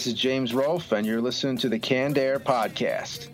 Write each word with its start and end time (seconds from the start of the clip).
this 0.00 0.06
is 0.06 0.14
James 0.14 0.54
Rolfe, 0.54 0.92
and 0.92 1.06
you're 1.06 1.20
listening 1.20 1.58
to 1.58 1.68
the 1.68 1.78
Canned 1.78 2.16
Air 2.16 2.40
Podcast. 2.40 3.28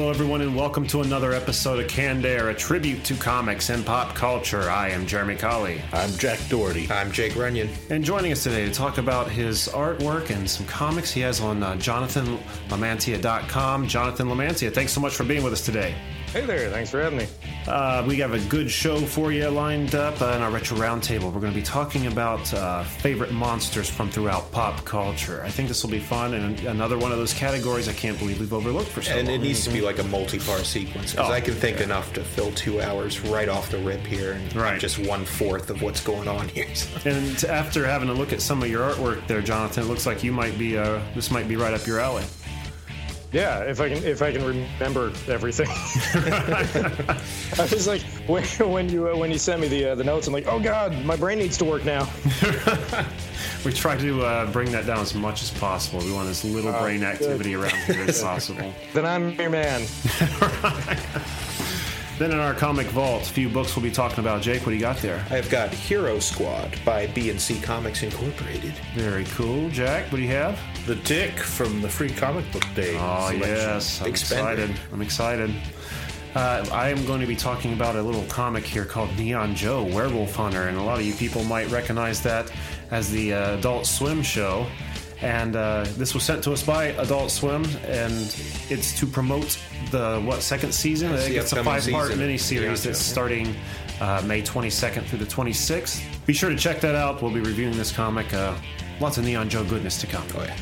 Hello, 0.00 0.08
everyone, 0.08 0.40
and 0.40 0.56
welcome 0.56 0.86
to 0.86 1.02
another 1.02 1.34
episode 1.34 1.78
of 1.78 1.86
Canned 1.86 2.24
Air, 2.24 2.48
a 2.48 2.54
tribute 2.54 3.04
to 3.04 3.14
comics 3.16 3.68
and 3.68 3.84
pop 3.84 4.14
culture. 4.14 4.70
I 4.70 4.88
am 4.88 5.06
Jeremy 5.06 5.36
Colley. 5.36 5.82
I'm 5.92 6.10
Jack 6.12 6.38
Doherty. 6.48 6.90
I'm 6.90 7.12
Jake 7.12 7.36
Runyon. 7.36 7.68
And 7.90 8.02
joining 8.02 8.32
us 8.32 8.42
today 8.42 8.64
to 8.64 8.72
talk 8.72 8.96
about 8.96 9.30
his 9.30 9.68
artwork 9.68 10.30
and 10.30 10.48
some 10.48 10.64
comics 10.64 11.12
he 11.12 11.20
has 11.20 11.42
on 11.42 11.62
uh, 11.62 11.74
JonathanLamantia.com. 11.74 13.88
Jonathan 13.88 14.28
Lamantia, 14.28 14.72
thanks 14.72 14.92
so 14.92 15.02
much 15.02 15.14
for 15.14 15.24
being 15.24 15.42
with 15.42 15.52
us 15.52 15.66
today. 15.66 15.94
Hey 16.32 16.46
there, 16.46 16.70
thanks 16.70 16.90
for 16.90 17.02
having 17.02 17.18
me. 17.18 17.26
Uh, 17.66 18.04
we 18.06 18.16
have 18.18 18.34
a 18.34 18.38
good 18.48 18.70
show 18.70 19.00
for 19.00 19.32
you 19.32 19.48
lined 19.48 19.96
up 19.96 20.22
uh, 20.22 20.26
in 20.26 20.42
our 20.42 20.50
Retro 20.52 20.76
Roundtable. 20.78 21.24
We're 21.32 21.40
going 21.40 21.52
to 21.52 21.58
be 21.58 21.64
talking 21.64 22.06
about 22.06 22.54
uh, 22.54 22.84
favorite 22.84 23.32
monsters 23.32 23.90
from 23.90 24.10
throughout 24.10 24.50
pop 24.52 24.84
culture. 24.84 25.42
I 25.44 25.50
think 25.50 25.66
this 25.66 25.82
will 25.82 25.90
be 25.90 25.98
fun 25.98 26.34
and 26.34 26.60
another 26.60 26.96
one 26.98 27.10
of 27.10 27.18
those 27.18 27.34
categories 27.34 27.88
I 27.88 27.94
can't 27.94 28.16
believe 28.16 28.38
we've 28.38 28.52
overlooked 28.52 28.90
for 28.90 29.02
so 29.02 29.10
And 29.12 29.26
long. 29.26 29.36
it 29.36 29.42
needs 29.42 29.64
to 29.64 29.70
be 29.70 29.80
like 29.80 29.98
a 29.98 30.04
multi-part 30.04 30.60
sequence 30.66 31.10
because 31.12 31.30
Oh, 31.30 31.32
I 31.32 31.40
can 31.40 31.54
think 31.54 31.80
enough 31.80 32.12
to 32.12 32.22
fill 32.22 32.52
two 32.52 32.80
hours 32.80 33.18
right 33.22 33.48
off 33.48 33.68
the 33.68 33.78
rip 33.78 34.06
here, 34.06 34.34
and 34.34 34.54
Right. 34.54 34.78
just 34.80 35.00
one 35.00 35.24
fourth 35.24 35.68
of 35.68 35.82
what's 35.82 36.00
going 36.00 36.28
on 36.28 36.48
here. 36.50 36.66
And 37.06 37.42
after 37.46 37.84
having 37.84 38.08
a 38.08 38.14
look 38.14 38.32
at 38.32 38.40
some 38.40 38.62
of 38.62 38.68
your 38.70 38.88
artwork 38.88 39.26
there, 39.26 39.42
Jonathan, 39.42 39.82
it 39.82 39.86
looks 39.88 40.06
like 40.06 40.22
you 40.22 40.30
might 40.32 40.56
be 40.56 40.78
uh, 40.78 41.00
this 41.16 41.32
might 41.32 41.48
be 41.48 41.56
right 41.56 41.74
up 41.74 41.84
your 41.88 41.98
alley. 41.98 42.22
Yeah, 43.32 43.60
if 43.60 43.80
I 43.80 43.88
can 43.88 44.02
if 44.04 44.22
I 44.22 44.32
can 44.32 44.44
remember 44.44 45.12
everything. 45.28 45.68
I 47.58 47.62
was 47.62 47.86
like 47.86 48.02
when, 48.26 48.42
when 48.72 48.88
you 48.88 49.08
uh, 49.08 49.16
when 49.16 49.30
you 49.30 49.38
sent 49.38 49.60
me 49.60 49.68
the 49.68 49.90
uh, 49.90 49.94
the 49.94 50.02
notes, 50.02 50.26
I'm 50.26 50.32
like, 50.32 50.46
oh 50.48 50.58
god, 50.58 51.04
my 51.04 51.16
brain 51.16 51.38
needs 51.38 51.56
to 51.58 51.64
work 51.64 51.84
now. 51.84 52.08
We 53.62 53.74
try 53.74 53.94
to 53.98 54.22
uh, 54.22 54.50
bring 54.52 54.72
that 54.72 54.86
down 54.86 55.00
as 55.00 55.14
much 55.14 55.42
as 55.42 55.50
possible. 55.50 56.02
We 56.02 56.12
want 56.12 56.30
as 56.30 56.42
little 56.46 56.72
brain 56.72 57.02
activity 57.02 57.54
around 57.54 57.76
here 57.86 58.04
as 58.08 58.22
possible. 58.22 58.72
then 58.94 59.04
I'm 59.04 59.32
your 59.32 59.50
man. 59.50 59.82
Then 62.18 62.32
in 62.32 62.38
our 62.38 62.52
comic 62.54 62.86
vault, 62.88 63.22
a 63.22 63.32
few 63.32 63.48
books 63.48 63.74
we'll 63.74 63.82
be 63.82 63.90
talking 63.90 64.18
about. 64.18 64.42
Jake, 64.42 64.60
what 64.60 64.70
do 64.70 64.74
you 64.74 64.80
got 64.80 64.98
there? 64.98 65.24
I've 65.30 65.48
got 65.48 65.72
Hero 65.72 66.18
Squad 66.18 66.78
by 66.84 67.06
B&C 67.08 67.60
Comics 67.60 68.02
Incorporated. 68.02 68.74
Very 68.94 69.24
cool. 69.24 69.70
Jack, 69.70 70.04
what 70.12 70.16
do 70.16 70.22
you 70.22 70.28
have? 70.28 70.58
The 70.90 70.96
Dick 71.04 71.38
from 71.38 71.80
the 71.82 71.88
Free 71.88 72.10
Comic 72.10 72.50
Book 72.50 72.64
Day. 72.74 72.96
Oh 72.98 73.28
selection. 73.30 73.40
yes, 73.48 73.98
I'm 74.00 74.04
Big 74.06 74.10
excited. 74.14 74.70
I'm 74.92 75.02
excited. 75.02 75.54
Uh, 76.34 76.66
I 76.72 76.88
am 76.88 77.06
going 77.06 77.20
to 77.20 77.28
be 77.28 77.36
talking 77.36 77.74
about 77.74 77.94
a 77.94 78.02
little 78.02 78.24
comic 78.24 78.64
here 78.64 78.84
called 78.84 79.16
Neon 79.16 79.54
Joe, 79.54 79.84
Werewolf 79.84 80.34
Hunter, 80.34 80.66
and 80.66 80.76
a 80.76 80.82
lot 80.82 80.98
of 80.98 81.04
you 81.06 81.14
people 81.14 81.44
might 81.44 81.70
recognize 81.70 82.20
that 82.24 82.50
as 82.90 83.08
the 83.08 83.32
uh, 83.34 83.58
Adult 83.58 83.86
Swim 83.86 84.20
show. 84.20 84.66
And 85.22 85.54
uh, 85.54 85.84
this 85.96 86.12
was 86.12 86.24
sent 86.24 86.42
to 86.42 86.52
us 86.52 86.64
by 86.64 86.86
Adult 86.86 87.30
Swim, 87.30 87.64
and 87.86 88.12
it's 88.68 88.98
to 88.98 89.06
promote 89.06 89.60
the 89.92 90.20
what 90.24 90.42
second 90.42 90.74
season? 90.74 91.12
I 91.12 91.14
It's 91.14 91.22
think 91.24 91.36
it's 91.36 91.52
a 91.52 91.62
five-part 91.62 92.08
season. 92.08 92.18
miniseries 92.28 92.60
Neon 92.62 92.70
that's 92.70 92.82
Joe. 92.82 92.92
starting 92.94 93.54
uh, 94.00 94.24
May 94.26 94.42
22nd 94.42 95.04
through 95.04 95.20
the 95.20 95.24
26th. 95.24 96.02
Be 96.26 96.32
sure 96.32 96.50
to 96.50 96.56
check 96.56 96.80
that 96.80 96.96
out. 96.96 97.22
We'll 97.22 97.30
be 97.32 97.38
reviewing 97.38 97.76
this 97.76 97.92
comic. 97.92 98.34
Uh, 98.34 98.56
lots 99.00 99.18
of 99.18 99.24
Neon 99.24 99.48
Joe 99.48 99.62
goodness 99.64 100.00
to 100.00 100.08
come. 100.08 100.24
Oh 100.34 100.42
yeah. 100.42 100.56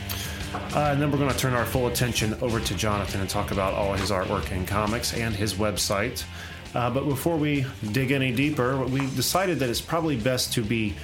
Uh, 0.55 0.91
and 0.93 1.01
then 1.01 1.11
we're 1.11 1.19
going 1.19 1.31
to 1.31 1.39
turn 1.39 1.55
our 1.55 1.65
full 1.65 1.87
attention 1.87 2.35
over 2.41 2.61
to 2.61 2.75
Jonathan 2.75 3.21
and 3.21 3.29
talk 3.29 3.51
about 3.51 3.75
all 3.75 3.93
his 3.95 4.11
artwork 4.11 4.51
and 4.51 4.67
comics 4.67 5.15
and 5.15 5.35
his 5.35 5.55
website. 5.55 6.25
Uh, 6.75 6.91
but 6.91 7.09
before 7.09 7.37
we 7.37 7.65
dig 7.93 8.11
any 8.13 8.33
deeper, 8.33 8.85
we 8.85 9.01
decided 9.15 9.59
that 9.59 9.69
it's 9.71 9.81
probably 9.81 10.17
best 10.17 10.53
to 10.55 10.63
be 10.63 10.95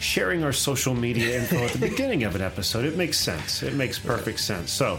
sharing 0.00 0.44
our 0.44 0.52
social 0.52 0.94
media 0.94 1.38
info 1.40 1.56
at 1.56 1.70
the 1.70 1.78
beginning 1.88 2.24
of 2.24 2.34
an 2.34 2.42
episode. 2.42 2.84
It 2.84 2.96
makes 2.96 3.18
sense. 3.18 3.62
It 3.62 3.74
makes 3.74 3.98
perfect 3.98 4.40
sense. 4.40 4.70
So, 4.70 4.98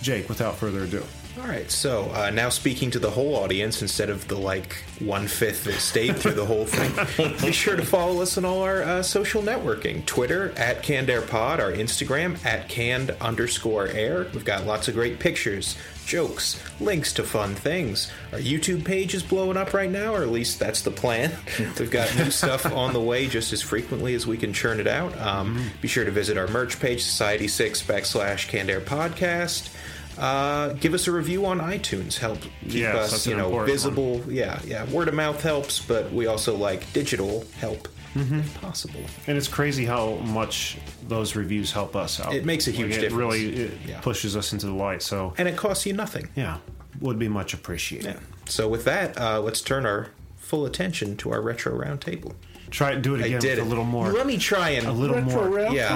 Jake, 0.00 0.28
without 0.28 0.56
further 0.56 0.84
ado, 0.84 1.04
All 1.40 1.46
right, 1.46 1.70
so 1.70 2.10
uh, 2.14 2.30
now 2.30 2.48
speaking 2.48 2.90
to 2.90 2.98
the 2.98 3.10
whole 3.10 3.36
audience 3.36 3.80
instead 3.80 4.10
of 4.10 4.26
the 4.26 4.36
like 4.36 4.74
one 4.98 5.28
fifth 5.28 5.64
that 5.64 5.74
stayed 5.74 6.16
through 6.16 6.32
the 6.32 6.44
whole 6.44 6.64
thing, 6.64 7.36
be 7.40 7.52
sure 7.52 7.76
to 7.76 7.84
follow 7.84 8.20
us 8.22 8.36
on 8.36 8.44
all 8.44 8.62
our 8.62 8.82
uh, 8.82 9.02
social 9.04 9.40
networking: 9.40 10.04
Twitter 10.04 10.52
at 10.56 10.82
Canned 10.82 11.08
Air 11.08 11.22
Pod, 11.22 11.60
our 11.60 11.70
Instagram 11.70 12.44
at 12.44 12.68
Canned 12.68 13.12
underscore 13.20 13.86
Air. 13.86 14.26
We've 14.34 14.44
got 14.44 14.66
lots 14.66 14.88
of 14.88 14.94
great 14.94 15.20
pictures, 15.20 15.76
jokes, 16.04 16.60
links 16.80 17.12
to 17.12 17.22
fun 17.22 17.54
things. 17.54 18.10
Our 18.32 18.40
YouTube 18.40 18.84
page 18.84 19.14
is 19.14 19.22
blowing 19.22 19.56
up 19.56 19.72
right 19.72 19.90
now, 19.90 20.16
or 20.16 20.22
at 20.22 20.30
least 20.30 20.58
that's 20.58 20.82
the 20.82 20.90
plan. 20.90 21.30
We've 21.78 21.90
got 21.90 22.14
new 22.16 22.32
stuff 22.32 22.66
on 22.66 22.92
the 22.92 23.00
way 23.00 23.28
just 23.28 23.52
as 23.52 23.62
frequently 23.62 24.14
as 24.14 24.26
we 24.26 24.38
can 24.38 24.52
churn 24.52 24.80
it 24.80 24.88
out. 24.88 25.16
Um, 25.18 25.70
Be 25.80 25.86
sure 25.86 26.04
to 26.04 26.10
visit 26.10 26.36
our 26.36 26.48
merch 26.48 26.80
page, 26.80 27.04
Society 27.04 27.46
Six 27.46 27.80
backslash 27.80 28.48
Canned 28.48 28.70
Air 28.70 28.80
Podcast. 28.80 29.72
Uh, 30.18 30.72
give 30.74 30.94
us 30.94 31.06
a 31.06 31.12
review 31.12 31.46
on 31.46 31.60
iTunes. 31.60 32.18
Help 32.18 32.40
keep 32.40 32.52
Yes, 32.72 33.12
us, 33.12 33.26
you 33.26 33.36
know, 33.36 33.64
visible. 33.64 34.20
Yeah, 34.28 34.60
yeah. 34.66 34.84
Word 34.90 35.08
of 35.08 35.14
mouth 35.14 35.40
helps, 35.42 35.78
but 35.80 36.12
we 36.12 36.26
also 36.26 36.56
like 36.56 36.92
digital 36.92 37.44
help 37.60 37.88
Mm-hmm. 38.14 38.38
if 38.40 38.60
possible. 38.62 39.00
and 39.26 39.36
it's 39.36 39.46
crazy 39.46 39.84
how 39.84 40.14
much 40.16 40.78
those 41.06 41.36
reviews 41.36 41.70
help 41.70 41.94
us 41.94 42.18
out. 42.18 42.34
It 42.34 42.44
makes 42.46 42.66
a 42.66 42.70
huge 42.70 42.92
Like, 42.92 42.98
it 42.98 43.00
difference. 43.02 43.18
Really 43.34 43.56
it 43.64 43.72
Yeah. 43.86 44.00
pushes 44.00 44.34
us 44.34 44.52
into 44.52 44.66
the 44.66 44.72
light. 44.72 45.02
So, 45.02 45.34
And 45.38 45.46
it 45.46 45.56
costs 45.56 45.84
you 45.86 45.92
nothing. 45.92 46.28
yeah, 46.34 46.56
would 47.00 47.18
be 47.18 47.28
much 47.28 47.52
appreciated. 47.54 48.16
So 48.46 48.66
with 48.66 48.84
that, 48.86 49.16
uh, 49.20 49.40
let's 49.40 49.60
turn 49.60 49.84
our 49.86 50.08
full 50.38 50.64
attention 50.64 51.16
to 51.18 51.30
our 51.30 51.40
retro 51.42 51.78
roundtable. 51.78 52.32
Try 52.70 52.92
and 52.92 53.02
do 53.02 53.14
it 53.14 53.22
I 53.22 53.26
again 53.26 53.40
did 53.40 53.50
with 53.58 53.58
it. 53.58 53.62
a 53.66 53.68
little 53.68 53.84
more. 53.84 54.10
Let 54.12 54.26
me 54.26 54.36
try 54.38 54.70
and 54.70 54.86
a 54.86 54.92
little 54.92 55.20
more. 55.20 55.44
For 55.44 55.48
real? 55.50 55.72
Yeah, 55.74 55.94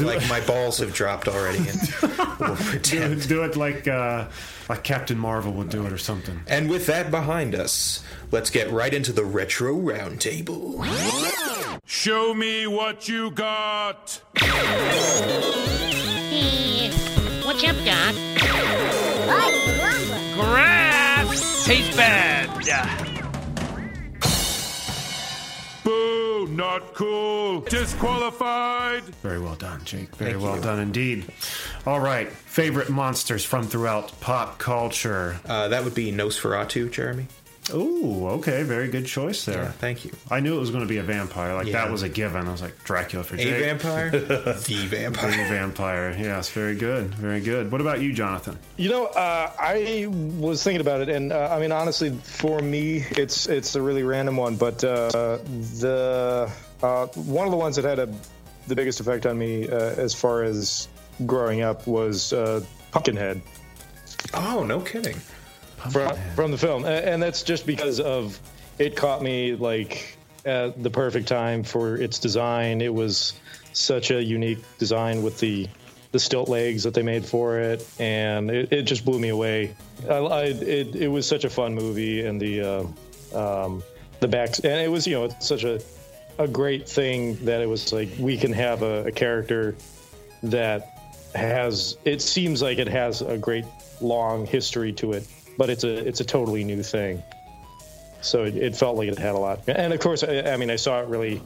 like 0.00 0.26
my 0.28 0.40
balls 0.46 0.78
have 0.78 0.92
dropped 0.94 1.28
already. 1.28 1.58
And 1.58 1.94
we'll 2.40 2.56
do, 2.56 2.62
pretend. 2.64 3.22
it- 3.22 3.28
do 3.28 3.42
it 3.44 3.56
like 3.56 3.86
uh, 3.88 4.26
like 4.68 4.82
Captain 4.84 5.18
Marvel 5.18 5.52
would 5.52 5.68
do 5.68 5.84
it 5.86 5.92
or 5.92 5.98
something. 5.98 6.40
And 6.46 6.70
with 6.70 6.86
that 6.86 7.10
behind 7.10 7.54
us, 7.54 8.02
let's 8.30 8.50
get 8.50 8.70
right 8.70 8.92
into 8.94 9.12
the 9.12 9.24
retro 9.24 9.74
roundtable. 9.76 10.82
Show 11.86 12.32
me 12.34 12.66
what 12.66 13.08
you 13.08 13.30
got. 13.30 14.20
Hey, 16.30 16.90
what's 17.44 17.62
up, 17.64 17.76
Doc? 17.84 18.14
Grass 20.34 21.64
tastes 21.66 21.96
bad. 21.96 23.13
Boo! 25.84 26.46
Not 26.50 26.94
cool. 26.94 27.60
Disqualified. 27.60 29.02
Very 29.22 29.38
well 29.40 29.54
done, 29.54 29.84
Jake. 29.84 30.14
Very 30.16 30.32
Thank 30.32 30.42
well 30.42 30.56
you. 30.56 30.62
done 30.62 30.78
indeed. 30.80 31.24
All 31.86 32.00
right, 32.00 32.30
favorite 32.30 32.90
monsters 32.90 33.44
from 33.44 33.66
throughout 33.66 34.18
pop 34.20 34.58
culture. 34.58 35.40
Uh, 35.46 35.68
that 35.68 35.84
would 35.84 35.94
be 35.94 36.10
Nosferatu, 36.12 36.90
Jeremy. 36.90 37.26
Ooh, 37.72 38.28
okay, 38.28 38.62
very 38.62 38.88
good 38.88 39.06
choice 39.06 39.46
there. 39.46 39.62
Yeah, 39.62 39.70
thank 39.70 40.04
you. 40.04 40.10
I 40.30 40.40
knew 40.40 40.54
it 40.56 40.60
was 40.60 40.70
going 40.70 40.82
to 40.82 40.88
be 40.88 40.98
a 40.98 41.02
vampire. 41.02 41.54
Like 41.54 41.66
Yeah. 41.66 41.84
that 41.84 41.90
was 41.90 42.02
a 42.02 42.08
given. 42.10 42.46
I 42.46 42.52
was 42.52 42.60
like 42.60 42.84
Dracula 42.84 43.24
for 43.24 43.36
A 43.36 43.38
Jake. 43.38 43.64
vampire? 43.64 44.10
the 44.10 44.50
A 44.50 44.86
vampire. 44.86 45.30
vampire. 45.48 46.16
Yes, 46.18 46.50
very 46.50 46.74
good. 46.74 47.14
Very 47.14 47.40
good. 47.40 47.72
What 47.72 47.80
about 47.80 48.00
you, 48.02 48.12
Jonathan? 48.12 48.58
You 48.76 48.90
know, 48.90 49.06
uh, 49.06 49.50
I 49.58 50.06
was 50.10 50.62
thinking 50.62 50.82
about 50.82 51.00
it, 51.00 51.08
and 51.08 51.32
uh, 51.32 51.48
I 51.50 51.58
mean, 51.58 51.72
honestly, 51.72 52.10
for 52.10 52.60
me, 52.60 52.98
it's 53.12 53.46
it's 53.48 53.74
a 53.76 53.80
really 53.80 54.02
random 54.02 54.36
one, 54.36 54.56
but 54.56 54.84
uh, 54.84 55.38
the 55.80 56.50
uh, 56.82 57.06
one 57.14 57.46
of 57.46 57.50
the 57.50 57.56
ones 57.56 57.76
that 57.76 57.84
had 57.86 57.98
a, 57.98 58.12
the 58.68 58.74
biggest 58.76 59.00
effect 59.00 59.24
on 59.24 59.38
me 59.38 59.68
uh, 59.68 59.74
as 59.76 60.12
far 60.12 60.42
as 60.42 60.86
growing 61.24 61.62
up 61.62 61.86
was 61.86 62.32
uh, 62.34 62.62
Pumpkinhead. 62.90 63.40
Oh, 64.34 64.64
no 64.64 64.80
kidding. 64.80 65.16
From, 65.90 66.16
from 66.34 66.50
the 66.50 66.58
film, 66.58 66.84
and 66.84 67.22
that's 67.22 67.42
just 67.42 67.66
because 67.66 68.00
of 68.00 68.38
it 68.78 68.96
caught 68.96 69.22
me 69.22 69.54
like 69.54 70.16
at 70.44 70.82
the 70.82 70.90
perfect 70.90 71.28
time 71.28 71.62
for 71.62 71.96
its 71.96 72.18
design. 72.18 72.80
It 72.80 72.92
was 72.92 73.34
such 73.72 74.10
a 74.10 74.22
unique 74.22 74.62
design 74.78 75.22
with 75.22 75.38
the 75.40 75.68
the 76.12 76.20
stilt 76.20 76.48
legs 76.48 76.84
that 76.84 76.94
they 76.94 77.02
made 77.02 77.26
for 77.26 77.58
it, 77.58 77.86
and 77.98 78.48
it, 78.48 78.72
it 78.72 78.82
just 78.82 79.04
blew 79.04 79.18
me 79.18 79.30
away. 79.30 79.74
I, 80.08 80.14
I, 80.14 80.42
it 80.44 80.94
it 80.94 81.08
was 81.08 81.26
such 81.26 81.44
a 81.44 81.50
fun 81.50 81.74
movie, 81.74 82.24
and 82.24 82.40
the 82.40 82.60
uh, 83.34 83.66
um, 83.66 83.82
the 84.20 84.28
backs, 84.28 84.60
and 84.60 84.80
it 84.80 84.90
was 84.90 85.06
you 85.06 85.14
know 85.14 85.24
it's 85.24 85.46
such 85.46 85.64
a 85.64 85.80
a 86.38 86.48
great 86.48 86.88
thing 86.88 87.36
that 87.44 87.60
it 87.60 87.68
was 87.68 87.92
like 87.92 88.08
we 88.18 88.36
can 88.36 88.52
have 88.52 88.82
a, 88.82 89.06
a 89.06 89.12
character 89.12 89.76
that 90.42 90.90
has 91.34 91.96
it 92.04 92.22
seems 92.22 92.62
like 92.62 92.78
it 92.78 92.88
has 92.88 93.22
a 93.22 93.36
great 93.36 93.64
long 94.00 94.46
history 94.46 94.92
to 94.92 95.12
it 95.12 95.26
but 95.58 95.70
it's 95.70 95.84
a 95.84 96.06
it's 96.06 96.20
a 96.20 96.24
totally 96.24 96.64
new 96.64 96.82
thing 96.82 97.22
so 98.20 98.44
it, 98.44 98.56
it 98.56 98.76
felt 98.76 98.96
like 98.96 99.08
it 99.08 99.18
had 99.18 99.34
a 99.34 99.38
lot 99.38 99.60
and 99.68 99.92
of 99.92 100.00
course 100.00 100.22
I, 100.24 100.52
I 100.52 100.56
mean 100.56 100.70
i 100.70 100.76
saw 100.76 101.00
it 101.00 101.08
really 101.08 101.42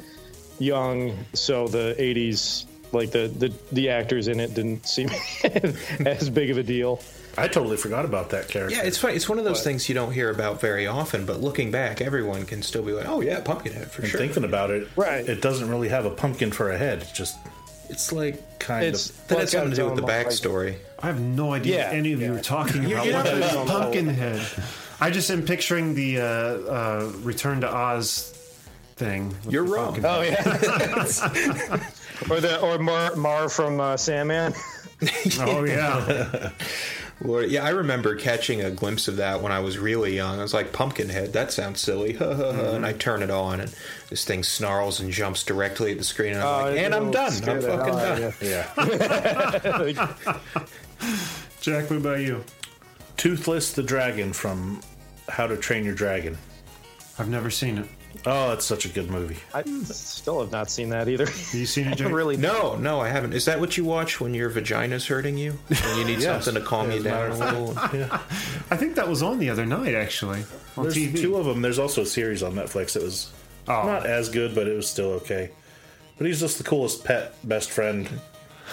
young, 0.59 1.17
so 1.35 1.69
the 1.69 1.95
'80s, 1.99 2.65
like 2.93 3.11
the 3.11 3.29
the, 3.29 3.53
the 3.73 3.91
actors 3.91 4.29
in 4.29 4.41
it, 4.41 4.55
didn't 4.55 4.87
seem 4.87 5.09
as 6.07 6.31
big 6.31 6.51
of 6.51 6.59
a 6.59 6.63
deal. 6.63 7.01
I 7.37 7.47
totally 7.47 7.77
forgot 7.77 8.05
about 8.05 8.31
that 8.31 8.49
character. 8.49 8.75
Yeah, 8.75 8.83
it's 8.83 8.99
funny. 8.99 9.15
It's 9.15 9.29
one 9.29 9.39
of 9.39 9.45
those 9.45 9.63
things 9.63 9.89
you 9.89 9.95
don't 9.95 10.13
hear 10.13 10.31
about 10.31 10.61
very 10.61 10.89
often, 10.89 11.25
but 11.25 11.41
looking 11.41 11.71
back, 11.71 12.01
everyone 12.01 12.45
can 12.47 12.63
still 12.63 12.83
be 12.83 12.93
like, 12.93 13.07
"Oh 13.07 13.21
yeah, 13.21 13.41
Pumpkinhead 13.41 13.91
for 13.91 14.03
and 14.03 14.11
sure." 14.11 14.19
thinking 14.19 14.45
about 14.45 14.71
it, 14.71 14.89
Right. 14.97 15.29
It 15.29 15.41
doesn't 15.41 15.69
really 15.69 15.89
have 15.89 16.05
a 16.05 16.11
pumpkin 16.11 16.51
for 16.51 16.71
a 16.71 16.79
head. 16.79 17.03
It's 17.03 17.13
just 17.13 17.37
It's 17.89 18.13
like 18.13 18.59
kind 18.59 18.85
It's 18.87 19.11
of. 19.11 19.29
that 19.29 19.35
well, 19.35 19.39
has 19.41 19.45
it's 19.45 19.53
got 19.55 19.59
something 19.61 19.71
to 19.71 19.77
do 19.77 19.85
with 19.87 19.97
the 19.97 20.03
own, 20.03 20.09
like- 20.09 20.27
backstory. 20.27 20.77
I 21.01 21.07
have 21.07 21.21
no 21.21 21.53
idea 21.55 21.77
Yeah, 21.79 21.85
what 21.89 21.95
any 21.97 22.13
of 22.13 22.21
you 22.21 22.35
are 22.35 22.41
talking 22.41 22.85
about. 22.85 23.05
you're 23.07 23.15
What 23.15 23.25
not 23.25 23.35
is 23.35 23.53
really- 23.55 23.67
Pumpkinhead? 23.69 24.47
I 25.01 25.11
just 25.11 25.31
am 25.31 25.43
picturing 25.43 25.95
the 25.95 26.21
uh, 26.21 26.25
uh, 26.25 27.13
Return 27.23 27.61
to 27.61 27.73
Oz 27.73 28.33
thing. 28.97 29.35
You're 29.49 29.63
wrong. 29.65 30.01
Pumpkinhead. 30.01 30.37
Oh 30.45 31.31
yeah. 31.37 31.91
or 32.31 32.41
the 32.41 32.61
or 32.61 32.79
Mar, 32.79 33.15
Mar 33.17 33.49
from 33.49 33.79
uh, 33.81 33.97
Sandman. 33.97 34.53
Oh 35.41 35.63
yeah. 35.65 36.51
Lord, 37.21 37.51
yeah, 37.51 37.65
I 37.65 37.71
remember 37.71 38.15
catching 38.15 38.61
a 38.63 38.71
glimpse 38.71 39.09
of 39.09 39.17
that 39.17 39.43
when 39.43 39.51
I 39.51 39.59
was 39.59 39.77
really 39.77 40.15
young. 40.15 40.39
I 40.39 40.43
was 40.43 40.55
like, 40.55 40.73
Pumpkinhead, 40.73 41.33
that 41.33 41.51
sounds 41.53 41.81
silly. 41.81 42.17
And 42.21 42.87
I 42.87 42.93
turn 42.93 43.23
it 43.25 43.31
on, 43.31 43.61
and 43.61 43.75
this 44.09 44.25
thing 44.25 44.45
snarls 44.45 45.01
and 45.01 45.11
jumps 45.11 45.43
directly 45.43 45.91
at 45.93 45.99
the 45.99 46.05
screen. 46.05 46.35
And 46.35 46.43
I'm 46.43 46.47
Oh, 46.47 46.71
like, 46.71 46.79
and 46.79 46.95
I'm 46.95 47.11
done. 47.11 47.33
scare 47.33 47.57
I'm 47.57 47.63
fucking 47.63 47.95
done. 47.95 48.23
of 48.23 48.43
you. 48.43 48.49
Yeah. 48.49 50.09
Jack, 51.61 51.91
what 51.91 51.97
about 51.97 52.21
you? 52.21 52.45
Toothless 53.17 53.73
the 53.73 53.83
Dragon 53.83 54.33
from 54.33 54.81
How 55.29 55.47
to 55.49 55.57
Train 55.57 55.85
Your 55.85 55.95
Dragon. 55.95 56.39
I've 57.19 57.29
never 57.29 57.51
seen 57.51 57.79
it. 57.79 57.87
Oh, 58.27 58.53
it's 58.53 58.65
such 58.67 58.85
a 58.85 58.89
good 58.89 59.11
movie. 59.11 59.37
I 59.55 59.63
still 59.85 60.41
have 60.41 60.51
not 60.51 60.71
seen 60.71 60.89
that 60.91 61.09
either. 61.09 61.25
Have 61.27 61.55
you 61.55 61.67
seen 61.67 61.87
it, 61.89 61.97
Jack? 61.99 62.13
really? 62.13 62.37
No, 62.37 62.77
no, 62.77 63.01
I 63.01 63.09
haven't. 63.09 63.33
Is 63.33 63.45
that 63.47 63.61
what 63.61 63.77
you 63.77 63.85
watch 63.85 64.21
when 64.21 64.35
your 64.35 64.49
vagina's 64.51 65.07
hurting 65.07 65.39
you? 65.39 65.59
And 65.71 65.99
you 65.99 66.05
need 66.05 66.19
Yes. 66.23 66.45
something 66.45 66.61
to 66.63 66.69
calm 66.69 66.91
Yeah, 66.91 66.97
you 66.97 67.01
as 67.01 67.07
a 67.07 67.09
matter 67.09 67.29
down 67.29 67.55
a 67.55 67.61
little? 67.69 67.99
Yeah. 67.99 68.21
I 68.71 68.77
think 68.77 68.97
that 68.97 69.09
was 69.09 69.23
on 69.23 69.39
the 69.39 69.51
other 69.51 69.65
night, 69.65 69.95
actually, 69.95 70.45
on 70.77 70.83
There's 70.85 70.97
TV. 70.97 71.21
two 71.21 71.37
of 71.37 71.47
them. 71.47 71.63
There's 71.63 71.79
also 71.79 72.03
a 72.03 72.07
series 72.07 72.43
on 72.43 72.55
Netflix 72.55 72.95
that 72.95 73.03
was 73.03 73.33
Oh. 73.69 73.87
not 73.87 74.05
as 74.07 74.29
good, 74.31 74.55
but 74.55 74.67
it 74.67 74.75
was 74.75 74.89
still 74.89 75.13
okay. 75.13 75.51
But 76.17 76.27
he's 76.27 76.41
just 76.41 76.59
the 76.59 76.65
coolest 76.65 77.05
pet 77.05 77.35
best 77.47 77.71
friend. 77.71 78.09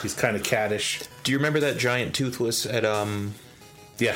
He's 0.01 0.13
kind 0.13 0.35
of 0.35 0.43
caddish. 0.43 1.07
Do 1.23 1.31
you 1.31 1.37
remember 1.37 1.59
that 1.61 1.77
giant 1.77 2.15
toothless 2.15 2.65
at, 2.65 2.83
um, 2.83 3.35
Yeah. 3.99 4.15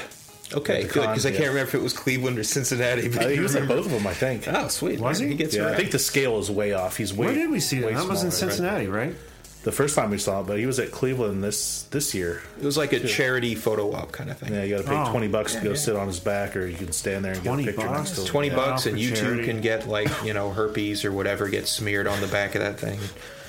Okay, 0.54 0.84
good, 0.84 0.92
con, 0.92 1.08
because 1.08 1.26
I 1.26 1.32
can't 1.32 1.50
remember 1.50 1.68
if 1.70 1.76
it 1.76 1.82
was 1.82 1.94
Cleveland 1.94 2.38
or 2.40 2.44
Cincinnati. 2.44 3.08
But 3.10 3.26
Uh, 3.26 3.28
he 3.30 3.40
was 3.40 3.56
at 3.56 3.68
both 3.68 3.86
of 3.86 3.92
them, 3.92 4.06
I 4.08 4.14
think. 4.14 4.48
Oh, 4.48 4.68
sweet. 4.68 5.00
Was 5.00 5.22
man, 5.22 5.30
he? 5.32 5.36
gets 5.36 5.56
yeah, 5.56 5.68
I 5.70 5.76
think 5.76 5.92
the 5.92 6.00
scale 6.00 6.40
is 6.40 6.50
way 6.52 6.74
off. 6.74 6.98
He's 6.98 7.14
way. 7.14 7.28
Where 7.28 7.36
did 7.36 7.50
we 7.52 7.60
see 7.60 7.80
that? 7.80 7.94
That 7.94 8.08
was 8.08 8.24
in. 8.24 8.32
Cincinnati, 8.32 8.88
right? 8.88 9.16
The 9.62 9.74
first 9.74 9.94
time 9.94 10.10
we 10.10 10.18
saw 10.18 10.40
it, 10.40 10.48
but 10.48 10.58
he 10.58 10.66
was 10.66 10.80
at 10.80 10.90
Cleveland 10.92 11.44
this 11.44 11.82
this 11.92 12.14
year. 12.16 12.42
It 12.58 12.64
was 12.64 12.78
like 12.78 12.94
a 12.94 13.02
charity 13.06 13.56
photo 13.56 13.92
op 13.94 14.14
kind 14.14 14.30
of 14.32 14.38
thing. 14.38 14.54
Yeah, 14.54 14.64
you 14.64 14.78
got 14.78 14.84
to 14.86 14.90
pay 14.90 14.96
Oh. 14.98 15.12
twenty 15.12 15.28
bucks 15.28 15.54
to 15.56 15.62
go 15.62 15.74
sit 15.74 15.98
on 15.98 16.08
his 16.08 16.22
back, 16.22 16.56
or 16.56 16.66
you 16.66 16.78
can 16.78 16.94
stand 16.94 17.26
there 17.26 17.34
and 17.34 17.44
get 17.44 17.50
a 17.50 17.54
20 17.56 17.66
picture 17.66 17.82
bucks? 17.88 17.98
next 18.00 18.12
to 18.16 18.22
him. 18.22 18.28
20 18.28 18.48
Yeah, 18.48 18.56
bucks 18.56 18.86
and 18.86 18.98
you 18.98 19.14
charity. 19.14 19.42
too 19.42 19.46
can 19.52 19.60
get 19.62 19.86
like 19.90 20.10
you 20.24 20.34
know 20.34 20.52
herpes 20.52 21.04
or 21.04 21.12
whatever 21.12 21.50
gets 21.50 21.70
smeared 21.70 22.08
on 22.08 22.22
the 22.22 22.28
back 22.28 22.56
of 22.56 22.62
that 22.62 22.80
thing 22.80 23.00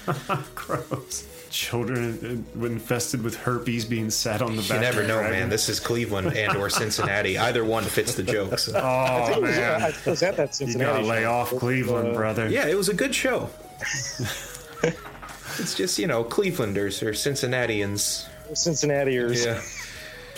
Gross. 0.57 1.25
Children 1.51 2.47
infested 2.63 3.23
with 3.23 3.35
herpes 3.37 3.85
being 3.85 4.09
sat 4.11 4.41
on 4.41 4.55
the 4.57 4.63
back. 4.63 4.71
you 4.71 4.81
never 4.81 5.03
know 5.03 5.19
dragon. 5.19 5.33
man 5.33 5.49
this 5.51 5.69
is 5.69 5.81
cleveland 5.81 6.37
and 6.37 6.57
or 6.57 6.71
cincinnati 6.71 7.39
either 7.39 7.65
one 7.65 7.83
fits 7.85 8.15
the 8.15 8.23
joke 8.23 8.59
so. 8.59 8.73
Oh 8.77 9.41
man, 9.41 9.83
I 9.83 9.93
was 10.09 10.23
at 10.23 10.37
that 10.37 10.59
you 10.61 10.79
gotta 10.79 11.03
lay 11.05 11.23
show. 11.23 11.33
off 11.33 11.51
Cleveland, 11.51 12.11
Uh, 12.11 12.15
brother. 12.15 12.49
yeah 12.49 12.67
it 12.69 12.77
was 12.77 12.89
a 12.89 12.95
good 12.95 13.15
show 13.15 13.51
it's 15.59 15.75
just 15.75 15.99
you 15.99 16.07
know 16.07 16.23
clevelanders 16.25 17.05
or 17.07 17.15
cincinnatians 17.15 18.29
Cincinnatiers. 18.55 19.45
yeah 19.45 19.61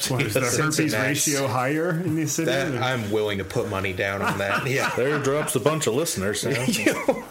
What, 0.09 0.23
is 0.23 0.35
the 0.35 0.41
herpes 0.41 0.95
ratio 0.97 1.47
higher 1.47 1.91
in 1.91 2.17
the 2.17 2.27
city? 2.27 2.47
that 2.47 2.83
i'm 2.83 3.11
willing 3.13 3.39
to 3.39 3.45
put 3.45 3.69
money 3.69 3.93
down 3.93 4.21
on 4.23 4.39
that 4.39 4.67
yeah 4.67 4.91
There 4.97 5.19
drops 5.19 5.55
a 5.55 5.61
bunch 5.61 5.87
of 5.87 5.95
listeners. 5.95 6.43
You 6.45 6.93
know? 6.93 7.25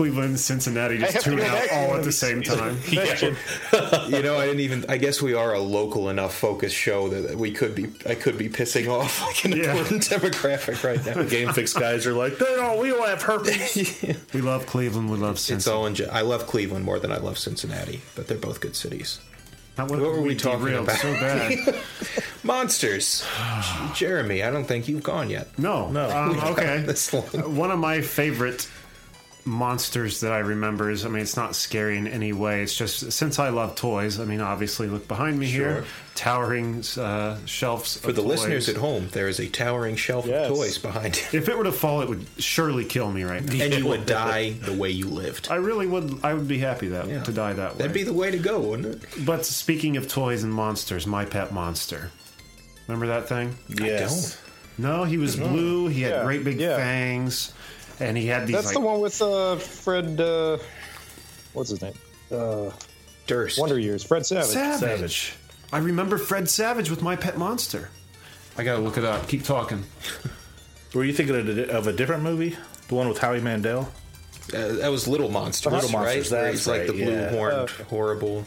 Cleveland, 0.00 0.40
Cincinnati 0.40 0.96
just 0.96 1.12
have 1.12 1.22
to 1.24 1.30
tune 1.30 1.40
out 1.40 1.70
all 1.72 1.94
at 1.94 2.04
the 2.04 2.12
same 2.12 2.40
time. 2.42 2.78
you 2.90 4.22
know 4.22 4.38
i 4.38 4.46
didn't 4.46 4.60
even 4.60 4.84
i 4.88 4.96
guess 4.96 5.20
we 5.20 5.34
are 5.34 5.52
a 5.52 5.60
local 5.60 6.08
enough 6.08 6.34
focused 6.34 6.74
show 6.74 7.08
that 7.08 7.36
we 7.36 7.50
could 7.52 7.74
be 7.74 7.86
i 8.06 8.14
could 8.14 8.38
be 8.38 8.48
pissing 8.48 8.88
off 8.88 9.20
like 9.26 9.44
an 9.44 9.52
Yeah. 9.52 9.72
important 9.76 10.02
demographic 10.02 10.82
right 10.82 11.04
now 11.04 11.22
The 11.22 11.28
Game 11.28 11.52
Fix 11.52 11.72
guys 11.74 12.06
are 12.06 12.14
like, 12.14 12.40
no, 12.40 12.56
no, 12.56 12.80
we 12.80 12.88
don't 12.88 13.06
have 13.06 13.22
herpes. 13.22 14.02
We 14.32 14.40
love 14.40 14.64
Cleveland. 14.66 15.10
We 15.10 15.18
love 15.18 15.34
it's 15.36 15.66
all 15.66 15.86
in 15.86 15.94
ge- 15.94 16.08
i 16.10 16.22
love 16.22 16.46
cleveland 16.46 16.84
more 16.84 16.98
than 16.98 17.12
i 17.12 17.18
love 17.18 17.36
cincinnati 17.38 18.00
but 18.16 18.26
they're 18.26 18.38
both 18.38 18.60
good 18.60 18.74
cities 18.76 19.20
Now, 19.78 19.86
what 19.86 19.98
were 20.00 20.20
we 20.22 20.34
talking 20.34 20.74
about? 20.74 20.96
So 20.98 21.12
bad. 21.12 21.74
Monsters. 22.42 23.24
Jeremy, 23.94 24.42
I 24.42 24.50
don't 24.50 24.64
think 24.64 24.88
you've 24.88 25.02
gone 25.02 25.30
yet. 25.30 25.46
No, 25.58 25.88
No. 25.90 26.08
Um, 26.10 26.38
okay. 26.52 26.82
This. 26.86 27.12
One 27.12 27.70
of 27.70 27.78
my 27.78 28.00
favorite 28.02 28.68
monsters 29.44 30.20
that 30.20 30.32
I 30.32 30.38
remember 30.38 30.90
is 30.90 31.04
I 31.04 31.08
mean, 31.08 31.22
it's 31.22 31.36
not 31.36 31.54
scary 31.54 31.96
in 31.98 32.06
any 32.06 32.32
way. 32.32 32.62
It's 32.62 32.76
just 32.76 33.12
since 33.12 33.38
I 33.38 33.48
love 33.50 33.74
toys. 33.74 34.20
I 34.20 34.24
mean, 34.24 34.40
obviously, 34.40 34.86
look 34.88 35.08
behind 35.08 35.38
me 35.38 35.46
here, 35.46 35.84
towering 36.14 36.82
uh, 36.98 37.38
shelves 37.46 37.96
For 37.98 38.12
the 38.12 38.22
listeners 38.22 38.68
at 38.68 38.76
home, 38.76 39.08
there 39.12 39.28
is 39.28 39.40
a 39.40 39.48
towering 39.48 39.96
shelf 39.96 40.26
Yes. 40.26 40.50
of 40.50 40.56
toys 40.56 40.78
behind 40.78 41.16
you. 41.16 41.38
If 41.38 41.48
it 41.48 41.56
were 41.56 41.64
to 41.64 41.72
fall, 41.72 42.02
it 42.02 42.08
would 42.08 42.26
surely 42.38 42.84
kill 42.84 43.10
me 43.10 43.22
right 43.24 43.42
now. 43.42 43.64
And 43.64 43.74
you 43.74 43.86
would 43.86 44.06
die 44.06 44.50
the 44.50 44.74
way 44.76 44.90
you 44.90 45.06
lived. 45.08 45.48
I 45.50 45.56
really 45.56 45.86
would. 45.86 46.20
I 46.22 46.34
would 46.34 46.48
be 46.48 46.58
happy 46.58 46.88
that 46.88 47.08
Yeah. 47.08 47.22
to 47.22 47.32
die 47.32 47.52
that 47.54 47.72
way. 47.72 47.78
That'd 47.78 47.92
be 47.94 48.02
the 48.02 48.12
way 48.12 48.30
to 48.30 48.38
go, 48.38 48.60
wouldn't 48.60 49.02
it? 49.04 49.24
but 49.26 49.44
speaking 49.46 49.96
of 49.96 50.08
toys 50.08 50.42
and 50.42 50.52
monsters, 50.52 51.06
my 51.06 51.24
pet 51.24 51.52
monster. 51.52 52.10
Remember 52.88 53.06
that 53.06 53.28
thing? 53.28 53.56
yes. 53.68 54.40
No, 54.78 55.04
he 55.04 55.18
was 55.18 55.36
blue. 55.36 55.88
He 55.88 56.00
had 56.02 56.12
Yeah, 56.12 56.24
great 56.24 56.42
big 56.42 56.58
yeah. 56.58 56.76
fangs, 56.76 57.52
and 58.00 58.16
he 58.16 58.26
had 58.26 58.46
these. 58.46 58.54
That's 58.56 58.66
like, 58.68 58.74
the 58.74 58.80
one 58.80 59.00
with 59.00 59.20
uh, 59.22 59.56
Fred. 59.56 60.20
Uh, 60.20 60.58
what's 61.52 61.70
his 61.70 61.82
name? 61.82 61.94
Uh, 62.30 62.70
Durst. 63.26 63.58
Wonder 63.60 63.78
Years. 63.78 64.02
Fred 64.02 64.26
Savage. 64.26 64.46
Savage. 64.46 64.80
Savage. 64.80 65.34
I 65.72 65.78
remember 65.78 66.18
Fred 66.18 66.48
Savage 66.48 66.90
with 66.90 67.02
my 67.02 67.16
pet 67.16 67.38
monster. 67.38 67.90
I 68.58 68.64
gotta 68.64 68.80
look 68.80 68.96
it 68.98 69.04
up. 69.04 69.28
Keep 69.28 69.44
talking. 69.44 69.84
Were 70.94 71.04
you 71.04 71.12
thinking 71.12 71.36
of 71.36 71.48
a, 71.48 71.70
of 71.70 71.86
a 71.86 71.92
different 71.92 72.22
movie? 72.24 72.56
The 72.88 72.94
one 72.94 73.08
with 73.08 73.18
Howie 73.18 73.40
Mandel? 73.40 73.90
Uh, 74.52 74.68
that 74.74 74.88
was 74.90 75.06
Little 75.06 75.28
Monsters, 75.30 75.72
Little 75.72 75.88
right? 75.90 76.16
Monsters, 76.16 76.32
Where 76.32 76.42
that's 76.42 76.54
he's 76.58 76.66
like 76.66 76.86
the 76.88 76.92
right, 76.94 77.04
blue 77.04 77.12
yeah. 77.12 77.30
horned, 77.30 77.70
horrible. 77.70 78.44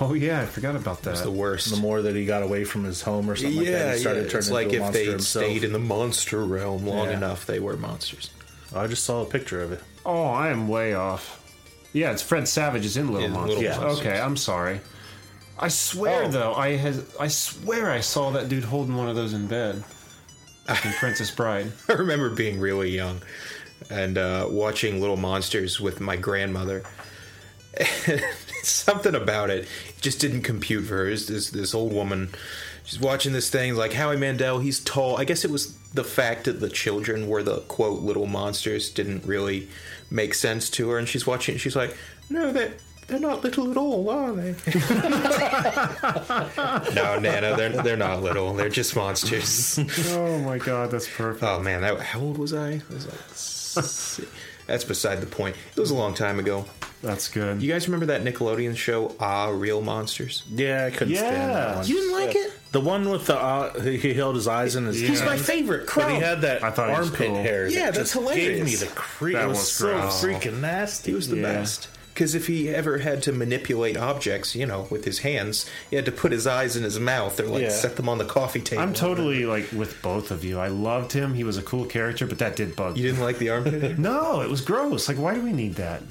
Oh 0.00 0.14
yeah, 0.14 0.40
I 0.40 0.46
forgot 0.46 0.74
about 0.74 1.02
that. 1.02 1.10
It's 1.12 1.20
the 1.20 1.30
worst. 1.30 1.70
The 1.70 1.76
more 1.76 2.02
that 2.02 2.16
he 2.16 2.24
got 2.24 2.42
away 2.42 2.64
from 2.64 2.84
his 2.84 3.02
home 3.02 3.30
or 3.30 3.36
something 3.36 3.56
like 3.58 3.66
that, 3.66 3.94
he 3.94 4.00
started 4.00 4.24
yeah. 4.24 4.28
turning 4.30 4.38
It's 4.38 4.50
like 4.50 4.66
into 4.68 4.82
a 4.82 4.86
if 4.86 4.92
they 4.94 5.04
himself. 5.04 5.44
stayed 5.44 5.64
in 5.64 5.72
the 5.72 5.78
monster 5.78 6.42
realm 6.44 6.86
long 6.86 7.08
Yeah. 7.10 7.16
enough, 7.18 7.44
they 7.46 7.60
were 7.60 7.76
monsters. 7.76 8.30
I 8.74 8.86
just 8.86 9.04
saw 9.04 9.22
a 9.22 9.26
picture 9.26 9.62
of 9.62 9.72
it. 9.72 9.82
oh, 10.04 10.24
I 10.24 10.48
am 10.48 10.68
way 10.68 10.94
off. 10.94 11.42
Yeah, 11.92 12.10
it's 12.12 12.22
Fred 12.22 12.46
Savage 12.46 12.84
is 12.84 12.96
in 12.96 13.08
Little 13.08 13.26
In 13.26 13.32
Monsters. 13.32 13.58
Little 13.62 13.80
Monsters. 13.82 14.06
Okay, 14.06 14.20
I'm 14.20 14.36
sorry. 14.36 14.80
I 15.58 15.68
swear 15.68 16.24
Oh. 16.24 16.28
though, 16.28 16.54
I 16.54 16.76
has 16.76 17.04
I 17.18 17.28
swear 17.28 17.90
I 17.90 18.00
saw 18.00 18.30
that 18.32 18.48
dude 18.48 18.64
holding 18.64 18.96
one 18.96 19.08
of 19.08 19.16
those 19.16 19.32
in 19.32 19.46
bed. 19.46 19.82
In 20.68 20.92
Princess 20.98 21.30
Bride. 21.30 21.72
I 21.88 21.92
remember 21.94 22.28
being 22.30 22.58
really 22.60 22.90
young 22.90 23.22
and 23.88 24.18
uh, 24.18 24.46
watching 24.50 25.00
Little 25.00 25.16
Monsters 25.16 25.80
with 25.80 26.00
my 26.00 26.16
grandmother. 26.16 26.82
Something 28.62 29.14
about 29.14 29.50
it 29.50 29.68
just 30.00 30.20
didn't 30.20 30.42
compute 30.42 30.86
for 30.86 30.96
her. 30.96 31.10
This, 31.10 31.26
this, 31.26 31.50
this 31.50 31.74
old 31.74 31.92
woman, 31.92 32.30
she's 32.86 32.98
watching 32.98 33.34
this 33.34 33.50
thing 33.50 33.74
like 33.74 33.92
Howie 33.92 34.16
Mandel. 34.16 34.60
He's 34.60 34.80
tall. 34.80 35.18
I 35.18 35.24
guess 35.24 35.44
it 35.44 35.50
was 35.50 35.76
the 35.92 36.04
fact 36.04 36.44
that 36.44 36.60
the 36.60 36.70
children 36.70 37.28
were 37.28 37.42
the 37.42 37.58
quote 37.60 38.00
little 38.00 38.26
monsters 38.26 38.90
didn't 38.90 39.26
really 39.26 39.68
make 40.10 40.32
sense 40.32 40.70
to 40.70 40.88
her. 40.88 40.98
And 40.98 41.06
she's 41.06 41.26
watching. 41.26 41.58
She's 41.58 41.76
like, 41.76 41.94
no, 42.30 42.52
they 42.52 42.72
they're 43.06 43.20
not 43.20 43.44
little 43.44 43.70
at 43.70 43.76
all, 43.76 44.10
are 44.10 44.32
they? 44.32 44.50
no, 46.94 47.18
Nana, 47.20 47.56
they're 47.56 47.82
they're 47.82 47.96
not 47.96 48.22
little. 48.22 48.52
They're 48.54 48.68
just 48.68 48.96
monsters. 48.96 49.78
oh 50.12 50.38
my 50.40 50.58
god, 50.58 50.90
that's 50.90 51.08
perfect. 51.08 51.44
Oh 51.44 51.60
man, 51.60 51.82
that, 51.82 52.00
how 52.00 52.18
old 52.20 52.38
was 52.38 52.52
I? 52.52 52.72
I 52.72 52.82
was 52.90 53.06
like, 53.06 53.18
that's 54.66 54.84
beside 54.84 55.20
the 55.20 55.26
point. 55.26 55.54
It 55.76 55.80
was 55.80 55.92
a 55.92 55.94
long 55.94 56.14
time 56.14 56.40
ago. 56.40 56.66
That's 57.02 57.28
good. 57.28 57.62
You 57.62 57.72
guys 57.72 57.86
remember 57.88 58.06
that 58.06 58.24
Nickelodeon 58.24 58.76
show, 58.76 59.14
Ah, 59.20 59.48
Real 59.50 59.80
Monsters? 59.82 60.42
Yeah, 60.50 60.86
I 60.86 60.90
couldn't 60.90 61.14
stand 61.16 61.36
Yeah. 61.36 61.46
that 61.52 61.76
one. 61.76 61.86
You 61.86 61.94
didn't 61.96 62.12
like 62.12 62.34
it? 62.36 62.52
The 62.72 62.80
one 62.80 63.08
with 63.08 63.26
the 63.26 63.36
uh, 63.40 63.80
he 63.80 63.96
he 63.98 64.14
held 64.14 64.34
his 64.34 64.48
eyes 64.48 64.76
in 64.76 64.86
his. 64.86 65.00
Mouth. 65.00 65.08
He's 65.10 65.20
hands. 65.20 65.30
my 65.30 65.36
favorite. 65.38 65.88
But 65.94 66.10
he 66.10 66.18
had 66.18 66.40
that 66.42 66.62
I 66.64 66.70
thought 66.70 66.90
armpit 66.90 67.28
cool. 67.28 67.36
hair. 67.42 67.68
Yeah, 67.68 67.86
that 67.86 67.94
that's 67.94 68.12
just 68.14 68.34
Gave 68.34 68.64
me 68.64 68.74
the 68.74 68.86
creep. 68.86 69.34
That 69.36 69.44
it 69.44 69.48
was, 69.48 69.58
was 69.58 69.72
so 69.72 69.86
gross. 69.92 70.22
freaking 70.24 70.60
nasty. 70.60 71.12
He 71.12 71.14
was 71.14 71.28
the 71.28 71.36
Yeah. 71.36 71.42
best. 71.42 71.88
Because 72.12 72.34
if 72.34 72.46
he 72.46 72.70
ever 72.70 72.96
had 72.98 73.22
to 73.24 73.32
manipulate 73.32 73.98
objects, 73.98 74.54
you 74.56 74.64
know, 74.64 74.86
with 74.90 75.04
his 75.04 75.18
hands, 75.18 75.66
he 75.90 75.96
had 75.96 76.06
to 76.06 76.12
put 76.12 76.32
his 76.32 76.46
eyes 76.46 76.74
in 76.74 76.82
his 76.82 76.98
mouth 76.98 77.38
or 77.38 77.44
like 77.46 77.64
Yeah. 77.64 77.68
set 77.68 77.96
them 77.96 78.08
on 78.08 78.16
the 78.16 78.24
coffee 78.24 78.60
table. 78.62 78.82
I'm 78.82 78.94
totally 78.94 79.44
like 79.44 79.70
with 79.72 80.00
both 80.00 80.30
of 80.30 80.42
you. 80.42 80.58
I 80.58 80.68
loved 80.68 81.12
him. 81.12 81.34
He 81.34 81.44
was 81.44 81.58
a 81.58 81.62
cool 81.62 81.84
character, 81.84 82.26
but 82.26 82.38
that 82.38 82.56
did 82.56 82.74
bug 82.74 82.96
You 82.96 83.02
didn't 83.04 83.20
like 83.20 83.38
the 83.38 83.50
armpit 83.50 83.82
hair? 83.82 83.94
No, 83.98 84.40
it 84.40 84.48
was 84.48 84.62
gross. 84.62 85.08
Like, 85.08 85.18
why 85.18 85.34
do 85.34 85.42
we 85.42 85.52
need 85.52 85.74
that? 85.74 86.02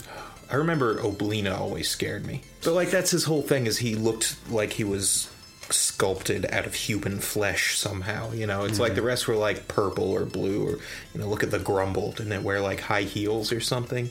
I 0.50 0.56
remember 0.56 0.96
Oblina 0.98 1.58
always 1.58 1.90
scared 1.90 2.26
me. 2.26 2.42
But 2.64 2.74
like 2.74 2.92
that's 2.92 3.12
his 3.12 3.26
whole 3.26 3.42
thing 3.42 3.68
is 3.68 3.78
he 3.78 3.96
looked 3.96 4.36
like 4.50 4.74
he 4.74 4.84
was 4.84 5.32
sculpted 5.70 6.46
out 6.52 6.66
of 6.66 6.76
human 6.76 7.20
flesh 7.20 7.78
somehow. 7.78 8.32
You 8.32 8.48
know, 8.48 8.66
it's 8.66 8.80
like 8.80 8.92
hmm. 8.92 8.98
the 8.98 9.02
rest 9.02 9.28
were 9.28 9.36
like 9.36 9.68
purple 9.68 10.12
or 10.12 10.26
blue 10.26 10.68
or 10.68 10.72
you 11.14 11.20
know, 11.20 11.28
look 11.28 11.44
at 11.44 11.52
the 11.52 11.60
Gromble. 11.60 12.16
Didn't 12.16 12.34
it 12.34 12.44
wear 12.44 12.62
like 12.62 12.82
high 12.82 13.04
heels 13.04 13.52
or 13.52 13.60
something? 13.60 14.10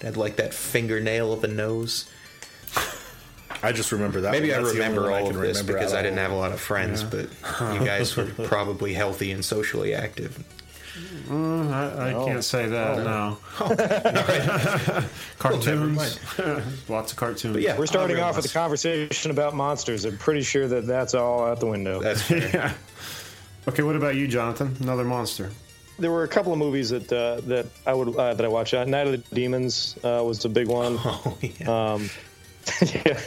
It 0.00 0.04
had 0.04 0.16
like 0.16 0.36
that 0.36 0.54
fingernail 0.54 1.32
of 1.32 1.44
a 1.44 1.48
nose. 1.48 2.10
I 3.62 3.72
just 3.72 3.92
remember 3.92 4.22
that. 4.22 4.32
Maybe 4.32 4.50
one. 4.50 4.60
I 4.60 4.62
That's 4.62 4.74
remember 4.74 5.10
all 5.10 5.26
can 5.26 5.36
of 5.36 5.40
this 5.40 5.62
because 5.62 5.94
I 5.94 6.02
didn't 6.02 6.18
have 6.18 6.32
a 6.32 6.36
lot 6.36 6.52
of 6.52 6.60
friends, 6.60 7.02
but 7.02 7.28
you 7.74 7.84
guys 7.84 8.16
were 8.16 8.26
probably 8.44 8.92
healthy 8.92 9.30
and 9.32 9.44
socially 9.44 9.94
active. 9.94 10.42
I, 11.30 12.10
I 12.10 12.24
can't 12.24 12.44
say 12.44 12.68
that. 12.68 12.98
No. 12.98 13.38
cartoons. 15.38 16.18
Lots 16.88 17.12
of 17.12 17.18
cartoons. 17.18 17.54
But 17.54 17.62
yeah, 17.62 17.76
We're 17.78 17.86
starting 17.86 18.20
off 18.20 18.36
with 18.36 18.46
a 18.46 18.52
conversation 18.52 19.30
about 19.30 19.54
monsters. 19.54 20.04
I'm 20.04 20.18
pretty 20.18 20.42
sure 20.42 20.68
that 20.68 20.86
that's 20.86 21.14
all 21.14 21.44
out 21.44 21.60
the 21.60 21.66
window. 21.66 22.00
That's 22.00 22.30
yeah. 22.30 22.74
Okay, 23.66 23.82
what 23.82 23.96
about 23.96 24.14
you, 24.14 24.28
Jonathan? 24.28 24.76
Another 24.80 25.04
monster. 25.04 25.50
there 25.98 26.10
were 26.10 26.24
a 26.24 26.28
couple 26.28 26.52
of 26.52 26.58
movies 26.58 26.90
that 26.90 27.12
uh, 27.12 27.40
that 27.42 27.66
I 27.86 27.94
would 27.94 28.14
uh, 28.16 28.34
that 28.34 28.44
I 28.44 28.48
watched. 28.48 28.74
Uh, 28.74 28.84
Night 28.84 29.06
of 29.06 29.12
the 29.12 29.34
Demons 29.34 29.96
uh, 30.04 30.22
was 30.24 30.44
a 30.44 30.48
big 30.48 30.68
one. 30.68 30.98
Oh 31.00 31.38
yeah. 31.40 31.92
Um, 31.94 32.10
yeah. 32.82 33.18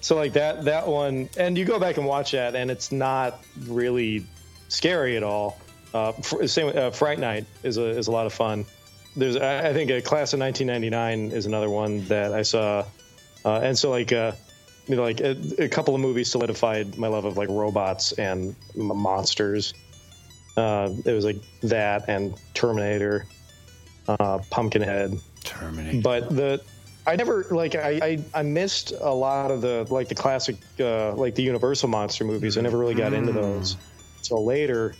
So 0.00 0.16
like 0.16 0.34
that 0.34 0.64
that 0.66 0.86
one, 0.86 1.30
and 1.38 1.56
you 1.56 1.64
go 1.64 1.78
back 1.78 1.96
and 1.96 2.06
watch 2.06 2.32
that, 2.32 2.54
and 2.54 2.70
it's 2.70 2.92
not 2.92 3.42
really 3.66 4.26
scary 4.68 5.16
at 5.16 5.22
all. 5.22 5.58
Uh, 5.94 6.12
same 6.46 6.76
uh, 6.76 6.90
Fright 6.90 7.20
Night 7.20 7.46
is 7.62 7.78
a 7.78 7.86
is 7.86 8.08
a 8.08 8.10
lot 8.10 8.26
of 8.26 8.32
fun. 8.34 8.66
There's 9.16 9.36
I 9.36 9.68
I 9.68 9.72
think 9.72 9.90
a 9.90 10.02
Class 10.02 10.32
of 10.32 10.40
1999 10.40 11.30
is 11.36 11.46
another 11.46 11.70
one 11.70 12.04
that 12.08 12.32
I 12.32 12.42
saw, 12.42 12.84
uh, 13.44 13.60
and 13.62 13.78
so 13.78 13.90
like 13.90 14.12
uh, 14.12 14.32
you 14.88 14.96
know 14.96 15.02
like 15.02 15.20
a, 15.20 15.36
a 15.58 15.68
couple 15.68 15.94
of 15.94 16.00
movies 16.00 16.28
solidified 16.30 16.98
my 16.98 17.06
love 17.06 17.24
of 17.24 17.36
like 17.36 17.48
robots 17.48 18.10
and 18.12 18.56
m- 18.76 18.96
monsters. 18.96 19.72
Uh, 20.56 20.90
it 21.04 21.12
was 21.12 21.24
like 21.24 21.36
that 21.62 22.08
and 22.08 22.34
Terminator, 22.54 23.26
uh, 24.08 24.38
Pumpkinhead 24.50 25.18
Terminator. 25.44 26.00
but 26.00 26.28
the 26.34 26.60
I 27.06 27.14
never 27.14 27.46
like 27.52 27.76
I, 27.76 28.00
I 28.02 28.40
I 28.40 28.42
missed 28.42 28.92
a 29.00 29.14
lot 29.14 29.52
of 29.52 29.60
the 29.60 29.86
like 29.90 30.08
the 30.08 30.14
classic 30.16 30.56
uh, 30.80 31.12
like 31.14 31.36
the 31.36 31.42
Universal 31.44 31.88
monster 31.88 32.24
movies. 32.24 32.58
I 32.58 32.62
never 32.62 32.78
really 32.78 32.94
got 32.94 33.12
into 33.12 33.30
those 33.30 33.76
until 34.18 34.44
later, 34.44 34.94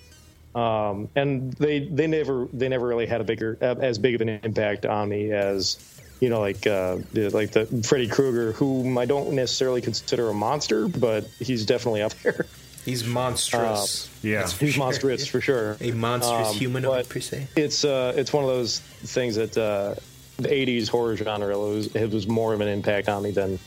um, 0.54 1.08
and 1.16 1.52
they 1.54 1.80
they 1.80 2.06
never 2.06 2.46
they 2.52 2.68
never 2.68 2.86
really 2.86 3.06
had 3.06 3.20
a 3.20 3.24
bigger 3.24 3.58
uh, 3.60 3.74
as 3.80 3.98
big 3.98 4.14
of 4.14 4.20
an 4.20 4.28
impact 4.28 4.86
on 4.86 5.08
me 5.08 5.32
as 5.32 5.76
you 6.20 6.28
know 6.28 6.40
like 6.40 6.66
uh, 6.66 6.98
the, 7.12 7.28
like 7.30 7.50
the 7.52 7.66
Freddy 7.86 8.08
Krueger, 8.08 8.52
whom 8.52 8.96
I 8.98 9.04
don't 9.04 9.32
necessarily 9.32 9.80
consider 9.80 10.28
a 10.30 10.34
monster, 10.34 10.88
but 10.88 11.24
he's 11.40 11.66
definitely 11.66 12.02
up 12.02 12.12
there. 12.22 12.46
He's 12.84 13.02
monstrous. 13.06 14.10
yeah. 14.22 14.46
For 14.46 14.64
He's 14.66 14.74
sure. 14.74 14.84
monstrous 14.84 15.26
for 15.26 15.40
sure. 15.40 15.76
A 15.80 15.90
monstrous 15.92 16.50
Um, 16.50 16.54
humanoid 16.54 17.06
but 17.06 17.08
per 17.08 17.20
se. 17.20 17.48
It's 17.56 17.82
uh, 17.84 18.12
it's 18.14 18.30
one 18.32 18.44
of 18.44 18.50
those 18.50 18.80
things 18.80 19.36
that 19.36 19.56
uh, 19.56 19.94
the 20.36 20.48
'80s 20.50 20.88
horror 20.88 21.16
genre 21.16 21.58
was 21.58 21.94
it 21.96 22.10
was 22.10 22.26
more 22.28 22.52
of 22.52 22.60
an 22.60 22.68
impact 22.68 23.08
on 23.08 23.22
me 23.22 23.30
than 23.30 23.58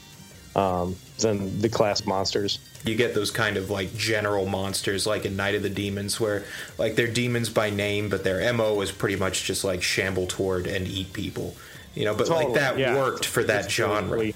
um, 0.56 0.96
than 1.17 1.59
the 1.62 1.69
class 1.69 2.05
monsters. 2.05 2.59
You 2.86 2.95
get 2.95 3.13
those 3.15 3.31
kind 3.31 3.57
of 3.57 3.69
like 3.69 3.95
general 3.97 4.45
monsters, 4.45 5.05
like 5.07 5.25
in 5.25 5.36
Night 5.36 5.55
of 5.55 5.63
the 5.63 5.69
Demons, 5.69 6.19
where 6.19 6.43
like 6.77 6.95
they're 6.95 7.07
demons 7.07 7.50
by 7.50 7.69
name, 7.69 8.09
but 8.09 8.24
their 8.24 8.53
mo 8.53 8.79
is 8.81 8.91
pretty 8.91 9.15
much 9.15 9.43
just 9.45 9.63
like 9.63 9.81
shamble 9.83 10.27
toward 10.27 10.67
and 10.67 10.88
eat 10.88 11.12
people. 11.13 11.55
You 11.95 12.05
know, 12.05 12.15
but 12.15 12.29
like 12.29 12.53
that 12.53 12.77
yeah. 12.77 12.95
worked 12.95 13.25
for 13.25 13.43
that 13.43 13.65
It's 13.65 13.74
genre. 13.74 14.17
really- 14.17 14.36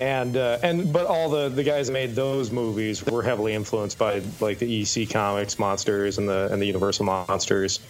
And 0.00 0.36
uh, 0.36 0.58
and 0.62 0.92
but 0.92 1.06
all 1.06 1.28
the 1.28 1.48
the 1.48 1.62
guys 1.64 1.88
that 1.88 1.92
made 1.92 2.14
those 2.14 2.50
movies 2.50 3.04
were 3.04 3.22
heavily 3.22 3.52
influenced 3.54 3.98
by 3.98 4.22
like 4.40 4.58
the 4.58 4.82
EC 4.82 5.08
Comics 5.10 5.58
monsters 5.58 6.18
and 6.18 6.28
the 6.28 6.48
and 6.52 6.62
the 6.62 6.66
Universal 6.66 7.04
monsters. 7.06 7.80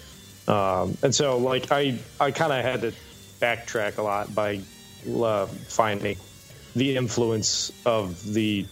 Um, 0.48 0.96
and 1.02 1.14
so 1.14 1.38
like 1.38 1.70
I 1.70 1.98
I 2.18 2.30
kind 2.32 2.52
of 2.52 2.64
had 2.64 2.80
to 2.82 2.92
backtrack 3.40 3.98
a 3.98 4.02
lot 4.02 4.34
by 4.34 4.60
uh, 5.08 5.46
finding 5.46 6.16
the 6.74 6.96
influence 6.96 7.70
of 7.86 8.32
the 8.32 8.66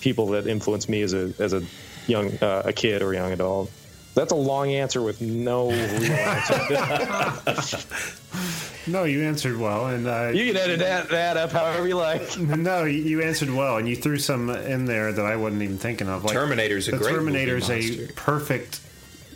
people 0.00 0.28
that 0.28 0.46
influenced 0.46 0.88
me 0.88 1.02
as 1.02 1.12
a 1.14 1.32
as 1.38 1.52
a 1.52 1.62
young 2.06 2.32
uh, 2.42 2.62
a 2.64 2.72
kid 2.72 3.02
or 3.02 3.12
young 3.14 3.32
adult. 3.32 3.70
That's 4.14 4.32
a 4.32 4.36
long 4.36 4.70
answer 4.72 5.00
with 5.02 5.20
no 5.20 5.70
real 5.70 6.12
answer. 6.12 7.78
No, 8.86 9.04
you 9.04 9.22
answered 9.22 9.58
well, 9.58 9.86
and 9.88 10.06
uh, 10.06 10.30
you 10.34 10.46
can 10.46 10.56
edit 10.56 10.78
that, 10.80 11.10
that 11.10 11.36
up 11.36 11.52
however 11.52 11.86
you 11.86 11.96
like. 11.96 12.38
no, 12.38 12.84
you- 12.84 13.02
you 13.02 13.22
answered 13.22 13.50
well, 13.50 13.76
and 13.76 13.86
you 13.88 13.94
threw 13.94 14.18
some 14.18 14.48
in 14.50 14.86
there 14.86 15.12
that 15.12 15.24
I 15.24 15.36
wasn't 15.36 15.62
even 15.62 15.76
thinking 15.78 16.08
of. 16.08 16.24
Like 16.24 16.32
Terminator's 16.32 16.88
a 16.88 16.92
the 16.92 16.96
great 16.96 17.12
movie 17.12 17.18
Terminator's 17.26 17.68
a 17.68 17.74
monster. 17.74 18.12
perfect 18.16 18.80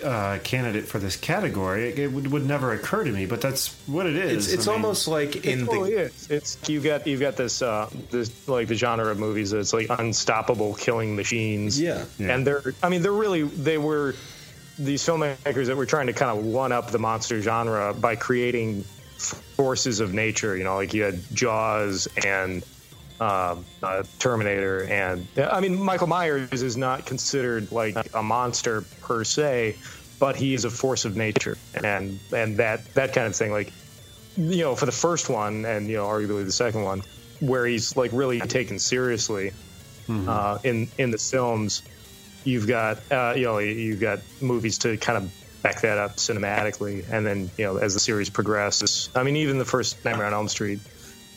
uh, 0.04 0.38
candidate 0.44 0.84
for 0.84 0.98
this 0.98 1.16
category. 1.16 1.88
It, 1.88 1.98
it 1.98 2.12
would, 2.12 2.30
would 2.30 2.46
never 2.46 2.72
occur 2.72 3.04
to 3.04 3.10
me, 3.10 3.26
but 3.26 3.40
that's 3.40 3.74
what 3.86 4.06
it 4.06 4.16
is. 4.16 4.46
It's 4.46 4.54
it's 4.54 4.68
I 4.68 4.72
mean, 4.72 4.82
almost 4.82 5.08
like 5.08 5.44
in 5.46 5.62
it 5.62 5.70
the 5.70 5.80
is. 5.82 6.30
It's 6.30 6.68
you 6.68 6.80
got 6.80 7.06
you've 7.06 7.20
got 7.20 7.36
this 7.36 7.62
uh 7.62 7.88
this 8.10 8.46
like 8.48 8.68
the 8.68 8.74
genre 8.74 9.10
of 9.10 9.18
movies 9.18 9.50
that's 9.50 9.72
like 9.72 9.86
unstoppable 9.90 10.74
killing 10.74 11.16
machines. 11.16 11.80
Yeah. 11.80 12.04
Yeah. 12.18 12.34
And 12.34 12.46
they're 12.46 12.74
I 12.82 12.88
mean 12.88 13.02
they're 13.02 13.12
really 13.12 13.42
they 13.42 13.78
were 13.78 14.14
these 14.78 15.02
filmmakers 15.02 15.66
that 15.66 15.76
were 15.76 15.86
trying 15.86 16.08
to 16.08 16.12
kind 16.12 16.36
of 16.36 16.44
one 16.44 16.72
up 16.72 16.90
the 16.90 16.98
monster 16.98 17.40
genre 17.40 17.94
by 17.94 18.16
creating 18.16 18.82
forces 18.82 20.00
of 20.00 20.12
nature. 20.12 20.56
You 20.56 20.64
know, 20.64 20.76
like 20.76 20.94
you 20.94 21.02
had 21.02 21.20
Jaws 21.32 22.08
and 22.24 22.64
um, 23.20 23.64
uh, 23.82 24.02
Terminator, 24.18 24.84
and 24.84 25.26
I 25.36 25.60
mean 25.60 25.80
Michael 25.80 26.08
Myers 26.08 26.62
is 26.62 26.76
not 26.76 27.06
considered 27.06 27.70
like 27.70 27.96
a 28.14 28.22
monster 28.22 28.82
per 29.02 29.24
se, 29.24 29.76
but 30.18 30.36
he 30.36 30.54
is 30.54 30.64
a 30.64 30.70
force 30.70 31.04
of 31.04 31.16
nature, 31.16 31.56
and 31.74 32.18
and 32.32 32.56
that 32.56 32.92
that 32.94 33.12
kind 33.12 33.26
of 33.26 33.36
thing. 33.36 33.52
Like 33.52 33.72
you 34.36 34.62
know, 34.64 34.74
for 34.74 34.86
the 34.86 34.92
first 34.92 35.28
one, 35.28 35.64
and 35.64 35.88
you 35.88 35.96
know, 35.96 36.06
arguably 36.06 36.44
the 36.44 36.52
second 36.52 36.82
one, 36.82 37.02
where 37.40 37.66
he's 37.66 37.96
like 37.96 38.10
really 38.12 38.40
taken 38.40 38.78
seriously 38.78 39.52
uh, 40.08 40.58
in 40.64 40.88
in 40.98 41.10
the 41.10 41.18
films. 41.18 41.82
You've 42.44 42.66
got 42.66 42.98
uh, 43.10 43.34
you 43.36 43.44
know 43.44 43.58
you've 43.58 44.00
got 44.00 44.20
movies 44.40 44.78
to 44.78 44.96
kind 44.96 45.18
of 45.18 45.32
back 45.62 45.80
that 45.80 45.98
up 45.98 46.16
cinematically, 46.16 47.08
and 47.10 47.24
then 47.24 47.50
you 47.56 47.64
know 47.64 47.76
as 47.76 47.94
the 47.94 48.00
series 48.00 48.28
progresses. 48.28 49.08
I 49.14 49.22
mean, 49.22 49.36
even 49.36 49.58
the 49.58 49.64
first 49.64 50.04
Nightmare 50.04 50.26
on 50.26 50.34
Elm 50.34 50.48
Street, 50.48 50.80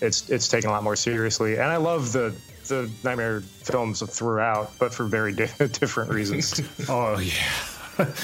it's 0.01 0.29
it's 0.29 0.47
taken 0.47 0.69
a 0.69 0.73
lot 0.73 0.83
more 0.83 0.95
seriously, 0.95 1.53
and 1.53 1.63
I 1.63 1.77
love 1.77 2.11
the 2.11 2.33
the 2.67 2.89
Nightmare 3.03 3.41
films 3.41 4.01
throughout, 4.01 4.77
but 4.79 4.93
for 4.93 5.05
very 5.05 5.33
di- 5.33 5.45
different 5.57 6.11
reasons. 6.11 6.61
Oh, 6.89 7.15
oh 7.15 7.19
yeah. 7.19 7.33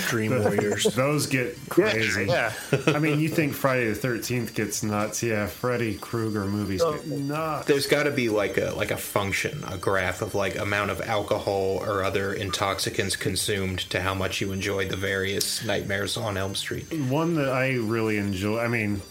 Dream 0.08 0.32
Warriors. 0.44 0.84
Those 0.84 1.26
get 1.28 1.58
crazy. 1.70 2.26
yeah. 2.26 2.54
yeah, 2.72 2.80
I 2.88 3.00
mean, 3.00 3.20
you 3.20 3.30
think 3.30 3.54
Friday 3.54 3.90
the 3.90 3.96
Thirteenth 3.96 4.54
gets 4.54 4.84
nuts? 4.84 5.24
Yeah, 5.24 5.48
Freddy 5.48 5.96
Krueger 5.96 6.46
movies 6.46 6.82
oh, 6.82 6.94
get 6.94 7.08
nuts. 7.08 7.68
there's 7.68 7.88
got 7.88 8.04
to 8.04 8.12
be 8.12 8.30
like 8.30 8.58
a 8.58 8.74
like 8.76 8.92
a 8.92 8.98
function, 8.98 9.64
a 9.68 9.78
graph 9.78 10.22
of 10.22 10.36
like 10.36 10.58
amount 10.58 10.92
of 10.92 11.02
alcohol 11.02 11.82
or 11.84 12.04
other 12.04 12.34
intoxicants 12.34 13.16
consumed 13.16 13.80
to 13.90 14.02
how 14.02 14.14
much 14.14 14.42
you 14.42 14.52
enjoyed 14.52 14.90
the 14.90 14.98
various 14.98 15.66
nightmares 15.66 16.18
on 16.18 16.38
Elm 16.38 16.56
Street. 16.56 16.94
One 16.94 17.34
that 17.36 17.50
I 17.50 17.74
really 17.74 18.18
enjoy. 18.18 18.60
I 18.60 18.68
mean, 18.68 19.02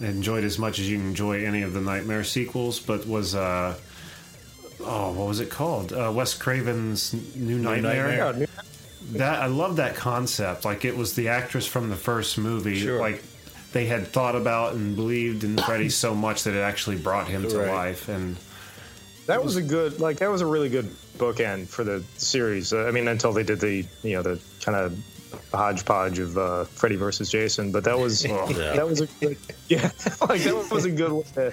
enjoyed 0.00 0.44
as 0.44 0.58
much 0.58 0.78
as 0.78 0.88
you 0.90 0.98
enjoy 0.98 1.44
any 1.44 1.62
of 1.62 1.72
the 1.72 1.80
Nightmare 1.80 2.24
sequels, 2.24 2.80
but 2.80 3.06
was 3.06 3.34
uh, 3.34 3.76
oh, 4.80 5.12
what 5.12 5.28
was 5.28 5.40
it 5.40 5.50
called? 5.50 5.92
Uh, 5.92 6.12
Wes 6.14 6.34
Craven's 6.34 7.12
New 7.36 7.58
Nightmare. 7.58 8.32
Nightmare. 8.32 8.48
That 9.12 9.42
I 9.42 9.46
love 9.46 9.76
that 9.76 9.96
concept. 9.96 10.64
Like 10.64 10.84
it 10.84 10.96
was 10.96 11.14
the 11.14 11.28
actress 11.28 11.66
from 11.66 11.88
the 11.90 11.96
first 11.96 12.38
movie. 12.38 12.76
Sure. 12.78 13.00
Like 13.00 13.22
they 13.72 13.86
had 13.86 14.06
thought 14.08 14.36
about 14.36 14.74
and 14.74 14.94
believed 14.96 15.44
in 15.44 15.56
Freddy 15.58 15.88
so 16.04 16.14
much 16.14 16.44
that 16.44 16.54
it 16.54 16.60
actually 16.60 16.96
brought 16.96 17.28
him 17.28 17.48
to 17.48 17.58
Right. 17.58 17.68
life. 17.68 18.08
And 18.08 18.36
That 19.26 19.44
was 19.44 19.56
a 19.56 19.62
good, 19.62 20.00
like, 20.00 20.18
that 20.18 20.30
was 20.30 20.40
a 20.40 20.46
really 20.46 20.68
good 20.68 20.90
bookend 21.18 21.68
for 21.68 21.84
the 21.84 22.02
series. 22.16 22.72
Uh, 22.72 22.86
I 22.86 22.90
mean, 22.90 23.06
until 23.06 23.32
they 23.32 23.44
did 23.44 23.60
the, 23.60 23.84
you 24.02 24.16
know, 24.16 24.22
the 24.22 24.40
kind 24.64 24.76
of 24.76 24.98
hodgepodge 25.52 26.18
of 26.18 26.38
uh, 26.38 26.64
Freddy 26.64 26.96
versus 26.96 27.30
Jason. 27.30 27.72
But 27.72 27.84
that 27.84 27.98
was, 27.98 28.22
that 28.22 28.86
was 28.86 29.00
a 29.00 29.06
good, 29.06 29.36
yeah, 29.68 29.90
like 30.28 30.42
that 30.42 30.68
was 30.70 30.84
a 30.84 30.90
good 30.90 31.12
way 31.12 31.24
to, 31.34 31.52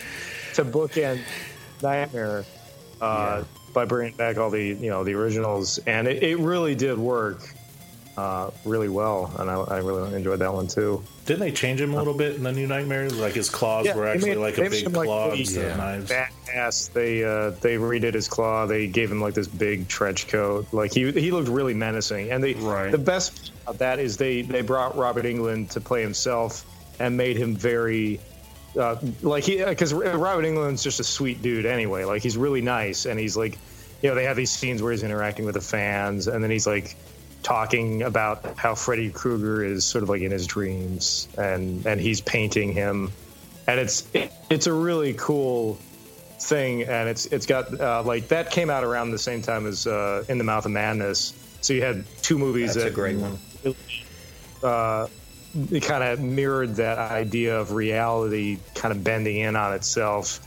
to 0.56 0.66
bookend 0.66 1.22
Nightmare 1.82 2.46
uh, 3.02 3.44
by 3.74 3.86
bringing 3.86 4.16
back 4.16 4.38
all 4.38 4.50
the, 4.50 4.64
you 4.64 4.90
know, 4.90 5.04
the 5.04 5.14
originals, 5.14 5.78
and 5.80 6.08
it, 6.08 6.24
it 6.24 6.40
really 6.40 6.76
did 6.76 6.98
work. 6.98 7.54
Uh, 8.18 8.50
really 8.66 8.90
well, 8.90 9.32
and 9.38 9.48
I, 9.48 9.54
I 9.54 9.78
really 9.78 10.12
enjoyed 10.16 10.40
that 10.40 10.52
one 10.52 10.66
too. 10.68 11.04
Didn't 11.28 11.42
they 11.42 11.52
change 11.52 11.80
him 11.80 11.94
a 11.94 11.98
little 11.98 12.16
bit 12.16 12.36
in 12.36 12.42
the 12.42 12.52
New 12.52 12.66
Nightmare? 12.66 13.12
Like 13.12 13.34
his 13.34 13.48
claws 13.48 13.86
Yeah, 13.86 13.96
were 13.96 14.08
actually 14.08 14.32
made- 14.32 14.38
like 14.38 14.58
a 14.58 14.68
big 14.72 14.90
like, 14.96 15.06
claw 15.06 15.26
really 15.28 15.42
instead 15.42 15.72
of 15.72 15.78
knives. 15.78 16.10
Badass. 16.12 16.94
They 16.94 17.24
uh, 17.24 17.52
they 17.62 17.76
redid 17.76 18.16
his 18.16 18.28
claw. 18.28 18.66
They 18.66 18.88
gave 18.88 19.12
him 19.12 19.22
like 19.22 19.36
this 19.36 19.48
big 19.48 19.88
trench 19.88 20.30
coat. 20.30 20.66
Like 20.72 20.92
he 20.96 21.12
he 21.12 21.30
looked 21.32 21.48
really 21.50 21.76
menacing. 21.76 22.32
And 22.32 22.44
they 22.44 22.56
Right. 22.56 22.90
the 22.92 22.98
best 22.98 23.52
of 23.68 23.78
that 23.78 24.00
is 24.00 24.18
they 24.18 24.42
they 24.42 24.62
brought 24.64 24.98
Robert 24.98 25.26
Englund 25.26 25.70
to 25.72 25.80
play 25.82 26.02
himself 26.02 26.66
and 27.00 27.18
made 27.18 27.38
him 27.38 27.56
very. 27.56 28.20
Uh, 28.76 28.96
like 29.22 29.44
he, 29.44 29.64
because 29.64 29.94
Robert 29.94 30.44
Englund's 30.44 30.82
just 30.82 31.00
a 31.00 31.04
sweet 31.04 31.44
dude 31.44 31.68
anyway. 31.68 32.04
Like 32.04 32.24
he's 32.24 32.36
really 32.38 32.62
nice, 32.62 33.06
and 33.06 33.20
he's 33.20 33.38
like, 33.38 33.60
you 34.02 34.10
know, 34.10 34.16
they 34.16 34.24
have 34.24 34.38
these 34.38 34.50
scenes 34.52 34.82
where 34.82 34.92
he's 34.92 35.04
interacting 35.04 35.46
with 35.46 35.54
the 35.56 35.62
fans, 35.62 36.28
and 36.28 36.44
then 36.44 36.50
he's 36.50 36.66
like 36.66 36.96
talking 37.44 38.04
about 38.04 38.58
how 38.58 38.76
Freddy 38.76 39.12
Krueger 39.12 39.64
is 39.64 39.86
sort 39.86 40.04
of 40.04 40.10
like 40.10 40.22
in 40.22 40.32
his 40.32 40.48
dreams, 40.48 41.28
and 41.38 41.86
and 41.86 42.00
he's 42.02 42.22
painting 42.22 42.74
him, 42.74 43.12
and 43.68 43.80
it's 43.80 44.08
it, 44.14 44.32
it's 44.50 44.68
a 44.68 44.74
really 44.74 45.14
cool 45.14 45.76
thing, 46.40 46.84
and 46.84 47.10
it's 47.10 47.26
it's 47.28 47.46
got 47.46 47.80
uh, 47.80 48.04
like 48.04 48.30
that 48.30 48.52
came 48.52 48.70
out 48.70 48.84
around 48.84 49.12
the 49.12 49.18
same 49.18 49.42
time 49.42 49.66
as 49.66 49.88
uh, 49.88 50.24
In 50.28 50.38
the 50.38 50.44
Mouth 50.44 50.66
of 50.66 50.72
Madness. 50.72 51.34
So 51.62 51.74
you 51.74 51.82
had 51.82 52.06
two 52.22 52.38
movies 52.38 52.76
That's 52.76 52.86
that 52.86 52.92
a 52.92 52.96
great 52.96 53.18
one. 53.18 53.38
uh, 54.64 55.08
it 55.72 55.84
kind 55.84 56.04
of 56.04 56.20
mirrored 56.20 56.76
that 56.76 56.98
idea 57.00 57.60
of 57.60 57.72
reality 57.72 58.60
kind 58.76 58.92
of 58.92 59.04
bending 59.04 59.38
in 59.38 59.56
on 59.56 59.74
itself 59.74 60.40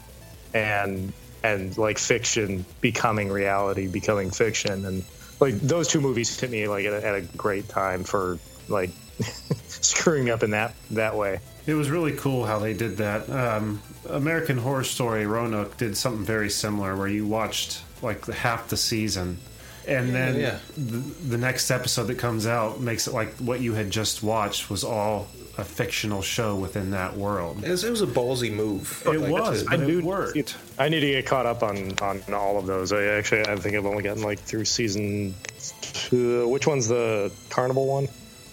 and 0.54 1.12
and 1.42 1.76
like 1.78 1.98
fiction 1.98 2.64
becoming 2.80 3.30
reality 3.30 3.88
becoming 3.88 4.30
fiction 4.30 4.84
and 4.84 5.04
like 5.40 5.58
those 5.60 5.88
two 5.88 6.00
movies 6.00 6.38
hit 6.38 6.50
me 6.50 6.68
like 6.68 6.84
at 6.84 6.92
a, 6.92 7.06
at 7.06 7.14
a 7.14 7.20
great 7.22 7.68
time 7.68 8.04
for 8.04 8.38
like 8.68 8.90
screwing 9.68 10.30
up 10.30 10.42
in 10.42 10.50
that 10.50 10.74
that 10.90 11.16
way 11.16 11.40
It 11.66 11.74
was 11.74 11.90
really 11.90 12.12
cool 12.12 12.44
how 12.44 12.58
they 12.58 12.72
did 12.74 12.96
that. 12.98 13.28
Um, 13.30 13.82
American 14.08 14.58
Horror 14.58 14.84
Story 14.84 15.26
Roanoke 15.26 15.76
did 15.76 15.96
something 15.96 16.24
very 16.24 16.50
similar 16.50 16.96
where 16.96 17.06
you 17.08 17.26
watched 17.26 17.82
like 18.02 18.26
half 18.26 18.68
the 18.68 18.76
season. 18.76 19.38
And 19.86 20.14
then 20.14 20.40
yeah. 20.40 20.58
The, 20.76 20.98
the 21.28 21.38
next 21.38 21.70
episode 21.70 22.04
that 22.04 22.18
comes 22.18 22.46
out 22.46 22.80
makes 22.80 23.06
it 23.06 23.14
like 23.14 23.34
what 23.36 23.60
you 23.60 23.74
had 23.74 23.90
just 23.90 24.22
watched 24.22 24.70
was 24.70 24.84
all 24.84 25.28
a 25.58 25.64
fictional 25.64 26.22
show 26.22 26.54
within 26.56 26.90
that 26.92 27.16
world. 27.16 27.62
It 27.64 27.70
was, 27.70 27.84
it 27.84 27.90
was 27.90 28.02
a 28.02 28.06
ballsy 28.06 28.52
move. 28.52 29.02
It 29.04 29.18
Like, 29.18 29.30
was, 29.30 29.62
to- 29.64 29.70
but 29.70 29.80
do- 29.86 29.98
it 29.98 30.04
worked. 30.04 30.56
i 30.78 30.88
need 30.88 31.00
to 31.00 31.06
get 31.08 31.26
caught 31.26 31.44
up 31.46 31.62
on 31.62 31.92
on 32.00 32.22
all 32.32 32.56
of 32.58 32.66
those 32.66 32.92
i 32.92 33.02
actually 33.04 33.44
i 33.46 33.56
think 33.56 33.76
i've 33.76 33.84
only 33.84 34.02
gotten 34.02 34.22
like 34.22 34.38
through 34.38 34.64
season 34.64 35.34
two 35.82 36.48
which 36.48 36.66
one's 36.66 36.88
the 36.88 37.30
carnival 37.50 37.86
one 37.86 38.08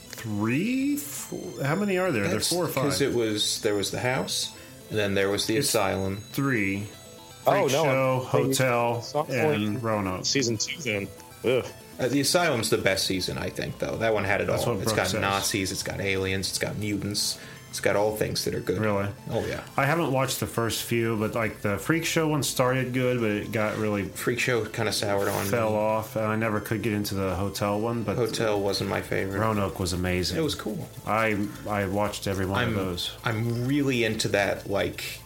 Three? 0.10 0.96
Four, 0.98 1.64
how 1.64 1.76
many 1.76 1.98
are 2.00 2.12
there? 2.12 2.28
There's 2.28 2.50
four 2.50 2.64
or 2.66 2.68
five. 2.68 2.86
Because 2.86 3.02
it 3.02 3.14
was 3.14 3.62
there 3.62 3.76
was 3.76 3.92
the 3.92 4.00
house, 4.00 4.52
and 4.90 4.98
then 4.98 5.14
there 5.14 5.30
was 5.30 5.46
the 5.46 5.58
asylum. 5.58 6.18
Three. 6.32 6.88
Oh, 7.46 7.68
no, 7.68 7.68
Show, 7.68 8.20
Hotel, 8.26 9.06
and 9.30 9.82
Roanoke. 9.82 10.26
season 10.26 10.58
two 10.58 10.82
then 10.82 11.08
Ugh. 11.46 11.64
Uh, 12.00 12.08
the 12.08 12.20
asylum's 12.22 12.70
the 12.70 12.78
best 12.78 13.06
season, 13.06 13.38
I 13.38 13.50
think. 13.50 13.80
Though 13.80 13.98
that 13.98 14.14
one 14.14 14.24
had 14.24 14.42
it 14.42 14.48
That's 14.48 14.66
all. 14.66 14.76
It's 14.76 14.86
Brooke 14.86 14.98
got 14.98 15.08
says. 15.08 15.22
Nazis, 15.22 15.72
it's 15.72 15.84
got 15.84 16.00
aliens, 16.00 16.50
it's 16.50 16.60
got 16.60 16.78
mutants, 16.78 17.40
it's 17.70 17.80
got 17.80 17.96
all 17.96 18.16
things 18.16 18.46
that 18.46 18.56
are 18.56 18.60
good. 18.60 18.80
Really? 18.80 19.08
Oh 19.30 19.46
yeah. 19.46 19.62
I 19.76 19.86
haven't 19.86 20.12
watched 20.12 20.40
the 20.40 20.48
first 20.48 20.84
few, 20.84 21.18
but 21.18 21.36
like 21.36 21.62
the 21.62 21.78
Freak 21.78 22.06
Show 22.06 22.28
one 22.28 22.44
started 22.44 22.94
good, 22.94 23.20
but 23.20 23.32
it 23.32 23.52
got 23.52 23.78
really 23.78 24.04
Freak 24.04 24.40
Show 24.40 24.66
kind 24.66 24.88
of 24.88 24.96
soured 24.96 25.28
on. 25.28 25.46
fell 25.46 25.72
me. 25.72 25.76
off, 25.78 26.16
and 26.16 26.26
I 26.26 26.36
never 26.36 26.60
could 26.60 26.82
get 26.82 26.94
into 26.94 27.16
the 27.16 27.36
hotel 27.36 27.80
one. 27.80 28.04
But 28.04 28.16
Hotel 28.16 28.60
wasn't 28.60 28.90
my 28.90 29.02
favorite. 29.02 29.40
Roanoke 29.40 29.80
was 29.80 29.94
amazing. 29.94 30.38
It 30.38 30.44
was 30.44 30.56
cool. 30.56 30.88
I 31.06 31.38
I 31.68 31.86
watched 31.86 32.28
every 32.28 32.46
one 32.46 32.60
I'm 32.62 32.70
of 32.70 32.76
those. 32.76 33.16
I'm 33.24 33.68
really 33.68 34.04
into 34.04 34.30
that 34.30 34.70
like 34.70 35.20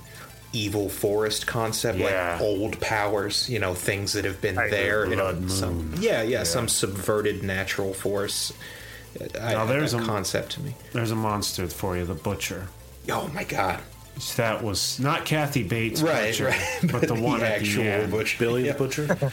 evil 0.53 0.89
forest 0.89 1.47
concept, 1.47 1.97
Yeah. 1.99 2.33
like 2.33 2.41
old 2.41 2.79
powers. 2.79 3.49
You 3.49 3.59
know, 3.59 3.73
things 3.73 4.13
that 4.13 4.25
have 4.25 4.41
been 4.41 4.55
Like 4.55 4.71
there. 4.71 5.05
the 5.05 5.11
You 5.11 5.15
know, 5.15 5.47
some 5.47 5.91
moon. 5.91 6.01
yeah, 6.01 6.21
yeah, 6.21 6.43
some 6.43 6.67
subverted 6.67 7.43
natural 7.43 7.93
force. 7.93 8.51
I, 9.41 9.53
Now, 9.53 9.65
there's 9.65 9.91
that 9.91 10.03
a- 10.03 10.05
concept 10.05 10.53
to 10.53 10.61
me. 10.61 10.75
There's 10.93 11.11
a 11.11 11.15
monster 11.15 11.67
for 11.67 11.97
you, 11.97 12.05
the 12.05 12.13
Butcher. 12.13 12.67
Oh 13.09 13.27
my 13.33 13.43
god! 13.43 13.79
That 14.37 14.63
was 14.63 14.99
not 14.99 15.25
Kathy 15.25 15.63
Bates, 15.63 16.01
Right, 16.01 16.27
Butcher, 16.31 16.45
right. 16.49 16.79
but 16.91 17.07
the 17.07 17.15
one 17.15 17.39
the 17.39 17.47
at 17.47 17.61
actual 17.61 17.83
the 17.83 17.89
end. 17.89 18.11
butcher, 18.11 18.37
Billy 18.39 18.65
Yeah. 18.65 18.73
the 18.73 18.77
Butcher? 18.77 19.07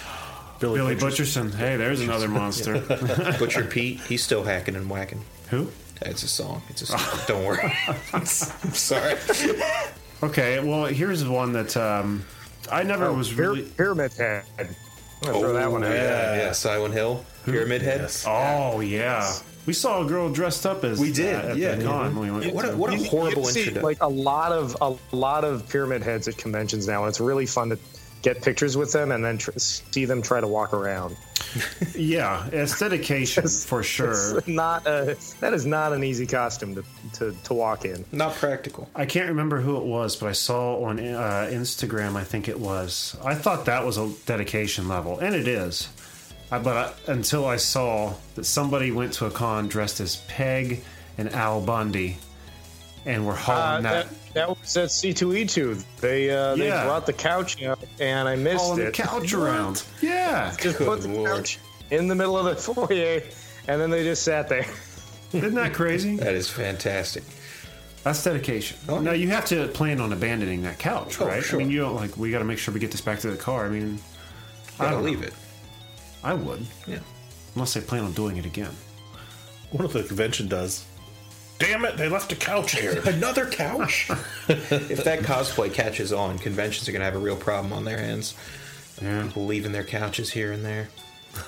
Billy, 0.60 0.78
Billy 0.78 0.94
Butcher's- 0.96 1.36
Butcherson. 1.36 1.54
Hey, 1.54 1.76
there's 1.76 2.00
another 2.00 2.26
monster. 2.28 2.80
Butcher 3.38 3.64
Pete. 3.64 4.00
He's 4.00 4.24
still 4.24 4.42
hacking 4.44 4.74
and 4.74 4.88
whacking. 4.90 5.24
Who? 5.50 5.70
It's 6.02 6.22
a 6.24 6.28
song. 6.28 6.62
It's 6.68 6.82
a 6.82 6.86
song. 6.86 7.00
Don't 7.28 7.44
worry. 7.44 7.72
I'm 8.12 8.24
sorry. 8.26 9.14
Okay, 10.22 10.58
well, 10.60 10.86
here's 10.86 11.24
one 11.26 11.52
that 11.52 11.76
um, 11.76 12.24
I 12.70 12.82
never 12.82 13.12
was 13.12 13.34
really. 13.34 13.62
Pyramid 13.62 14.12
Head. 14.14 14.44
I'm 14.58 14.66
gonna 15.22 15.38
throw 15.38 15.52
that 15.52 15.70
one 15.70 15.84
out. 15.84 15.92
Yeah, 15.92 16.36
yeah. 16.36 16.52
Silent 16.52 16.94
Hill. 16.94 17.24
Pyramid 17.44 17.82
Head. 17.82 18.00
Yes. 18.02 18.24
Oh 18.26 18.80
yeah, 18.80 19.32
we 19.66 19.72
saw 19.72 20.04
a 20.04 20.08
girl 20.08 20.30
dressed 20.32 20.66
up 20.66 20.82
as 20.84 20.98
We 21.00 21.12
did, 21.12 21.34
that 21.34 21.44
at 21.52 21.56
yeah. 21.56 21.74
the 21.76 21.84
con. 21.84 22.16
when 22.16 22.32
we 22.32 22.38
went 22.40 22.54
What 22.54 22.64
a, 22.68 22.76
what 22.76 22.92
a 22.92 22.98
You- 22.98 23.04
horrible 23.08 23.42
you 23.42 23.50
see, 23.50 23.60
introduction. 23.60 23.82
Like 23.84 24.02
a 24.02 24.08
lot 24.08 24.52
of 24.52 24.76
a 24.80 24.96
lot 25.16 25.44
of 25.44 25.68
pyramid 25.68 26.02
heads 26.02 26.26
at 26.28 26.36
conventions 26.36 26.86
now, 26.88 27.02
and 27.04 27.08
it's 27.08 27.20
really 27.20 27.46
fun 27.46 27.70
to 27.70 27.78
get 28.32 28.42
pictures 28.42 28.76
with 28.76 28.92
them 28.92 29.10
and 29.10 29.24
then 29.24 29.38
tr- 29.38 29.56
see 29.56 30.04
them 30.04 30.20
try 30.20 30.40
to 30.40 30.48
walk 30.48 30.72
around. 30.72 31.16
Yeah, 31.94 32.46
it's 32.52 32.78
dedication 32.78 33.48
for 33.48 33.82
sure. 33.82 34.38
It's 34.38 34.46
not 34.46 34.86
a, 34.86 35.16
that 35.40 35.54
is 35.54 35.64
not 35.64 35.92
an 35.92 36.04
easy 36.04 36.26
costume 36.26 36.74
to, 36.74 36.84
to, 37.14 37.34
to 37.44 37.54
walk 37.54 37.84
in. 37.86 38.04
Not 38.12 38.34
practical. 38.34 38.88
I 38.94 39.06
can't 39.06 39.28
remember 39.28 39.60
who 39.60 39.78
it 39.78 39.84
was, 39.84 40.14
but 40.14 40.28
I 40.28 40.32
saw 40.32 40.84
on 40.84 41.00
uh, 41.00 41.48
Instagram. 41.50 42.16
I 42.16 42.24
think 42.24 42.48
it 42.48 42.60
was. 42.60 43.16
I 43.24 43.34
thought 43.34 43.64
that 43.64 43.84
was 43.84 43.96
a 43.96 44.12
dedication 44.26 44.88
level, 44.88 45.18
and 45.18 45.34
it 45.34 45.48
is. 45.48 45.88
I, 46.52 46.58
but 46.58 46.76
I, 46.76 47.12
until 47.12 47.46
I 47.46 47.56
saw 47.56 48.14
that 48.34 48.44
somebody 48.44 48.90
went 48.92 49.14
to 49.14 49.26
a 49.26 49.30
con 49.30 49.68
dressed 49.68 50.00
as 50.00 50.16
Peg 50.28 50.82
and 51.16 51.32
Al 51.32 51.62
Bundy, 51.62 52.18
and 53.06 53.26
we're 53.26 53.34
hauling 53.34 53.82
that, 53.84 54.08
that, 54.08 54.34
that 54.34 54.48
was 54.50 54.76
at 54.76 54.88
C2E2. 54.88 55.82
They 56.00 56.30
uh, 56.30 56.56
they 56.56 56.68
Yeah. 56.68 56.84
brought 56.84 57.06
the 57.06 57.12
couch 57.12 57.62
out, 57.62 57.78
and 58.00 58.28
I 58.28 58.36
missed 58.36 58.64
hauling 58.64 58.78
the 58.80 58.88
it. 58.88 58.94
couch 58.94 59.32
around. 59.32 59.82
Yeah, 60.00 60.54
Just 60.60 60.78
put 60.78 61.00
the 61.02 61.08
Lord. 61.08 61.28
couch 61.30 61.58
in 61.90 62.08
the 62.08 62.14
middle 62.14 62.36
of 62.38 62.44
the 62.44 62.56
foyer, 62.74 63.22
and 63.66 63.80
then 63.80 63.90
they 63.90 64.02
just 64.04 64.22
sat 64.22 64.48
there. 64.48 64.66
isn't 65.32 65.54
that 65.54 65.72
crazy? 65.74 66.16
That 66.16 66.34
is 66.34 66.48
fantastic. 66.48 67.22
That's 68.04 68.22
dedication. 68.22 68.78
Oh, 68.88 69.00
now 69.00 69.12
you 69.12 69.28
have 69.28 69.44
to 69.46 69.66
plan 69.68 70.00
on 70.00 70.12
abandoning 70.12 70.62
that 70.62 70.78
couch, 70.78 71.20
Oh, 71.20 71.26
right? 71.26 71.42
sure. 71.42 71.60
I 71.60 71.64
mean, 71.64 71.70
you 71.72 71.80
don't 71.80 71.96
like. 71.96 72.16
We 72.16 72.30
got 72.30 72.38
to 72.38 72.44
make 72.44 72.58
sure 72.58 72.72
we 72.72 72.80
get 72.80 72.90
this 72.92 73.00
back 73.00 73.18
to 73.20 73.30
the 73.30 73.36
car. 73.36 73.66
I 73.66 73.68
mean, 73.70 73.98
I 74.78 74.84
Gotta 74.84 74.96
don't 74.96 75.04
leave 75.04 75.20
know. 75.20 75.26
it. 75.26 75.34
I 76.22 76.34
would, 76.34 76.64
Yeah. 76.86 76.98
unless 77.54 77.74
they 77.74 77.80
plan 77.80 78.04
on 78.04 78.12
doing 78.12 78.36
it 78.36 78.46
again. 78.46 78.70
What 79.72 79.84
if 79.84 79.92
the 79.92 80.02
convention 80.04 80.48
does? 80.48 80.84
Damn 81.58 81.84
it, 81.84 81.96
they 81.96 82.08
left 82.08 82.32
a 82.32 82.36
couch 82.36 82.78
here. 82.78 83.02
Another 83.06 83.46
couch? 83.46 84.08
if 84.48 85.04
that 85.04 85.20
cosplay 85.20 85.72
catches 85.72 86.12
on, 86.12 86.38
conventions 86.38 86.88
are 86.88 86.92
going 86.92 87.00
to 87.00 87.06
have 87.06 87.16
a 87.16 87.18
real 87.18 87.36
problem 87.36 87.72
on 87.72 87.84
their 87.84 87.98
hands. 87.98 88.34
Yeah. 89.02 89.24
People 89.24 89.46
leaving 89.46 89.72
their 89.72 89.84
couches 89.84 90.30
here 90.30 90.52
and 90.52 90.64
there. 90.64 90.88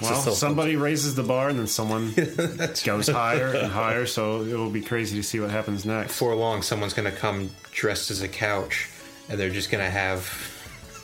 Well, 0.00 0.20
so- 0.20 0.32
somebody 0.32 0.76
raises 0.76 1.14
the 1.14 1.22
bar 1.22 1.48
and 1.48 1.58
then 1.58 1.66
someone 1.66 2.12
goes 2.84 3.08
higher 3.08 3.54
and 3.54 3.70
higher, 3.72 4.06
so 4.06 4.42
it 4.42 4.54
will 4.54 4.70
be 4.70 4.82
crazy 4.82 5.16
to 5.16 5.22
see 5.22 5.40
what 5.40 5.50
happens 5.50 5.84
next. 5.84 6.08
Before 6.08 6.34
long, 6.34 6.62
someone's 6.62 6.94
going 6.94 7.10
to 7.10 7.16
come 7.16 7.50
dressed 7.72 8.10
as 8.10 8.22
a 8.22 8.28
couch, 8.28 8.88
and 9.28 9.38
they're 9.38 9.50
just 9.50 9.70
going 9.70 9.82
to 9.84 9.90
have 9.90 10.24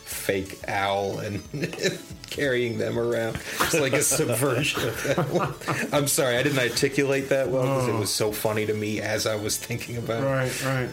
fake 0.06 0.60
owl 0.68 1.18
and 1.18 1.42
carrying 2.30 2.78
them 2.78 2.98
around. 2.98 3.36
It's 3.60 3.74
like 3.74 3.92
a 3.92 4.02
subversion 4.02 4.88
of 4.88 5.02
that 5.04 5.28
one. 5.30 5.54
I'm 5.92 6.06
sorry, 6.06 6.36
I 6.36 6.42
didn't 6.42 6.60
articulate 6.60 7.28
that 7.30 7.48
well 7.48 7.62
because 7.62 7.88
it 7.88 7.92
oh. 7.92 8.00
was 8.00 8.12
so 8.12 8.30
funny 8.30 8.66
to 8.66 8.74
me 8.74 9.00
as 9.00 9.26
I 9.26 9.34
was 9.34 9.56
thinking 9.58 9.96
about 9.96 10.22
it. 10.22 10.26
Right, 10.26 10.64
right. 10.64 10.88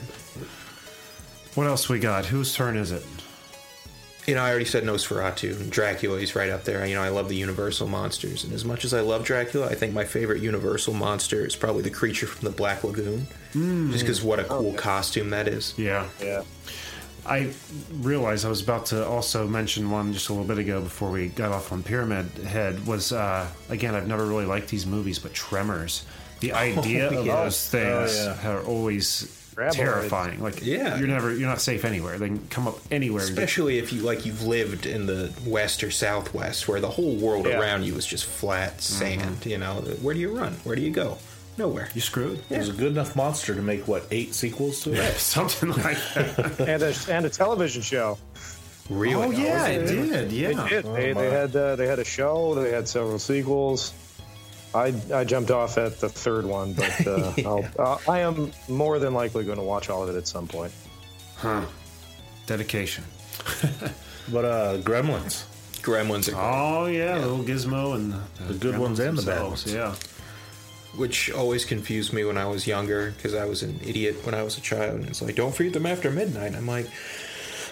What 1.54 1.68
else 1.68 1.88
we 1.88 2.00
got? 2.00 2.26
Whose 2.26 2.56
turn 2.56 2.76
is 2.76 2.92
it? 2.92 3.06
You 4.26 4.36
know, 4.36 4.42
I 4.42 4.50
already 4.50 4.66
said 4.66 4.84
Nosferatu. 4.84 5.60
and 5.60 5.72
Dracula 5.72 6.18
is 6.18 6.36
right 6.36 6.50
up 6.50 6.64
there. 6.64 6.84
You 6.86 6.96
know, 6.96 7.04
I 7.04 7.10
love 7.10 7.30
the 7.30 7.36
Universal 7.36 7.90
monsters, 7.90 8.44
and 8.44 8.54
as 8.54 8.66
much 8.66 8.86
as 8.86 8.94
I 8.94 9.02
love 9.02 9.26
Dracula, 9.26 9.68
I 9.68 9.76
think 9.76 9.94
my 9.94 10.06
favorite 10.06 10.42
Universal 10.42 10.94
monster 10.94 11.46
is 11.46 11.56
probably 11.56 11.84
the 11.84 11.90
creature 11.90 12.26
from 12.26 12.46
the 12.46 12.56
Black 12.56 12.84
Lagoon. 12.84 13.28
Hmm. 13.52 13.92
Just 13.92 14.06
because 14.06 14.24
what 14.24 14.40
a 14.40 14.48
oh, 14.48 14.60
cool 14.60 14.74
costume 14.74 15.30
that 15.32 15.48
is. 15.48 15.74
Yeah. 15.78 16.08
Yeah. 16.22 16.44
I 17.26 17.52
realized 18.02 18.46
I 18.46 18.50
was 18.50 18.62
about 18.62 18.88
to 18.88 19.06
also 19.08 19.48
mention 19.48 19.90
one 19.90 20.14
just 20.14 20.30
a 20.30 20.34
little 20.34 20.48
bit 20.48 20.58
ago 20.58 20.82
before 20.82 21.10
we 21.10 21.28
got 21.30 21.52
off 21.52 21.72
on 21.72 21.82
Pyramid 21.84 22.26
Head 22.46 22.86
was 22.86 23.12
uh, 23.14 23.48
again 23.70 23.96
I've 23.96 24.08
never 24.08 24.26
really 24.26 24.46
liked 24.46 24.68
these 24.70 24.86
movies, 24.86 25.20
but 25.20 25.34
Tremors. 25.34 26.06
The 26.42 26.52
idea 26.70 27.08
of 27.08 27.26
yeah. 27.26 27.36
those 27.44 27.70
things 27.70 28.12
Oh, 28.18 28.38
yeah. 28.44 28.50
are 28.52 28.64
always 28.64 29.40
Graboids. 29.56 29.72
terrifying. 29.74 30.42
Like, 30.42 30.66
Yeah. 30.66 30.98
you're 30.98 31.08
never, 31.08 31.32
you're 31.32 31.48
not 31.48 31.62
safe 31.62 31.86
anywhere. 31.86 32.18
They 32.18 32.28
can 32.28 32.46
come 32.50 32.68
up 32.68 32.80
anywhere. 32.92 33.22
and 33.22 33.30
get- 33.36 33.44
Especially 33.44 33.78
if 33.78 33.94
you 33.94 34.02
like 34.02 34.26
you've 34.26 34.42
lived 34.42 34.86
in 34.86 35.06
the 35.06 35.32
west 35.46 35.84
or 35.84 35.92
southwest, 35.92 36.68
where 36.68 36.82
the 36.82 36.90
whole 36.90 37.16
world 37.16 37.46
Yeah. 37.48 37.60
around 37.60 37.84
you 37.84 37.96
is 37.96 38.06
just 38.06 38.26
flat 38.26 38.82
sand. 38.82 39.46
You 39.46 39.60
know, 39.60 39.76
where 40.02 40.14
do 40.16 40.20
you 40.20 40.36
run? 40.36 40.54
Where 40.66 40.76
do 40.76 40.82
you 40.82 40.90
go? 40.92 41.20
Nowhere. 41.58 41.90
you 41.94 42.02
screwed. 42.02 42.40
It 42.50 42.58
was 42.58 42.70
a 42.70 42.74
good 42.74 42.92
enough 42.94 43.16
monster 43.16 43.54
to 43.56 43.62
make 43.62 43.88
what 43.88 44.06
eight 44.12 44.34
sequels 44.34 44.82
to 44.84 44.94
it. 44.94 45.14
Something 45.18 45.70
like 45.72 45.98
that. 46.16 46.60
and 46.60 46.84
a 46.84 46.94
and 47.10 47.26
a 47.26 47.30
television 47.30 47.82
show. 47.82 48.18
Really? 48.90 49.16
oh 49.16 49.32
yeah, 49.32 49.68
it 49.68 49.86
did. 49.88 50.30
They 50.30 50.36
Yeah. 50.36 50.68
did. 50.68 50.86
They, 50.86 51.14
my. 51.14 51.22
they 51.22 51.30
had 51.30 51.56
uh, 51.56 51.76
they 51.76 51.88
had 51.88 52.00
a 52.00 52.04
show. 52.06 52.56
They 52.56 52.72
had 52.72 52.88
several 52.88 53.20
sequels. 53.20 53.94
I 54.76 54.94
I 55.14 55.24
jumped 55.24 55.52
off 55.52 55.78
at 55.78 56.00
the 56.00 56.10
third 56.10 56.46
one, 56.46 56.74
but 56.74 57.08
uh, 57.08 57.34
I'll, 57.46 57.66
uh, 57.78 57.98
I 58.10 58.20
am 58.22 58.52
more 58.68 58.98
than 59.00 59.14
likely 59.14 59.44
going 59.44 59.60
to 59.60 59.64
watch 59.64 59.90
all 59.90 60.04
of 60.04 60.10
it 60.14 60.18
at 60.18 60.28
some 60.28 60.48
point. 60.48 60.74
Huh. 61.36 61.66
Dedication. 62.46 63.04
But 64.32 64.46
uh, 64.46 64.78
Gremlins. 64.78 65.44
Gremlins 65.82 66.34
are 66.34 66.40
Oh 66.82 66.86
yeah, 66.86 67.18
little 67.18 67.44
Gizmo 67.44 67.96
and 67.96 68.14
The 68.48 68.54
good 68.54 68.78
ones 68.80 69.00
and 69.00 69.18
the 69.18 69.22
bad 69.22 69.44
ones. 69.44 69.66
Yeah. 69.72 69.94
Which 70.96 71.32
always 71.32 71.66
confused 71.66 72.14
me 72.14 72.24
when 72.24 72.38
I 72.38 72.46
was 72.46 72.68
younger 72.68 73.12
because 73.12 73.34
I 73.34 73.46
was 73.46 73.64
an 73.64 73.80
idiot 73.86 74.26
when 74.26 74.36
I 74.36 74.44
was 74.44 74.58
a 74.58 74.62
child. 74.62 75.00
And 75.02 75.10
it's 75.10 75.22
like, 75.22 75.36
don't 75.36 75.56
feed 75.56 75.74
them 75.74 75.86
after 75.86 76.12
midnight. 76.12 76.56
I'm 76.56 76.68
like, 76.68 76.88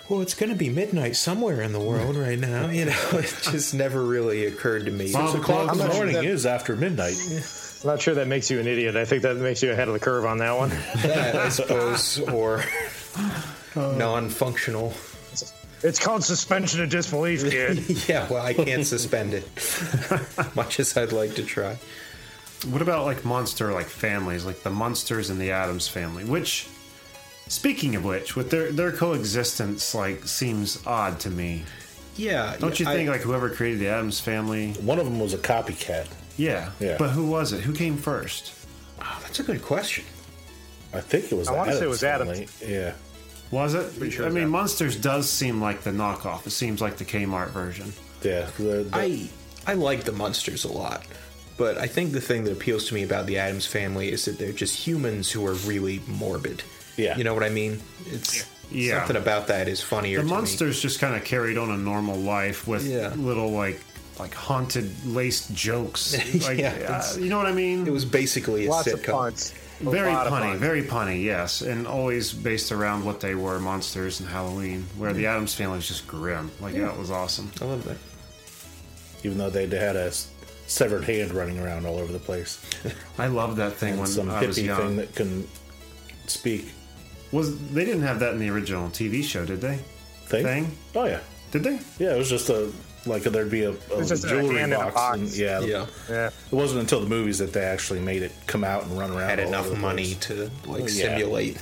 well, 0.09 0.21
it's 0.21 0.33
going 0.33 0.49
to 0.49 0.55
be 0.57 0.69
midnight 0.69 1.15
somewhere 1.15 1.61
in 1.61 1.71
the 1.71 1.79
world 1.79 2.15
right 2.15 2.39
now. 2.39 2.69
You 2.69 2.85
know, 2.85 2.97
it 3.13 3.33
just 3.43 3.73
never 3.73 4.03
really 4.03 4.45
occurred 4.45 4.85
to 4.85 4.91
me. 4.91 5.11
Mom, 5.11 5.27
Six 5.27 5.39
o'clock 5.41 5.71
in 5.71 5.77
the 5.77 5.83
not 5.85 5.93
sure 5.93 6.03
morning 6.05 6.15
that- 6.15 6.25
is 6.25 6.45
after 6.45 6.75
midnight. 6.75 7.15
I'm 7.83 7.87
not 7.87 8.01
sure 8.01 8.13
that 8.15 8.27
makes 8.27 8.51
you 8.51 8.59
an 8.59 8.67
idiot. 8.67 8.95
I 8.95 9.05
think 9.05 9.23
that 9.23 9.37
makes 9.37 9.63
you 9.63 9.71
ahead 9.71 9.87
of 9.87 9.93
the 9.95 9.99
curve 9.99 10.25
on 10.25 10.37
that 10.39 10.55
one. 10.55 10.69
that, 10.97 11.35
I 11.35 11.49
suppose, 11.49 12.19
or 12.29 12.63
uh, 13.75 13.95
non-functional. 13.97 14.93
it's 15.81 15.97
called 15.99 16.23
suspension 16.23 16.81
of 16.83 16.89
disbelief, 16.89 17.41
kid. 17.49 17.83
Yeah, 18.09 18.27
well, 18.29 18.45
I 18.45 18.53
can't 18.53 18.85
suspend 18.85 19.33
it, 19.33 19.45
much 20.55 20.79
as 20.79 20.95
I'd 20.95 21.11
like 21.11 21.35
to 21.35 21.43
try. 21.43 21.77
What 22.69 22.81
about 22.81 23.05
like 23.05 23.25
monster 23.25 23.71
like 23.73 23.87
families, 23.87 24.45
like 24.45 24.61
the 24.63 24.69
Munsters 24.69 25.29
and 25.29 25.39
the 25.41 25.51
Addams 25.51 25.87
family? 25.87 26.23
Which, 26.23 26.67
speaking 27.47 27.95
of 27.95 28.05
which, 28.05 28.35
with 28.35 28.49
their 28.51 28.71
their 28.71 28.91
coexistence, 28.91 29.95
like 29.95 30.25
seems 30.25 30.85
odd 30.85 31.19
to 31.21 31.29
me. 31.29 31.63
Yeah, 32.17 32.55
Don't 32.59 32.79
you 32.79 32.87
I- 32.87 32.93
think 32.93 33.09
like 33.09 33.21
whoever 33.21 33.49
created 33.49 33.79
the 33.79 33.87
Addams 33.87 34.19
family? 34.19 34.73
One 34.73 34.99
of 34.99 35.05
them 35.05 35.19
was 35.19 35.33
a 35.33 35.37
copycat. 35.37 36.07
Yeah. 36.37 36.71
Yeah. 36.79 36.97
But 36.99 37.09
who 37.11 37.25
was 37.25 37.51
it? 37.53 37.61
Who 37.61 37.73
came 37.73 37.97
first? 37.97 38.53
Oh, 39.01 39.19
that's 39.23 39.39
a 39.39 39.43
good 39.43 39.61
question. 39.61 40.03
I 40.93 40.99
think 41.01 41.31
it 41.31 41.35
was. 41.35 41.47
I 41.47 41.53
the 41.53 41.57
wanna 41.57 41.73
say 41.77 41.85
it 41.85 41.87
was 41.89 42.03
Addams. 42.03 42.51
family. 42.51 42.73
Yeah. 42.75 42.93
Was 43.49 43.73
it? 43.73 43.91
sure 44.11 44.25
I 44.25 44.27
it's 44.27 44.35
mean, 44.35 44.43
that. 44.45 44.49
Munsters 44.49 44.95
does 44.95 45.29
seem 45.29 45.59
like 45.61 45.81
the 45.81 45.89
knockoff. 45.91 46.45
It 46.45 46.51
seems 46.51 46.79
like 46.81 46.97
the 46.97 47.05
Kmart 47.05 47.49
version. 47.49 47.91
Yeah. 48.21 48.47
The, 48.57 48.83
the, 48.83 48.89
I 48.93 49.29
I 49.65 49.73
like 49.73 50.03
the 50.03 50.11
Munsters 50.11 50.63
a 50.63 50.71
lot, 50.71 51.03
but 51.57 51.77
I 51.77 51.87
think 51.87 52.11
the 52.13 52.21
thing 52.21 52.43
that 52.45 52.51
appeals 52.53 52.87
to 52.87 52.93
me 52.93 53.03
about 53.03 53.25
the 53.25 53.37
Addams 53.37 53.65
family 53.65 54.11
is 54.11 54.25
that 54.25 54.37
they're 54.39 54.51
just 54.51 54.75
humans 54.87 55.29
who 55.31 55.45
are 55.45 55.53
really 55.53 56.01
morbid. 56.07 56.63
Yeah. 56.97 57.17
you 57.17 57.23
know 57.23 57.33
what 57.33 57.43
I 57.43 57.49
mean. 57.49 57.79
It's 58.07 58.45
Yeah. 58.69 58.99
something 58.99 59.15
about 59.21 59.47
that 59.47 59.67
is 59.67 59.81
funnier. 59.81 60.17
The 60.17 60.23
to 60.23 60.29
me. 60.29 60.33
Munsters 60.35 60.81
just 60.81 60.99
kind 60.99 61.15
of 61.15 61.23
carried 61.23 61.57
on 61.57 61.71
a 61.71 61.77
normal 61.77 62.17
life 62.17 62.67
with 62.67 62.85
Yeah. 62.85 63.13
little 63.15 63.51
like 63.51 63.79
like 64.19 64.33
haunted 64.35 64.91
laced 65.05 65.53
jokes. 65.55 66.13
Like, 66.45 66.59
Yeah, 66.59 67.01
uh, 67.01 67.17
you 67.17 67.29
know 67.29 67.37
what 67.37 67.47
I 67.47 67.53
mean? 67.53 67.87
It 67.87 67.91
was 67.93 68.05
basically 68.05 68.67
a 68.67 68.69
Lots 68.69 68.87
of 68.87 69.01
sitcom. 69.01 69.11
puns. 69.13 69.53
Very 69.79 70.11
punny, 70.11 70.29
puns. 70.29 70.59
very 70.59 70.83
punny, 70.83 71.23
yes, 71.23 71.61
and 71.61 71.87
always 71.87 72.31
based 72.31 72.71
around 72.71 73.03
what 73.03 73.19
they 73.19 73.33
were, 73.33 73.57
monsters 73.59 74.19
and 74.19 74.29
Halloween. 74.29 74.85
Where 74.97 75.11
the 75.11 75.25
Addams 75.25 75.55
family 75.55 75.77
was 75.77 75.87
just 75.87 76.05
grim. 76.05 76.51
Like 76.59 76.75
that 76.75 76.95
was 76.99 77.09
awesome. 77.09 77.51
I 77.61 77.65
love 77.65 77.83
that. 77.85 77.97
even 79.23 79.37
though 79.39 79.49
they 79.49 79.65
had 79.75 79.95
a 79.95 80.07
s- 80.07 80.27
severed 80.71 81.03
hand 81.03 81.33
running 81.33 81.59
around 81.59 81.85
all 81.85 81.97
over 81.99 82.11
the 82.13 82.19
place, 82.19 82.61
I 83.17 83.27
love 83.27 83.57
that 83.57 83.73
thing 83.73 83.91
and 83.91 83.99
when 83.99 84.07
some 84.07 84.29
I 84.29 84.45
was 84.45 84.57
hippie 84.57 84.65
young. 84.65 84.77
thing 84.77 84.95
that 84.97 85.13
can 85.15 85.47
speak. 86.27 86.71
Was 87.31 87.57
they 87.71 87.85
didn't 87.85 88.03
have 88.03 88.19
that 88.21 88.33
in 88.33 88.39
the 88.39 88.49
original 88.49 88.89
TV 88.89 89.23
show, 89.23 89.45
did 89.45 89.61
they? 89.61 89.77
Thing? 90.27 90.43
Thing? 90.45 90.71
Oh 90.95 91.05
yeah, 91.05 91.19
Did 91.51 91.63
they? 91.63 91.79
yeah. 91.99 92.15
It 92.15 92.17
was 92.17 92.29
just 92.29 92.49
a 92.49 92.71
like 93.05 93.23
there'd 93.23 93.49
be 93.49 93.63
a, 93.63 93.71
a 93.71 93.97
was 93.97 94.09
just 94.09 94.25
a 94.25 94.27
jewelry 94.29 94.59
hand 94.59 94.73
in 94.73 94.79
a 94.79 94.83
box. 94.83 94.93
box. 94.95 95.17
and- 95.17 95.33
yeah, 95.37 95.59
Yeah, 95.61 95.85
Yeah. 96.09 96.27
It 96.27 96.55
wasn't 96.55 96.81
until 96.81 96.99
the 97.01 97.07
movies 97.09 97.39
that 97.39 97.51
they 97.51 97.63
actually 97.63 97.99
made 97.99 98.21
it 98.21 98.31
come 98.47 98.63
out 98.63 98.83
and 98.83 98.97
run 98.97 99.11
around. 99.11 99.29
had 99.29 99.39
all 99.39 99.47
enough 99.47 99.65
over 99.65 99.75
the 99.75 99.81
money 99.81 100.13
place. 100.15 100.19
to 100.27 100.33
like 100.69 100.83
oh, 100.83 100.87
Yeah. 100.87 100.87
simulate. 101.17 101.57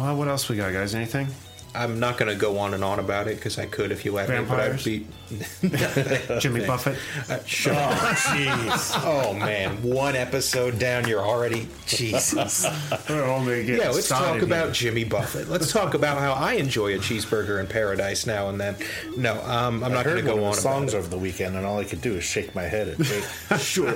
Well, 0.00 0.16
what 0.16 0.28
else 0.28 0.48
we 0.48 0.56
got, 0.56 0.72
guys? 0.72 0.94
Anything? 0.94 1.28
I'm 1.76 2.00
not 2.00 2.16
going 2.18 2.32
to 2.32 2.38
go 2.40 2.58
on 2.58 2.74
and 2.74 2.82
on 2.84 2.98
about 2.98 3.28
it 3.28 3.36
because 3.36 3.58
I 3.58 3.66
could 3.66 3.92
if 3.92 4.04
you 4.04 4.12
let 4.12 4.28
Vampires? 4.28 4.84
me. 4.86 5.06
But 5.30 5.72
I'd 5.72 6.34
be 6.34 6.38
Jimmy 6.40 6.60
Buffett. 6.66 6.96
uh, 7.30 7.42
sure. 7.44 7.74
oh 7.76 9.34
man, 9.38 9.82
one 9.82 10.14
episode 10.16 10.78
down, 10.78 11.06
you're 11.08 11.20
already 11.24 11.68
Jesus. 11.86 12.66
We're 13.08 13.24
only 13.24 13.64
getting 13.64 13.80
Yeah, 13.80 13.90
let's 13.90 14.08
talk 14.08 14.42
about 14.42 14.64
here. 14.66 14.72
Jimmy 14.72 15.04
Buffett. 15.04 15.48
Let's 15.48 15.72
talk 15.72 15.94
about 15.94 16.18
how 16.18 16.32
I 16.32 16.52
enjoy 16.54 16.94
a 16.94 16.98
cheeseburger 16.98 17.60
in 17.60 17.66
paradise 17.66 18.26
now 18.26 18.48
and 18.48 18.60
then. 18.60 18.76
No, 19.16 19.34
um, 19.44 19.82
I'm 19.82 19.92
I 19.92 19.94
not 19.96 20.04
going 20.04 20.16
heard 20.16 20.24
to 20.24 20.30
one 20.32 20.36
go 20.38 20.38
of 20.38 20.38
on 20.38 20.40
the 20.42 20.46
about 20.48 20.56
songs 20.62 20.94
it. 20.94 20.98
over 20.98 21.08
the 21.08 21.18
weekend, 21.18 21.56
and 21.56 21.66
all 21.66 21.78
I 21.78 21.84
could 21.84 22.00
do 22.00 22.14
is 22.14 22.24
shake 22.24 22.54
my 22.54 22.64
head 22.64 22.88
at 22.88 22.98
Jake. 23.00 23.24
Sure. 23.58 23.90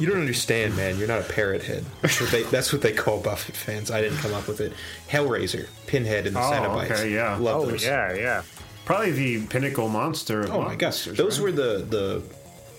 you 0.00 0.06
don't 0.06 0.20
understand, 0.20 0.76
man. 0.76 0.96
You're 0.98 1.08
not 1.08 1.20
a 1.20 1.24
parrot 1.24 1.62
head. 1.62 1.84
That's 2.02 2.20
what 2.20 2.30
they, 2.30 2.42
that's 2.44 2.72
what 2.72 2.82
they 2.82 2.92
call 2.92 3.20
Buffett 3.20 3.56
fans. 3.56 3.90
I 3.90 4.00
didn't 4.00 4.18
come 4.18 4.32
up 4.32 4.48
with 4.48 4.60
it. 4.60 4.72
Hellraiser, 5.08 5.68
Pinhead, 5.86 6.26
and 6.26 6.34
the 6.36 6.40
Oh, 6.40 6.50
Cenobites. 6.68 6.90
okay, 6.90 7.12
yeah. 7.14 7.36
Love 7.36 7.56
Oh 7.62 7.66
those. 7.66 7.84
yeah, 7.84 8.14
yeah. 8.14 8.42
Probably 8.84 9.12
the 9.12 9.46
pinnacle 9.46 9.88
monster. 9.88 10.40
Of 10.42 10.50
Oh 10.52 10.62
my 10.62 10.74
gosh, 10.76 11.04
those 11.06 11.38
right? 11.38 11.44
were 11.44 11.52
the 11.52 11.84
the 11.88 12.22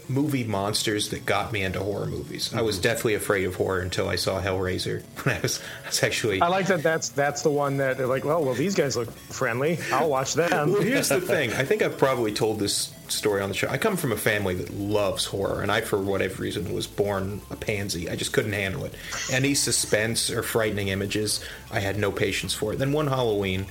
movie 0.08 0.44
monsters 0.44 1.10
that 1.10 1.26
got 1.26 1.52
me 1.52 1.64
into 1.64 1.80
horror 1.80 2.06
movies. 2.06 2.54
I 2.54 2.58
Mm-hmm. 2.58 2.66
was 2.66 2.80
deathly 2.80 3.14
afraid 3.16 3.46
of 3.46 3.56
horror 3.56 3.80
until 3.82 4.08
I 4.08 4.16
saw 4.16 4.42
Hellraiser. 4.42 5.04
When 5.24 5.36
I 5.36 5.40
was, 5.42 5.60
I 5.84 5.88
was 5.88 6.04
actually. 6.04 6.42
I 6.42 6.48
like 6.48 6.68
that. 6.68 6.84
That's 6.84 7.10
that's 7.10 7.42
the 7.42 7.50
one 7.50 7.78
that 7.78 7.98
they're 7.98 8.06
like. 8.08 8.24
Well, 8.26 8.44
well, 8.44 8.54
these 8.54 8.76
guys 8.76 8.96
look 8.96 9.12
friendly. 9.12 9.80
I'll 9.92 10.10
watch 10.10 10.34
them. 10.36 10.72
Well, 10.74 10.82
here's 10.92 11.10
the 11.10 11.20
thing. 11.22 11.52
I 11.54 11.64
think 11.66 11.82
I've 11.82 11.98
probably 11.98 12.32
told 12.32 12.60
this 12.60 12.94
story 13.08 13.42
on 13.42 13.50
the 13.50 13.56
show. 13.56 13.68
I 13.70 13.78
come 13.78 13.98
from 13.98 14.12
a 14.12 14.18
family 14.18 14.54
that 14.56 14.72
loves 14.74 15.26
horror, 15.26 15.62
and 15.62 15.72
I, 15.72 15.82
for 15.82 16.00
whatever 16.00 16.42
reason, 16.44 16.74
was 16.74 16.88
born 16.88 17.42
a 17.52 17.56
pansy. 17.56 18.10
I 18.10 18.16
just 18.16 18.34
couldn't 18.34 18.54
handle 18.54 18.86
it. 18.86 18.94
Any 19.32 19.54
suspense 19.56 20.30
or 20.32 20.44
frightening 20.44 20.88
images, 20.90 21.40
I 21.72 21.80
had 21.80 21.98
no 21.98 22.12
patience 22.12 22.54
for 22.54 22.74
it. 22.74 22.78
Then 22.80 22.92
one 22.92 23.08
Halloween, 23.08 23.66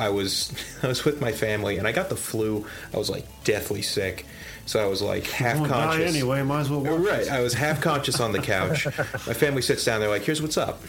I 0.00 0.08
was 0.08 0.52
I 0.82 0.88
was 0.88 1.04
with 1.04 1.20
my 1.20 1.32
family, 1.32 1.78
and 1.78 1.86
I 1.86 1.92
got 1.92 2.08
the 2.08 2.16
flu. 2.16 2.66
I 2.92 2.96
was 2.96 3.10
like 3.10 3.26
deathly 3.44 3.82
sick, 3.82 4.26
so 4.66 4.82
I 4.82 4.86
was 4.86 5.02
like 5.02 5.26
half 5.26 5.66
conscious. 5.68 6.14
anyway. 6.14 6.42
Might 6.42 6.60
as 6.60 6.70
well. 6.70 6.80
Right. 6.80 7.22
it. 7.22 7.30
I 7.30 7.40
was 7.40 7.54
half 7.54 7.80
conscious 7.80 8.20
on 8.20 8.32
the 8.32 8.40
couch. 8.40 8.86
My 9.26 9.34
family 9.34 9.62
sits 9.62 9.84
down. 9.84 10.00
They're 10.00 10.08
like, 10.08 10.22
"Here's 10.22 10.42
what's 10.42 10.56
up." 10.56 10.82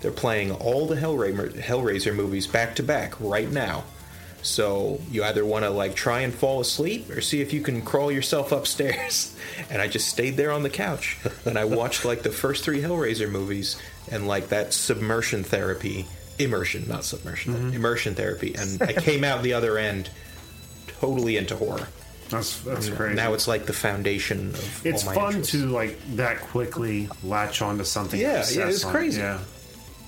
They're 0.00 0.12
playing 0.12 0.52
all 0.52 0.86
the 0.86 0.96
Hellraiser, 0.96 1.52
Hellraiser 1.60 2.14
movies 2.14 2.46
back 2.46 2.76
to 2.76 2.82
back 2.82 3.14
right 3.20 3.50
now. 3.50 3.84
So 4.42 5.00
you 5.10 5.24
either 5.24 5.44
want 5.44 5.64
to 5.64 5.70
like 5.70 5.96
try 5.96 6.20
and 6.20 6.32
fall 6.32 6.60
asleep 6.60 7.10
or 7.10 7.20
see 7.20 7.40
if 7.40 7.52
you 7.52 7.60
can 7.60 7.82
crawl 7.82 8.12
yourself 8.12 8.52
upstairs. 8.52 9.34
And 9.70 9.80
I 9.82 9.88
just 9.88 10.08
stayed 10.08 10.36
there 10.36 10.52
on 10.52 10.62
the 10.62 10.70
couch 10.70 11.16
and 11.44 11.58
I 11.58 11.64
watched 11.64 12.04
like 12.04 12.22
the 12.22 12.30
first 12.30 12.62
three 12.62 12.82
Hellraiser 12.82 13.28
movies 13.28 13.76
and 14.12 14.28
like 14.28 14.48
that 14.50 14.74
submersion 14.74 15.42
therapy, 15.42 16.06
immersion, 16.38 16.86
not 16.88 17.04
submersion, 17.04 17.54
mm-hmm. 17.54 17.72
immersion 17.74 18.14
therapy. 18.14 18.54
And 18.56 18.82
I 18.82 18.92
came 18.92 19.24
out 19.24 19.42
the 19.42 19.52
other 19.54 19.78
end 19.78 20.10
totally 21.00 21.36
into 21.36 21.56
horror. 21.56 21.88
That's 22.28 22.60
that's 22.62 22.88
crazy. 22.88 23.14
Now 23.14 23.34
it's 23.34 23.46
like 23.46 23.66
the 23.66 23.72
foundation 23.72 24.48
of 24.48 24.86
it's 24.86 25.06
all 25.06 25.10
my 25.10 25.14
fun 25.14 25.34
interests. 25.34 25.52
to 25.52 25.66
like 25.68 25.98
that 26.16 26.40
quickly 26.40 27.08
latch 27.22 27.62
onto 27.62 27.84
something. 27.84 28.20
Yeah, 28.20 28.44
yeah, 28.50 28.68
it's 28.68 28.84
on. 28.84 28.90
crazy. 28.90 29.20
Yeah, 29.20 29.38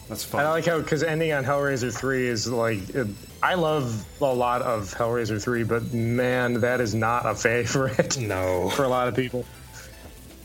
that's 0.08 0.24
fun. 0.24 0.44
I 0.44 0.50
like 0.50 0.66
how 0.66 0.78
because 0.80 1.04
ending 1.04 1.32
on 1.32 1.44
Hellraiser 1.44 1.96
three 1.96 2.26
is 2.26 2.48
like 2.48 2.88
it, 2.90 3.06
I 3.40 3.54
love 3.54 4.04
a 4.20 4.24
lot 4.24 4.62
of 4.62 4.92
Hellraiser 4.94 5.40
three, 5.40 5.62
but 5.62 5.92
man, 5.92 6.54
that 6.54 6.80
is 6.80 6.92
not 6.92 7.24
a 7.24 7.36
favorite 7.36 8.18
No. 8.18 8.68
for 8.74 8.82
a 8.82 8.88
lot 8.88 9.06
of 9.06 9.14
people. 9.14 9.44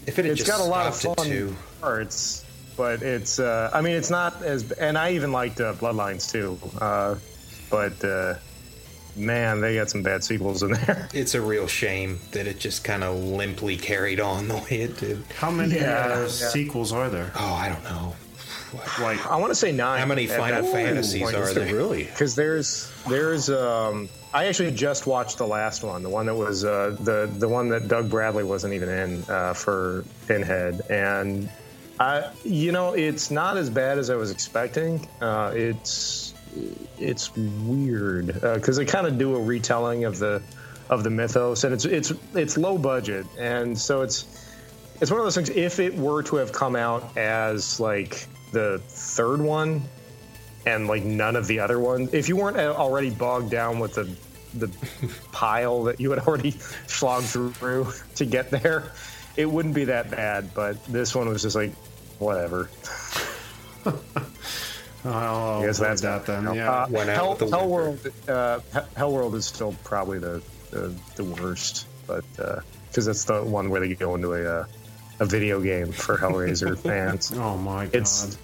If 0.06 0.19
it 0.19 0.26
had 0.26 0.34
It's 0.34 0.43
just 0.43 0.52
got 0.52 0.60
a 0.60 0.69
lot 0.69 0.88
of 0.88 0.96
fun 0.96 1.26
two. 1.26 1.56
parts, 1.82 2.42
but 2.77 3.01
it's 3.01 3.39
uh, 3.39 3.69
I 3.73 3.81
mean 3.81 3.95
it's 3.95 4.09
not 4.09 4.41
as 4.43 4.71
and 4.73 4.97
I 4.97 5.12
even 5.13 5.31
liked 5.31 5.59
uh, 5.62 5.73
Bloodlines 5.73 6.31
too, 6.31 6.57
uh, 6.81 7.15
but 7.69 8.03
uh, 8.03 8.36
man, 9.15 9.62
they 9.62 9.75
got 9.75 9.89
some 9.89 10.03
bad 10.03 10.23
sequels 10.23 10.63
in 10.63 10.71
there. 10.71 11.07
It's 11.13 11.36
a 11.36 11.41
real 11.41 11.67
shame 11.67 12.19
that 12.31 12.47
it 12.47 12.59
just 12.59 12.83
kind 12.83 13.03
of 13.03 13.15
limply 13.23 13.77
carried 13.77 14.19
on 14.19 14.47
the 14.47 14.55
way 14.55 14.81
it 14.81 14.97
did. 14.99 15.23
How 15.38 15.51
many 15.51 15.75
Yeah, 15.75 16.05
uh, 16.15 16.19
yeah. 16.21 16.27
sequels 16.27 16.91
are 16.91 17.09
there? 17.09 17.31
Oh, 17.36 17.53
I 17.53 17.69
don't 17.69 17.83
know. 17.83 18.15
Like 18.99 19.23
I 19.27 19.36
want 19.36 19.51
to 19.51 19.55
say 19.55 19.71
nine. 19.71 19.99
How 19.99 20.05
many 20.07 20.25
Final 20.25 20.63
that 20.63 20.71
Fantasies 20.71 21.21
point. 21.21 21.36
are 21.36 21.53
there? 21.53 21.75
really? 21.75 22.05
Because 22.05 22.33
there's 22.33 22.91
there's 23.07 23.49
um 23.51 24.09
I 24.33 24.45
actually 24.47 24.71
just 24.71 25.05
watched 25.05 25.38
the 25.38 25.45
last 25.45 25.83
one, 25.83 26.01
the 26.01 26.09
one 26.09 26.25
that 26.25 26.33
was 26.33 26.65
uh, 26.65 26.97
the 26.99 27.29
the 27.38 27.47
one 27.47 27.69
that 27.69 27.88
Doug 27.88 28.09
Bradley 28.09 28.43
wasn't 28.43 28.73
even 28.73 28.89
in 28.89 29.23
uh, 29.29 29.53
for 29.53 30.03
Pinhead, 30.27 30.81
and 30.89 31.51
I, 32.04 32.30
you 32.44 32.74
know, 32.74 32.94
it's 32.94 33.32
not 33.32 33.56
as 33.56 33.70
bad 33.70 33.98
as 33.98 34.10
I 34.10 34.16
was 34.16 34.30
expecting. 34.30 35.08
Uh, 35.22 35.54
it's 35.56 36.34
it's 37.00 37.34
weird 37.36 38.28
because 38.28 38.76
they 38.76 38.86
kind 38.86 39.08
of 39.08 39.18
do 39.18 39.36
a 39.36 39.42
retelling 39.42 40.04
of 40.04 40.20
the 40.20 40.42
of 40.89 41.06
the 41.06 41.10
mythos, 41.10 41.63
and 41.63 41.74
it's 41.74 41.86
it's 41.86 42.12
it's 42.36 42.58
low 42.58 42.78
budget, 42.78 43.26
and 43.39 43.78
so 43.78 44.02
it's 44.02 44.26
it's 45.00 45.12
one 45.12 45.22
of 45.22 45.26
those 45.26 45.36
things. 45.36 45.50
If 45.50 45.80
it 45.80 45.96
were 45.96 46.22
to 46.24 46.36
have 46.38 46.52
come 46.52 46.76
out 46.76 47.18
as 47.18 47.80
like 47.80 48.28
the 48.52 48.82
third 48.89 49.42
one, 49.42 49.82
and 50.66 50.88
like 50.88 51.04
none 51.04 51.38
of 51.38 51.48
the 51.48 51.60
other 51.60 51.80
ones, 51.80 52.13
if 52.13 52.28
you 52.28 52.36
weren't 52.36 52.58
already 52.58 53.12
bogged 53.12 53.50
down 53.50 53.80
with 53.80 53.94
the 53.94 54.13
the 54.56 54.70
pile 55.32 55.84
that 55.84 56.02
you 56.02 56.12
had 56.12 56.20
already 56.20 56.52
slogged 56.88 57.28
through 57.28 57.88
to 58.16 58.26
get 58.26 58.52
there, 58.52 58.92
it 59.38 59.50
wouldn't 59.50 59.74
be 59.74 59.86
that 59.86 60.12
bad. 60.12 60.54
But 60.54 60.84
this 60.86 61.16
one 61.16 61.30
was 61.30 61.42
just 61.42 61.56
like, 61.56 61.72
whatever. 62.23 62.69
Oh, 65.05 65.59
I 65.62 65.65
guess 65.65 65.79
that's 65.79 66.01
that 66.01 66.25
then. 66.25 66.47
Uh, 66.47 66.53
Yeah. 66.53 66.88
Went 66.88 67.09
out 67.09 67.15
Hell, 67.17 67.36
the 67.36 67.47
Hell. 67.49 67.67
World, 67.67 67.99
uh, 68.29 68.59
Hell 68.95 69.12
World 69.12 69.36
is 69.36 69.45
still 69.45 69.75
probably 69.83 70.17
the 70.19 70.41
the, 70.71 70.93
the 71.17 71.25
worst, 71.25 71.88
but 72.07 72.23
because 72.88 73.05
that's 73.05 73.25
the 73.25 73.43
one 73.43 73.69
where 73.69 73.81
they 73.81 73.93
go 73.95 74.15
into 74.15 74.31
a 74.33 74.62
uh, 74.62 74.65
a 75.19 75.25
video 75.25 75.59
game 75.62 75.91
for 75.91 76.17
Hellraiser 76.17 76.77
fans. 76.83 77.33
Oh 77.36 77.57
my 77.57 77.86
god. 77.88 77.95
It's 77.95 78.38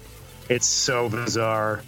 it's 0.50 0.66
so 0.66 1.08
bizarre. 1.08 1.80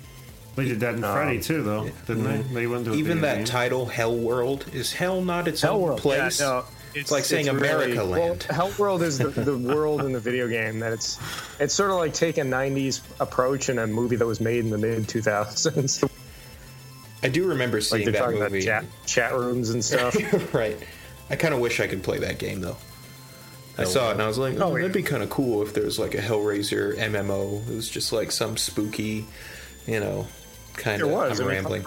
they 0.56 0.64
did 0.64 0.80
that 0.80 0.94
in 0.94 1.02
Freddy 1.02 1.40
too, 1.40 1.62
though, 1.62 1.90
didn't 2.06 2.24
they? 2.24 2.40
They 2.54 2.66
went 2.66 2.86
to 2.86 2.92
a 2.92 2.94
Even 2.94 3.18
video 3.18 3.22
that 3.28 3.36
game. 3.36 3.44
title, 3.44 3.84
Hell 3.86 4.16
World, 4.16 4.64
is 4.72 4.94
hell 4.94 5.20
not 5.22 5.48
its 5.48 5.60
Hell 5.60 5.74
own 5.74 5.82
World, 5.82 6.00
place? 6.00 6.40
Yeah, 6.40 6.46
no, 6.46 6.64
It's 6.94 7.10
like 7.10 7.24
saying 7.24 7.48
America 7.48 8.02
Land. 8.04 8.46
Well, 8.48 8.56
Hell 8.68 8.72
World 8.78 9.02
is 9.02 9.18
the, 9.18 9.28
the 9.28 9.56
world 9.56 10.02
in 10.02 10.12
the 10.12 10.20
video 10.20 10.48
game 10.48 10.78
that 10.80 10.92
it's 10.92 11.18
it's 11.60 11.74
sort 11.74 11.90
of 11.90 11.96
like 11.96 12.12
take 12.14 12.38
a 12.38 12.42
'90s 12.42 13.00
approach 13.20 13.68
in 13.68 13.78
a 13.78 13.86
movie 13.86 14.16
that 14.16 14.26
was 14.26 14.40
made 14.40 14.58
in 14.64 14.70
the 14.70 14.78
mid 14.78 15.04
2000s. 15.08 16.08
I 17.22 17.28
do 17.28 17.46
remember 17.46 17.76
like 17.78 17.84
seeing 17.84 18.04
they're 18.04 18.12
that 18.12 18.18
talking 18.18 18.38
movie. 18.40 18.66
about 18.66 18.82
chat 18.82 19.06
chat 19.06 19.34
rooms 19.34 19.70
and 19.70 19.84
stuff. 19.84 20.14
right. 20.54 20.76
I 21.30 21.36
kind 21.36 21.54
of 21.54 21.60
wish 21.60 21.80
I 21.80 21.86
could 21.86 22.02
play 22.02 22.18
that 22.18 22.38
game 22.38 22.60
though. 22.60 22.76
I 23.78 23.84
saw 23.84 24.10
it 24.10 24.12
and 24.12 24.22
I 24.22 24.26
was 24.26 24.36
like, 24.36 24.58
oh, 24.60 24.64
Oh, 24.64 24.76
yeah. 24.76 24.82
that'd 24.82 24.92
be 24.92 25.02
kind 25.02 25.22
of 25.22 25.30
cool 25.30 25.62
if 25.62 25.72
there 25.72 25.84
was 25.84 25.98
like 25.98 26.14
a 26.14 26.18
Hellraiser 26.18 26.94
MMO. 26.96 27.66
It 27.70 27.74
was 27.74 27.88
just 27.88 28.12
like 28.12 28.30
some 28.30 28.58
spooky, 28.58 29.24
you 29.86 29.98
know, 29.98 30.26
kind 30.74 31.00
There 31.00 31.06
of. 31.06 31.12
was. 31.12 31.40
I'm 31.40 31.46
I 31.46 31.48
mean, 31.48 31.56
rambling. 31.56 31.84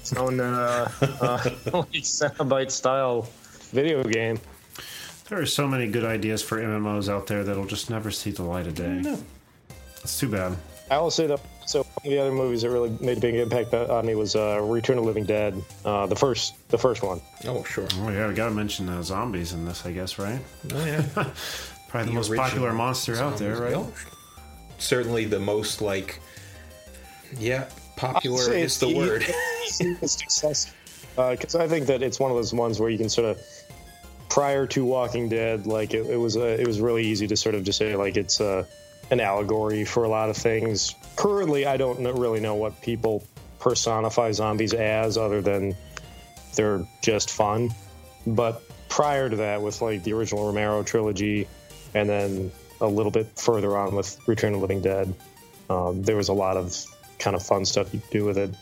Its 0.00 0.14
own 0.14 0.40
uh, 0.40 0.90
uh, 1.02 1.38
like 1.74 1.92
Cenobite 1.92 2.70
style 2.70 3.28
video 3.70 4.02
game. 4.04 4.38
There 5.28 5.40
are 5.40 5.46
so 5.46 5.66
many 5.66 5.88
good 5.88 6.04
ideas 6.04 6.42
for 6.42 6.58
MMOs 6.58 7.08
out 7.08 7.26
there 7.26 7.42
that'll 7.42 7.66
just 7.66 7.90
never 7.90 8.10
see 8.10 8.30
the 8.30 8.44
light 8.44 8.66
of 8.66 8.74
day. 8.76 9.02
It's 10.02 10.18
too 10.20 10.28
bad. 10.28 10.56
I 10.90 10.98
will 10.98 11.10
say 11.10 11.26
that. 11.26 11.40
So 11.66 11.80
one 11.82 11.88
of 11.96 12.02
the 12.04 12.18
other 12.18 12.30
movies 12.30 12.62
that 12.62 12.70
really 12.70 12.90
made 13.00 13.18
a 13.18 13.20
big 13.20 13.34
impact 13.34 13.74
on 13.74 14.06
me 14.06 14.14
was 14.14 14.36
uh, 14.36 14.60
Return 14.62 14.98
of 14.98 15.02
the 15.02 15.08
Living 15.08 15.24
Dead, 15.24 15.60
uh, 15.84 16.06
the 16.06 16.14
first, 16.14 16.54
the 16.68 16.78
first 16.78 17.02
one. 17.02 17.20
Oh, 17.44 17.64
sure. 17.64 17.88
Oh 17.96 18.10
yeah, 18.10 18.28
we 18.28 18.34
gotta 18.34 18.54
mention 18.54 18.88
uh, 18.88 19.02
zombies 19.02 19.52
in 19.52 19.64
this, 19.64 19.84
I 19.84 19.90
guess, 19.90 20.16
right? 20.16 20.40
Oh, 20.72 20.86
yeah. 20.86 21.02
Probably 21.88 22.10
the, 22.10 22.14
most 22.14 22.34
popular 22.36 22.72
monster 22.72 23.16
out 23.16 23.36
there, 23.36 23.56
right? 23.56 23.74
Oh, 23.74 23.92
Certainly 24.78 25.24
the 25.24 25.40
most 25.40 25.80
like, 25.80 26.20
yeah, 27.36 27.68
popular 27.96 28.42
is 28.42 28.48
it's 28.48 28.78
the 28.78 28.88
e- 28.88 28.94
word. 28.94 29.26
easiest 29.66 30.22
access 30.22 30.72
because 31.16 31.54
I 31.56 31.66
think 31.66 31.86
that 31.86 32.02
it's 32.02 32.20
one 32.20 32.30
of 32.30 32.36
those 32.36 32.52
ones 32.52 32.78
where 32.78 32.90
you 32.90 32.98
can 32.98 33.08
sort 33.08 33.26
of 33.26 33.40
prior 34.36 34.66
to 34.66 34.84
Walking 34.84 35.30
Dead, 35.30 35.66
like 35.66 35.94
it, 35.94 36.04
it 36.10 36.16
was 36.18 36.36
uh, 36.36 36.42
it 36.42 36.66
was 36.66 36.78
really 36.78 37.06
easy 37.06 37.26
to 37.26 37.38
sort 37.38 37.54
of 37.54 37.64
just 37.64 37.78
say 37.78 37.96
like 37.96 38.18
it's 38.18 38.38
uh, 38.38 38.66
an 39.10 39.18
allegory 39.18 39.86
for 39.86 40.04
a 40.04 40.10
lot 40.10 40.28
of 40.28 40.36
things. 40.36 40.94
Currently, 41.16 41.64
I 41.64 41.78
don't 41.78 42.04
really 42.04 42.40
know 42.40 42.54
what 42.54 42.82
people 42.82 43.24
personify 43.60 44.32
zombies 44.32 44.74
as, 44.74 45.16
other 45.16 45.40
than 45.40 45.74
they're 46.54 46.86
just 47.00 47.30
fun. 47.30 47.70
But 48.26 48.62
prior 48.90 49.30
to 49.30 49.36
that, 49.36 49.62
with 49.62 49.80
like 49.80 50.04
the 50.04 50.12
original 50.12 50.44
Romero 50.44 50.82
trilogy, 50.82 51.48
and 51.94 52.06
then 52.06 52.52
a 52.82 52.86
little 52.86 53.12
bit 53.12 53.38
further 53.38 53.74
on 53.74 53.94
with 53.94 54.20
Return 54.28 54.52
of 54.52 54.60
the 54.60 54.66
Living 54.66 54.82
Dead, 54.82 55.14
um, 55.70 56.02
there 56.02 56.16
was 56.16 56.28
a 56.28 56.34
lot 56.34 56.58
of 56.58 56.76
kind 57.18 57.34
of 57.34 57.42
fun 57.42 57.64
stuff 57.64 57.94
you 57.94 58.00
could 58.00 58.10
do 58.10 58.24
with 58.26 58.36
it. 58.36 58.54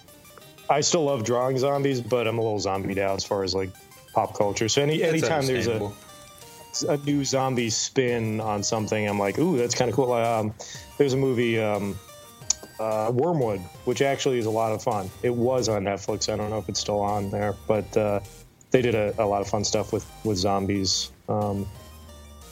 I 0.70 0.82
still 0.82 1.02
love 1.02 1.24
drawing 1.24 1.58
zombies, 1.58 2.00
but 2.00 2.28
I'm 2.28 2.38
a 2.38 2.42
little 2.42 2.60
zombied 2.60 3.00
out 3.00 3.16
as 3.16 3.24
far 3.24 3.42
as 3.42 3.56
like 3.56 3.70
pop 4.14 4.36
culture. 4.36 4.68
So 4.68 4.82
any 4.82 4.98
That's 4.98 5.12
anytime 5.12 5.46
there's 5.46 5.66
a, 5.66 5.92
a 6.88 6.96
new 6.98 7.24
zombie 7.24 7.70
spin 7.70 8.40
on 8.40 8.62
something, 8.62 9.06
I'm 9.06 9.18
like, 9.18 9.38
ooh, 9.38 9.58
that's 9.58 9.74
kind 9.74 9.88
of 9.88 9.94
cool. 9.94 10.12
Um, 10.12 10.54
there's 10.96 11.12
a 11.12 11.16
movie, 11.16 11.60
um, 11.60 11.98
uh, 12.78 13.10
Wyrmwood, 13.10 13.60
which 13.84 14.02
actually 14.02 14.38
is 14.38 14.46
a 14.46 14.50
lot 14.50 14.72
of 14.72 14.82
fun. 14.82 15.10
It 15.22 15.34
was 15.34 15.68
on 15.68 15.84
Netflix. 15.84 16.32
I 16.32 16.36
don't 16.36 16.50
know 16.50 16.58
if 16.58 16.68
it's 16.68 16.80
still 16.80 17.00
on 17.00 17.30
there, 17.30 17.54
but 17.66 17.96
uh, 17.96 18.20
they 18.70 18.82
did 18.82 18.94
a, 18.94 19.14
a 19.22 19.26
lot 19.26 19.40
of 19.40 19.48
fun 19.48 19.64
stuff 19.64 19.92
with 19.92 20.06
with 20.24 20.38
zombies, 20.38 21.12
um, 21.28 21.68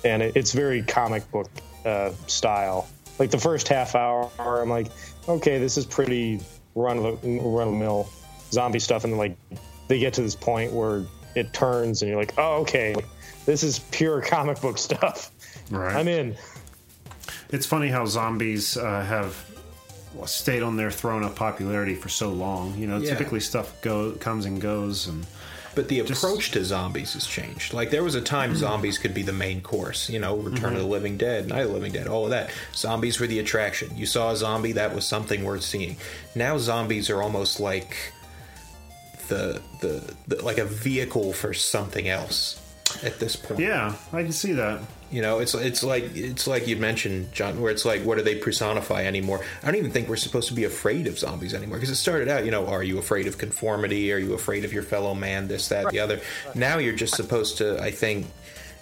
and 0.05 0.23
it, 0.23 0.37
it's 0.37 0.53
very 0.53 0.83
comic 0.83 1.29
book 1.31 1.51
uh, 1.85 2.13
style. 2.27 2.89
Like 3.19 3.31
the 3.31 3.39
first 3.39 3.69
half 3.69 3.95
hour, 3.95 4.31
I'm 4.39 4.71
like, 4.71 4.89
okay, 5.29 5.59
this 5.59 5.77
is 5.77 5.87
pretty 5.87 6.41
run 6.75 6.99
of 6.99 7.21
the 7.21 7.41
run 7.41 7.69
of 7.69 7.75
mill 7.75 8.09
zombie 8.53 8.79
stuff, 8.79 9.05
and 9.05 9.19
like 9.19 9.37
they 9.89 9.99
get 9.99 10.15
to 10.15 10.23
this 10.23 10.37
point 10.37 10.73
where 10.73 11.05
it 11.35 11.53
turns, 11.53 12.03
and 12.03 12.11
you're 12.11 12.19
like, 12.21 12.35
oh, 12.39 12.61
okay, 12.63 12.95
this 13.47 13.63
is 13.63 13.79
pure 13.91 14.21
comic 14.35 14.61
book 14.61 14.79
stuff. 14.79 15.31
Right. 15.71 15.95
I'm 15.97 16.09
in. 16.09 16.37
It's 17.51 17.67
funny 17.67 17.89
how 17.89 18.07
zombies 18.07 18.77
uh, 18.77 19.03
have 19.05 19.37
stayed 20.27 20.63
on 20.63 20.77
their 20.77 20.91
throne 20.91 21.23
of 21.23 21.35
popularity 21.35 21.95
for 21.95 22.09
so 22.09 22.31
long. 22.31 22.77
You 22.77 22.87
know, 22.87 22.99
Yeah. 22.99 23.11
typically 23.11 23.41
stuff 23.41 23.81
go 23.83 24.13
comes 24.13 24.45
and 24.47 24.61
goes, 24.61 25.07
and 25.07 25.27
But 25.75 25.89
the 25.89 26.03
Just- 26.03 26.23
approach 26.23 26.51
to 26.51 26.63
zombies 26.67 27.15
has 27.15 27.27
changed. 27.27 27.73
Like 27.73 27.91
there 27.91 28.05
was 28.05 28.15
a 28.15 28.21
time 28.21 28.55
zombies 28.55 28.99
could 28.99 29.15
be 29.15 29.23
the 29.23 29.33
main 29.33 29.63
course. 29.63 30.11
You 30.11 30.19
know, 30.19 30.37
Return 30.37 30.75
of 30.75 30.81
the 30.81 30.87
Living 30.87 31.17
Dead, 31.17 31.49
Night 31.49 31.63
of 31.63 31.69
the 31.69 31.73
Living 31.75 31.93
Dead, 31.93 32.07
all 32.09 32.25
of 32.25 32.31
that. 32.31 32.51
Zombies 32.75 33.19
were 33.19 33.27
the 33.27 33.39
attraction. 33.39 33.91
You 33.97 34.05
saw 34.05 34.31
a 34.33 34.37
zombie, 34.37 34.73
that 34.73 34.95
was 34.95 35.07
something 35.07 35.45
worth 35.45 35.63
seeing. 35.63 35.97
Now 36.35 36.59
zombies 36.59 37.09
are 37.09 37.23
almost 37.23 37.59
like 37.59 37.97
the 39.29 39.61
the, 39.81 40.15
the 40.29 40.45
like 40.45 40.59
a 40.59 40.65
vehicle 40.65 41.33
for 41.33 41.53
something 41.55 42.09
else 42.09 42.61
at 43.03 43.19
this 43.19 43.37
point. 43.37 43.61
yeah, 43.61 43.95
I 44.13 44.23
can 44.23 44.33
see 44.33 44.53
that. 44.53 44.81
You 45.11 45.21
know, 45.21 45.41
it's 45.41 45.55
it's 45.55 45.83
like 45.83 46.05
it's 46.17 46.47
like 46.47 46.67
you 46.67 46.77
mentioned, 46.77 47.33
John, 47.33 47.61
where 47.61 47.71
it's 47.71 47.85
like, 47.85 48.03
what 48.03 48.17
do 48.17 48.25
they 48.25 48.37
personify 48.37 49.05
anymore? 49.05 49.45
I 49.63 49.67
don't 49.67 49.77
even 49.77 49.91
think 49.91 50.09
we're 50.09 50.17
supposed 50.17 50.49
to 50.49 50.55
be 50.55 50.65
afraid 50.65 51.07
of 51.07 51.19
zombies 51.19 51.53
anymore 51.53 51.77
because 51.77 51.91
it 51.91 51.97
started 51.97 52.29
out, 52.29 52.45
you 52.45 52.51
know, 52.51 52.67
are 52.67 52.83
you 52.83 52.99
afraid 52.99 53.27
of 53.27 53.37
conformity? 53.37 54.13
Are 54.13 54.19
you 54.19 54.33
afraid 54.33 54.65
of 54.65 54.73
your 54.73 54.83
fellow 54.83 55.15
man? 55.15 55.49
This, 55.49 55.69
that, 55.69 55.91
the 55.91 56.01
other. 56.01 56.21
Now 56.55 56.79
you're 56.79 56.97
just 56.97 57.15
supposed 57.15 57.59
to, 57.59 57.79
I 57.79 57.91
think, 57.91 58.27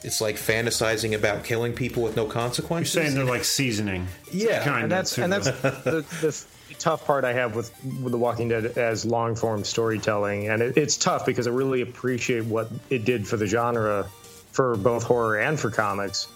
it's 0.03 0.21
like 0.21 0.37
fantasizing 0.37 1.15
about 1.15 1.45
killing 1.45 1.73
people 1.73 2.03
with 2.03 2.17
no 2.17 2.27
consequences. 2.27 2.95
You're 2.95 3.05
saying 3.05 3.17
they're 3.17 3.25
like 3.25 3.45
seasoning. 3.45 4.07
Yeah, 4.33 4.65
kind 4.65 4.85
and 4.85 4.93
that's 4.93 5.19
and 5.19 5.33
that's 5.33 5.47
the, 5.47 6.05
the 6.21 6.47
tough 6.81 7.05
part 7.05 7.25
I 7.25 7.33
have 7.35 7.55
with, 7.55 7.73
with 8.03 8.11
The 8.11 8.19
Walking 8.19 8.49
Dead 8.49 8.79
as 8.79 9.05
long 9.05 9.37
form 9.37 9.63
storytelling, 9.65 10.49
and 10.49 10.63
it, 10.63 10.77
it's 10.77 10.97
tough 10.97 11.27
because 11.27 11.47
I 11.47 11.51
really 11.51 11.83
appreciate 11.83 12.45
what 12.45 12.71
it 12.89 13.05
did 13.05 13.27
for 13.27 13.37
the 13.37 13.47
genre, 13.47 14.07
for 14.51 14.77
both 14.77 15.05
horror 15.05 15.39
and 15.39 15.59
for 15.59 15.71
comics. 15.71 16.29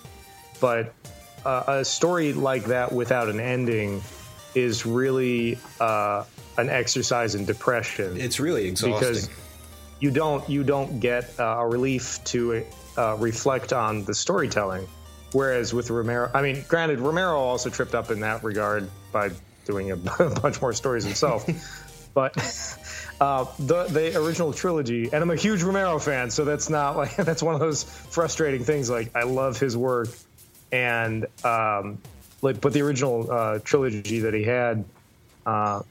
But 0.60 0.94
uh, 1.44 1.64
a 1.66 1.84
story 1.84 2.32
like 2.32 2.64
that 2.66 2.92
without 2.92 3.28
an 3.28 3.40
ending 3.40 4.02
is 4.54 4.86
really 4.86 5.58
uh, 5.80 6.24
an 6.56 6.68
exercise 6.70 7.34
in 7.34 7.44
depression 7.44 8.16
it's 8.20 8.38
really 8.38 8.68
exhausting. 8.68 8.94
because 8.94 9.28
you 9.98 10.10
don't 10.10 10.48
you 10.48 10.62
don't 10.62 11.00
get 11.00 11.28
uh, 11.40 11.56
a 11.58 11.66
relief 11.66 12.22
to 12.24 12.64
uh, 12.96 13.16
reflect 13.18 13.72
on 13.72 14.04
the 14.04 14.14
storytelling. 14.14 14.86
Whereas 15.32 15.74
with 15.74 15.90
Romero, 15.90 16.30
I 16.32 16.42
mean, 16.42 16.64
granted, 16.68 17.00
Romero 17.00 17.36
also 17.36 17.68
tripped 17.68 17.96
up 17.96 18.12
in 18.12 18.20
that 18.20 18.44
regard 18.44 18.88
by 19.10 19.30
doing 19.64 19.90
a 19.90 19.96
bunch 20.42 20.60
more 20.60 20.72
stories 20.72 21.04
himself. 21.04 21.46
but 22.14 22.36
uh, 23.20 23.46
the 23.58 23.84
the 23.84 24.16
original 24.18 24.52
trilogy, 24.52 25.04
and 25.12 25.22
I'm 25.22 25.30
a 25.30 25.36
huge 25.36 25.62
Romero 25.62 25.98
fan, 25.98 26.30
so 26.30 26.44
that's 26.44 26.70
not 26.70 26.96
like 26.96 27.16
that's 27.16 27.42
one 27.42 27.54
of 27.54 27.60
those 27.60 27.82
frustrating 27.82 28.64
things. 28.64 28.90
Like 28.90 29.14
I 29.14 29.24
love 29.24 29.58
his 29.58 29.76
work, 29.76 30.08
and 30.72 31.26
um, 31.44 31.98
like 32.42 32.60
but 32.60 32.72
the 32.72 32.82
original 32.82 33.30
uh, 33.30 33.58
trilogy 33.60 34.20
that 34.20 34.34
he 34.34 34.44
had. 34.44 34.84
Uh, 35.46 35.82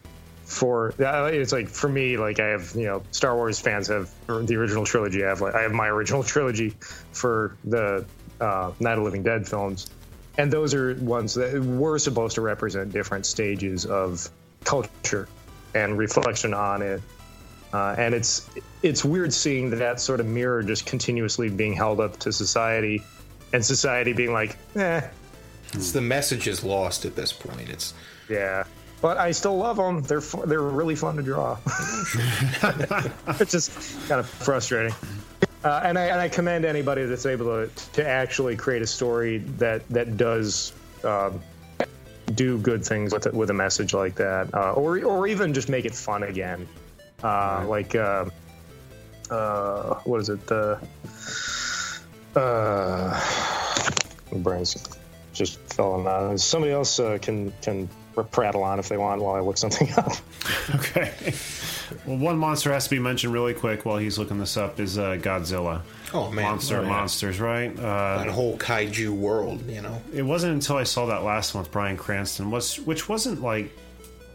for 0.45 0.93
it's 0.99 1.53
like 1.53 1.69
for 1.69 1.87
me 1.87 2.17
like 2.17 2.39
i 2.39 2.47
have 2.47 2.73
you 2.75 2.83
know 2.83 3.01
star 3.11 3.33
wars 3.33 3.59
fans 3.59 3.87
have 3.87 4.11
the 4.27 4.55
original 4.55 4.85
trilogy 4.85 5.23
i 5.23 5.29
have 5.29 5.39
like 5.39 5.55
i 5.55 5.61
have 5.61 5.71
my 5.71 5.87
original 5.87 6.21
trilogy 6.21 6.75
for 7.13 7.55
the 7.63 8.05
uh, 8.41 8.71
night 8.79 8.97
of 8.97 9.03
living 9.05 9.23
dead 9.23 9.47
films 9.47 9.89
and 10.37 10.51
those 10.51 10.73
are 10.73 10.95
ones 10.95 11.33
that 11.35 11.61
were 11.61 11.99
supposed 11.99 12.35
to 12.35 12.41
represent 12.41 12.91
different 12.91 13.25
stages 13.25 13.85
of 13.85 14.29
culture 14.63 15.27
and 15.75 15.97
reflection 15.97 16.53
on 16.53 16.81
it 16.81 17.01
uh, 17.73 17.95
and 17.97 18.13
it's 18.13 18.49
it's 18.83 19.03
weird 19.03 19.33
seeing 19.33 19.69
that 19.71 19.99
sort 19.99 20.19
of 20.19 20.25
mirror 20.25 20.61
just 20.61 20.85
continuously 20.85 21.49
being 21.49 21.73
held 21.73 21.99
up 21.99 22.17
to 22.19 22.31
society 22.31 23.03
and 23.51 23.65
society 23.65 24.13
being 24.13 24.33
like 24.33 24.57
eh 24.75 25.01
It's 25.73 25.91
the 25.91 26.01
message 26.01 26.47
is 26.47 26.63
lost 26.63 27.05
at 27.05 27.15
this 27.15 27.33
point. 27.33 27.69
It's 27.69 27.93
Yeah, 28.29 28.63
but 29.01 29.17
I 29.17 29.31
still 29.31 29.57
love 29.57 29.77
them. 29.77 30.03
They're 30.03 30.21
they're 30.45 30.61
really 30.61 30.95
fun 30.95 31.15
to 31.15 31.23
draw. 31.23 31.57
it's 33.39 33.51
just 33.51 33.71
kind 34.07 34.19
of 34.19 34.29
frustrating. 34.29 34.93
Uh, 35.63 35.81
and 35.83 35.97
I 35.97 36.05
and 36.07 36.19
I 36.19 36.27
commend 36.27 36.65
anybody 36.65 37.05
that's 37.05 37.25
able 37.25 37.45
to 37.45 37.69
to 37.93 38.07
actually 38.07 38.55
create 38.57 38.81
a 38.81 38.87
story 38.87 39.37
that 39.57 39.87
that 39.89 40.17
does 40.17 40.73
um, 41.03 41.41
do 42.35 42.57
good 42.57 42.85
things 42.85 43.13
with 43.13 43.27
it, 43.27 43.33
with 43.33 43.49
a 43.49 43.53
message 43.53 43.93
like 43.93 44.15
that, 44.15 44.53
uh, 44.53 44.73
or 44.73 45.03
or 45.03 45.27
even 45.27 45.53
just 45.53 45.69
make 45.69 45.85
it 45.85 45.95
fun 45.95 46.23
again. 46.23 46.67
Uh, 47.23 47.65
Like 47.67 47.95
uh, 47.95 48.25
uh, 49.31 49.95
what 50.03 50.19
is 50.21 50.29
it? 50.29 50.45
The 50.47 50.79
uh, 52.35 53.19
my 54.31 54.37
brain's 54.39 54.75
just 55.33 55.59
falling 55.73 56.07
out. 56.07 56.39
Somebody 56.39 56.73
else 56.73 56.99
uh, 56.99 57.17
can 57.21 57.53
can 57.61 57.87
prattle 58.31 58.63
on 58.63 58.79
if 58.79 58.89
they 58.89 58.97
want 58.97 59.21
while 59.21 59.35
I 59.35 59.39
look 59.39 59.57
something 59.57 59.91
up. 59.93 60.13
Okay. 60.75 61.33
Well, 62.05 62.17
one 62.17 62.37
monster 62.37 62.71
has 62.73 62.85
to 62.85 62.89
be 62.89 62.99
mentioned 62.99 63.33
really 63.33 63.53
quick 63.53 63.85
while 63.85 63.97
he's 63.97 64.17
looking 64.17 64.39
this 64.39 64.57
up 64.57 64.79
is 64.79 64.97
uh, 64.97 65.17
Godzilla. 65.21 65.81
Oh, 66.13 66.29
man. 66.31 66.45
monster 66.45 66.79
Oh, 66.79 66.83
yeah. 66.83 66.89
monsters, 66.89 67.39
right? 67.39 67.71
Uh, 67.77 68.23
that 68.23 68.27
whole 68.27 68.57
kaiju 68.57 69.09
world, 69.09 69.67
you 69.69 69.81
know. 69.81 70.01
it 70.13 70.21
wasn't 70.23 70.53
until 70.53 70.77
I 70.77 70.83
saw 70.83 71.05
that 71.07 71.23
last 71.23 71.53
one 71.55 71.63
with 71.63 71.71
Bryan 71.71 71.97
Cranston, 71.97 72.51
was 72.51 72.79
which 72.79 73.09
wasn't 73.09 73.41
like 73.41 73.71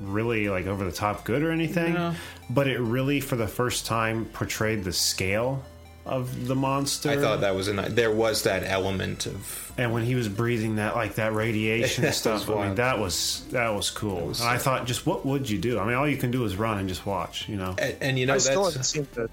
really 0.00 0.48
like 0.48 0.66
over 0.66 0.84
the 0.84 0.92
top 0.92 1.24
good 1.24 1.42
or 1.42 1.50
anything, 1.50 2.14
but 2.50 2.68
it 2.68 2.78
really 2.78 3.20
for 3.20 3.36
the 3.36 3.48
first 3.48 3.86
time 3.86 4.24
portrayed 4.26 4.84
the 4.84 4.92
scale 4.92 5.62
of 6.08 6.46
the 6.48 6.54
monster. 6.54 7.10
I 7.10 7.16
thought 7.16 7.40
that 7.42 7.54
was 7.54 7.68
a 7.68 7.74
ni- 7.74 7.88
there 7.88 8.10
was 8.10 8.42
that 8.44 8.64
element 8.64 9.26
of 9.26 9.72
and 9.78 9.92
when 9.92 10.04
he 10.04 10.14
was 10.14 10.28
breathing 10.28 10.76
that 10.76 10.96
like 10.96 11.14
that 11.16 11.34
radiation 11.34 12.02
That 12.04 12.14
stuff, 12.14 12.48
was 12.48 12.56
I 12.58 12.66
mean 12.66 12.74
that 12.76 12.98
was 12.98 13.44
that 13.50 13.68
was 13.70 13.90
cool. 13.90 14.26
was 14.26 14.40
and 14.40 14.48
I 14.48 14.58
thought, 14.58 14.86
just 14.86 15.06
what 15.06 15.24
would 15.24 15.48
you 15.48 15.58
do? 15.58 15.78
I 15.78 15.84
mean, 15.86 15.94
all 15.94 16.08
you 16.08 16.16
can 16.16 16.30
do 16.30 16.44
is 16.44 16.56
run 16.56 16.78
and 16.78 16.88
just 16.88 17.06
watch, 17.06 17.48
you 17.48 17.56
know. 17.56 17.74
and, 17.78 17.96
and 18.00 18.18
you 18.18 18.26
know 18.26 18.34
I 18.34 18.38
still 18.38 18.64
that's 18.64 18.74
haven't 18.74 18.84
seen 18.84 19.08
the 19.14 19.30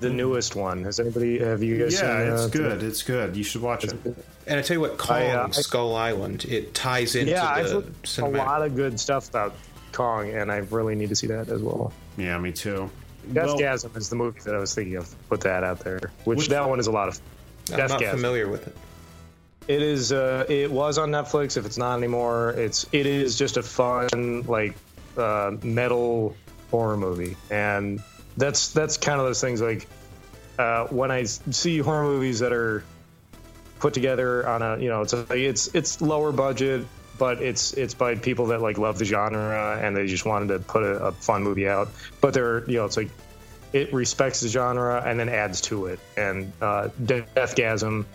the 0.00 0.10
newest 0.10 0.56
one. 0.56 0.82
Has 0.84 0.98
anybody? 0.98 1.38
Have 1.38 1.62
you 1.62 1.78
guys? 1.78 1.94
Yeah, 1.94 2.24
seen, 2.24 2.32
it's 2.32 2.42
uh, 2.42 2.48
good. 2.48 2.82
It's 2.82 3.02
good. 3.02 3.36
You 3.36 3.44
should 3.44 3.60
watch 3.62 3.84
it. 3.84 3.94
and 4.46 4.58
I 4.58 4.62
tell 4.62 4.74
you 4.76 4.80
what, 4.80 4.98
Kong 4.98 5.18
I, 5.18 5.30
uh, 5.30 5.46
I- 5.48 5.50
Skull 5.50 5.94
Island 5.94 6.46
it 6.46 6.74
ties 6.74 7.14
into 7.14 7.32
Yeah, 7.32 7.46
I've 7.46 7.68
the 7.68 8.24
a 8.24 8.28
lot 8.28 8.62
of 8.62 8.74
good 8.74 8.98
stuff 8.98 9.28
about 9.28 9.54
Kong, 9.92 10.30
and 10.30 10.50
I 10.50 10.58
really 10.58 10.94
need 10.94 11.10
to 11.10 11.16
see 11.16 11.26
that 11.28 11.48
as 11.48 11.62
well. 11.62 11.92
Yeah, 12.16 12.38
me 12.38 12.52
too. 12.52 12.90
Well, 13.28 13.58
Deathgasm 13.58 13.96
is 13.96 14.08
the 14.08 14.16
movie 14.16 14.40
that 14.44 14.54
I 14.54 14.58
was 14.58 14.74
thinking 14.74 14.96
of. 14.96 15.14
Put 15.28 15.42
that 15.42 15.64
out 15.64 15.80
there. 15.80 16.10
Which, 16.24 16.38
Which- 16.38 16.48
that 16.48 16.68
one 16.68 16.80
is 16.80 16.86
a 16.86 16.92
lot 16.92 17.08
of. 17.08 17.20
I'm 17.72 17.88
not 17.88 18.02
familiar 18.02 18.48
with 18.48 18.66
it. 18.66 18.76
It 19.68 19.82
is. 19.82 20.10
Uh, 20.10 20.44
it 20.48 20.70
was 20.70 20.98
on 20.98 21.10
Netflix. 21.10 21.56
If 21.56 21.66
it's 21.66 21.78
not 21.78 21.96
anymore, 21.96 22.50
it's. 22.50 22.86
It 22.92 23.06
is 23.06 23.38
just 23.38 23.56
a 23.56 23.62
fun 23.62 24.42
like 24.42 24.74
uh, 25.16 25.52
metal 25.62 26.34
horror 26.70 26.96
movie, 26.96 27.36
and 27.50 28.02
that's 28.36 28.72
that's 28.72 28.96
kind 28.96 29.20
of 29.20 29.26
those 29.26 29.40
things 29.40 29.60
like 29.60 29.86
uh, 30.58 30.86
when 30.86 31.10
I 31.10 31.24
see 31.24 31.78
horror 31.78 32.04
movies 32.04 32.40
that 32.40 32.52
are 32.52 32.82
put 33.78 33.94
together 33.94 34.46
on 34.46 34.62
a 34.62 34.78
you 34.78 34.88
know 34.88 35.02
it's 35.02 35.12
a, 35.12 35.26
it's 35.32 35.68
it's 35.74 36.00
lower 36.00 36.32
budget 36.32 36.86
but 37.20 37.42
it's 37.42 37.74
it's 37.74 37.92
by 37.92 38.14
people 38.14 38.46
that 38.46 38.62
like 38.62 38.78
love 38.78 38.98
the 38.98 39.04
genre 39.04 39.78
and 39.80 39.94
they 39.94 40.06
just 40.06 40.24
wanted 40.24 40.48
to 40.48 40.58
put 40.58 40.82
a, 40.82 41.04
a 41.04 41.12
fun 41.12 41.42
movie 41.42 41.68
out. 41.68 41.90
But 42.22 42.32
they're 42.32 42.68
you 42.68 42.78
know 42.78 42.86
it's 42.86 42.96
like 42.96 43.10
it 43.74 43.92
respects 43.92 44.40
the 44.40 44.48
genre 44.48 45.02
and 45.06 45.20
then 45.20 45.28
adds 45.28 45.60
to 45.60 45.86
it. 45.86 46.00
And 46.16 46.50
uh 46.62 46.88
deathgasm 47.04 48.06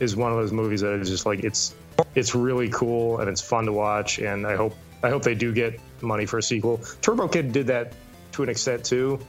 is 0.00 0.16
one 0.16 0.32
of 0.32 0.38
those 0.38 0.50
movies 0.50 0.80
that 0.80 0.94
is 0.94 1.10
just 1.10 1.26
like 1.26 1.44
it's 1.44 1.74
it's 2.14 2.34
really 2.34 2.70
cool 2.70 3.20
and 3.20 3.28
it's 3.28 3.42
fun 3.42 3.66
to 3.66 3.72
watch. 3.72 4.18
And 4.18 4.46
i 4.46 4.56
hope 4.56 4.74
i 5.02 5.10
hope 5.10 5.22
they 5.22 5.34
do 5.34 5.52
get 5.52 5.78
money 6.00 6.24
for 6.24 6.38
a 6.38 6.42
sequel. 6.42 6.80
Turbo 7.02 7.28
kid 7.28 7.52
did 7.52 7.66
that 7.66 7.92
to 8.32 8.42
an 8.42 8.48
extent 8.48 8.82
too. 8.82 9.20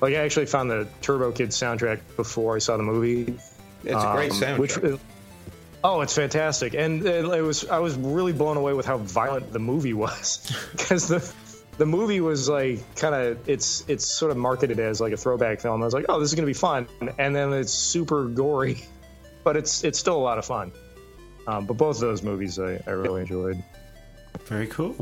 Like 0.00 0.14
i 0.14 0.18
actually 0.18 0.46
found 0.46 0.68
the 0.68 0.88
turbo 1.00 1.30
kid 1.30 1.50
soundtrack 1.50 2.00
before 2.16 2.56
i 2.56 2.58
saw 2.58 2.76
the 2.76 2.82
movie. 2.82 3.38
It's 3.84 4.02
a 4.02 4.12
great 4.16 4.32
um, 4.32 4.40
soundtrack. 4.40 4.58
Which, 4.58 5.00
oh, 5.84 6.00
it's 6.00 6.14
fantastic, 6.14 6.74
and 6.74 7.06
it, 7.06 7.24
it 7.24 7.42
was. 7.42 7.68
I 7.68 7.78
was 7.78 7.96
really 7.96 8.32
blown 8.32 8.56
away 8.56 8.72
with 8.72 8.86
how 8.86 8.98
violent 8.98 9.52
the 9.52 9.58
movie 9.60 9.92
was, 9.92 10.50
because 10.72 11.06
the 11.06 11.32
the 11.76 11.86
movie 11.86 12.20
was 12.20 12.48
like 12.48 12.80
kind 12.96 13.14
of 13.14 13.48
it's 13.48 13.84
it's 13.88 14.06
sort 14.06 14.30
of 14.30 14.36
marketed 14.36 14.80
as 14.80 15.00
like 15.00 15.12
a 15.12 15.16
throwback 15.16 15.60
film. 15.60 15.82
I 15.82 15.84
was 15.84 15.94
like, 15.94 16.06
oh, 16.08 16.18
this 16.18 16.30
is 16.30 16.34
gonna 16.34 16.46
be 16.46 16.54
fun, 16.54 16.88
and 17.18 17.36
then 17.36 17.52
it's 17.52 17.72
super 17.72 18.24
gory, 18.24 18.82
but 19.44 19.56
it's 19.56 19.84
it's 19.84 19.98
still 19.98 20.16
a 20.16 20.24
lot 20.24 20.38
of 20.38 20.44
fun. 20.44 20.72
Um, 21.46 21.66
but 21.66 21.76
both 21.76 21.96
of 21.96 22.00
those 22.00 22.22
movies 22.22 22.58
I, 22.58 22.82
I 22.86 22.90
really 22.90 23.20
enjoyed. 23.20 23.62
Very 24.46 24.66
cool. 24.66 24.96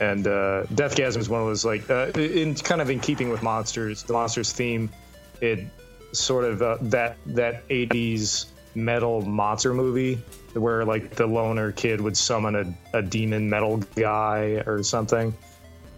and 0.00 0.26
uh, 0.26 0.64
Deathgasm 0.74 1.18
is 1.18 1.28
one 1.28 1.40
of 1.40 1.46
those 1.48 1.64
like 1.64 1.90
uh, 1.90 2.10
in 2.14 2.54
kind 2.54 2.80
of 2.80 2.90
in 2.90 3.00
keeping 3.00 3.30
with 3.30 3.42
monsters, 3.42 4.02
the 4.04 4.12
monsters 4.12 4.52
theme. 4.52 4.90
It 5.40 5.66
sort 6.12 6.44
of 6.44 6.62
uh, 6.62 6.78
that 6.82 7.16
that 7.26 7.66
'80s 7.68 8.46
metal 8.74 9.22
monster 9.22 9.72
movie 9.74 10.16
where 10.54 10.84
like 10.84 11.10
the 11.16 11.26
loner 11.26 11.72
kid 11.72 12.00
would 12.00 12.16
summon 12.16 12.54
a, 12.92 12.98
a 12.98 13.02
demon 13.02 13.48
metal 13.50 13.78
guy 13.96 14.62
or 14.66 14.82
something, 14.82 15.34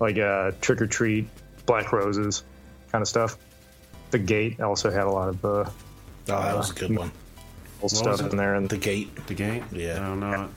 like 0.01 0.19
uh, 0.19 0.53
Trick 0.61 0.81
or 0.81 0.87
Treat, 0.87 1.29
Black 1.67 1.93
Roses, 1.93 2.43
kind 2.93 3.03
of 3.03 3.09
stuff. 3.09 3.37
The 4.11 4.19
Gate 4.19 4.61
also 4.61 4.91
had 4.91 5.05
a 5.05 5.11
lot 5.11 5.29
of 5.29 5.45
uh, 5.45 5.49
Oh, 6.29 6.43
that 6.43 6.57
was 6.57 6.71
a 6.71 6.75
good 6.75 6.97
one. 6.97 7.13
stuff 7.87 8.21
in 8.21 8.37
there, 8.37 8.55
and 8.55 8.69
The 8.69 8.79
Gate. 8.79 9.15
The 9.27 9.35
Gate. 9.35 9.63
Yeah. 9.73 9.97
I 9.97 10.09
don't 10.09 10.21
know 10.21 10.45
it. 10.45 10.51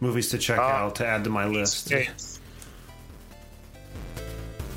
Movies 0.00 0.30
to 0.30 0.38
check 0.38 0.58
Uh, 0.58 0.62
out 0.62 0.96
to 0.96 1.06
add 1.06 1.24
to 1.24 1.30
my 1.30 1.46
list. 1.46 1.92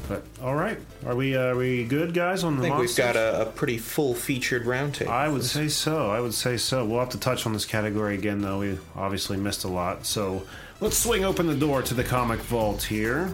But 0.07 0.23
all 0.41 0.53
right, 0.55 0.77
are 1.05 1.15
we 1.15 1.35
uh, 1.35 1.41
are 1.53 1.55
we 1.55 1.83
good, 1.83 2.13
guys? 2.13 2.43
On 2.43 2.55
the 2.57 2.59
I 2.59 2.63
think 2.65 2.75
monsters? 2.75 2.97
we've 3.05 3.13
got 3.13 3.15
a, 3.15 3.41
a 3.41 3.45
pretty 3.51 3.77
full 3.79 4.13
featured 4.13 4.65
roundtable. 4.65 5.07
I 5.07 5.27
would 5.27 5.43
say 5.43 5.67
so. 5.67 6.11
I 6.11 6.19
would 6.19 6.33
say 6.33 6.57
so. 6.57 6.85
We'll 6.85 6.99
have 6.99 7.09
to 7.09 7.19
touch 7.19 7.45
on 7.47 7.53
this 7.53 7.65
category 7.65 8.13
again, 8.15 8.41
though. 8.41 8.59
We 8.59 8.77
obviously 8.95 9.37
missed 9.37 9.63
a 9.63 9.67
lot. 9.67 10.05
So 10.05 10.43
let's 10.79 10.97
swing 10.97 11.25
open 11.25 11.47
the 11.47 11.55
door 11.55 11.81
to 11.81 11.93
the 11.95 12.03
comic 12.03 12.39
vault 12.41 12.83
here. 12.83 13.33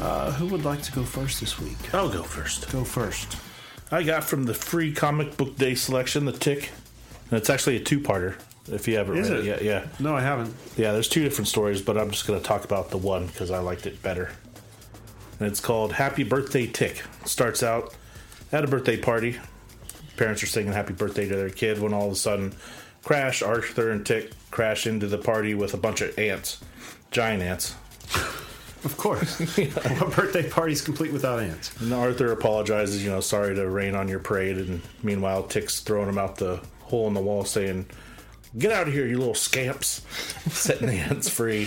Uh, 0.00 0.32
who 0.32 0.46
would 0.46 0.64
like 0.64 0.82
to 0.82 0.92
go 0.92 1.02
first 1.04 1.40
this 1.40 1.60
week? 1.60 1.76
I'll 1.94 2.08
go 2.10 2.22
first. 2.22 2.70
Go 2.72 2.82
first. 2.82 3.36
I 3.90 4.02
got 4.02 4.24
from 4.24 4.44
the 4.44 4.54
free 4.54 4.92
comic 4.92 5.36
book 5.36 5.56
day 5.58 5.74
selection, 5.74 6.24
The 6.24 6.32
Tick. 6.32 6.70
And 7.30 7.38
it's 7.38 7.50
actually 7.50 7.76
a 7.76 7.80
two 7.80 8.00
parter, 8.00 8.36
if 8.68 8.88
you 8.88 8.96
haven't 8.96 9.18
Is 9.18 9.30
read 9.30 9.40
it? 9.40 9.42
it 9.42 9.46
yet. 9.46 9.62
Yeah. 9.62 9.86
No, 10.00 10.16
I 10.16 10.22
haven't. 10.22 10.54
Yeah, 10.78 10.92
there's 10.92 11.08
two 11.08 11.22
different 11.22 11.48
stories, 11.48 11.82
but 11.82 11.98
I'm 11.98 12.10
just 12.10 12.26
going 12.26 12.40
to 12.40 12.44
talk 12.44 12.64
about 12.64 12.90
the 12.90 12.96
one 12.96 13.26
because 13.26 13.50
I 13.50 13.58
liked 13.58 13.86
it 13.86 14.02
better. 14.02 14.30
And 15.42 15.50
it's 15.50 15.58
called 15.58 15.94
Happy 15.94 16.22
Birthday 16.22 16.68
Tick. 16.68 17.02
It 17.20 17.26
starts 17.26 17.64
out 17.64 17.92
at 18.52 18.62
a 18.62 18.68
birthday 18.68 18.96
party. 18.96 19.40
Parents 20.16 20.40
are 20.40 20.46
singing 20.46 20.72
happy 20.72 20.92
birthday 20.92 21.28
to 21.28 21.34
their 21.34 21.50
kid 21.50 21.80
when 21.80 21.92
all 21.92 22.06
of 22.06 22.12
a 22.12 22.14
sudden, 22.14 22.54
crash, 23.02 23.42
Arthur 23.42 23.90
and 23.90 24.06
Tick 24.06 24.30
crash 24.52 24.86
into 24.86 25.08
the 25.08 25.18
party 25.18 25.56
with 25.56 25.74
a 25.74 25.76
bunch 25.76 26.00
of 26.00 26.16
ants. 26.16 26.62
Giant 27.10 27.42
ants. 27.42 27.74
Of 28.84 28.94
course. 28.96 29.40
what 29.58 30.14
birthday 30.16 30.48
party's 30.48 30.80
complete 30.80 31.12
without 31.12 31.40
ants? 31.40 31.76
And 31.80 31.92
Arthur 31.92 32.30
apologizes, 32.30 33.02
you 33.02 33.10
know, 33.10 33.20
sorry 33.20 33.56
to 33.56 33.68
rain 33.68 33.96
on 33.96 34.06
your 34.06 34.20
parade. 34.20 34.58
And 34.58 34.80
meanwhile, 35.02 35.42
Tick's 35.42 35.80
throwing 35.80 36.08
him 36.08 36.18
out 36.18 36.36
the 36.36 36.62
hole 36.82 37.08
in 37.08 37.14
the 37.14 37.20
wall 37.20 37.44
saying, 37.44 37.86
Get 38.56 38.70
out 38.70 38.86
of 38.86 38.94
here, 38.94 39.08
you 39.08 39.18
little 39.18 39.34
scamps. 39.34 40.02
Setting 40.52 40.86
the 40.86 40.98
ants 40.98 41.28
free. 41.28 41.66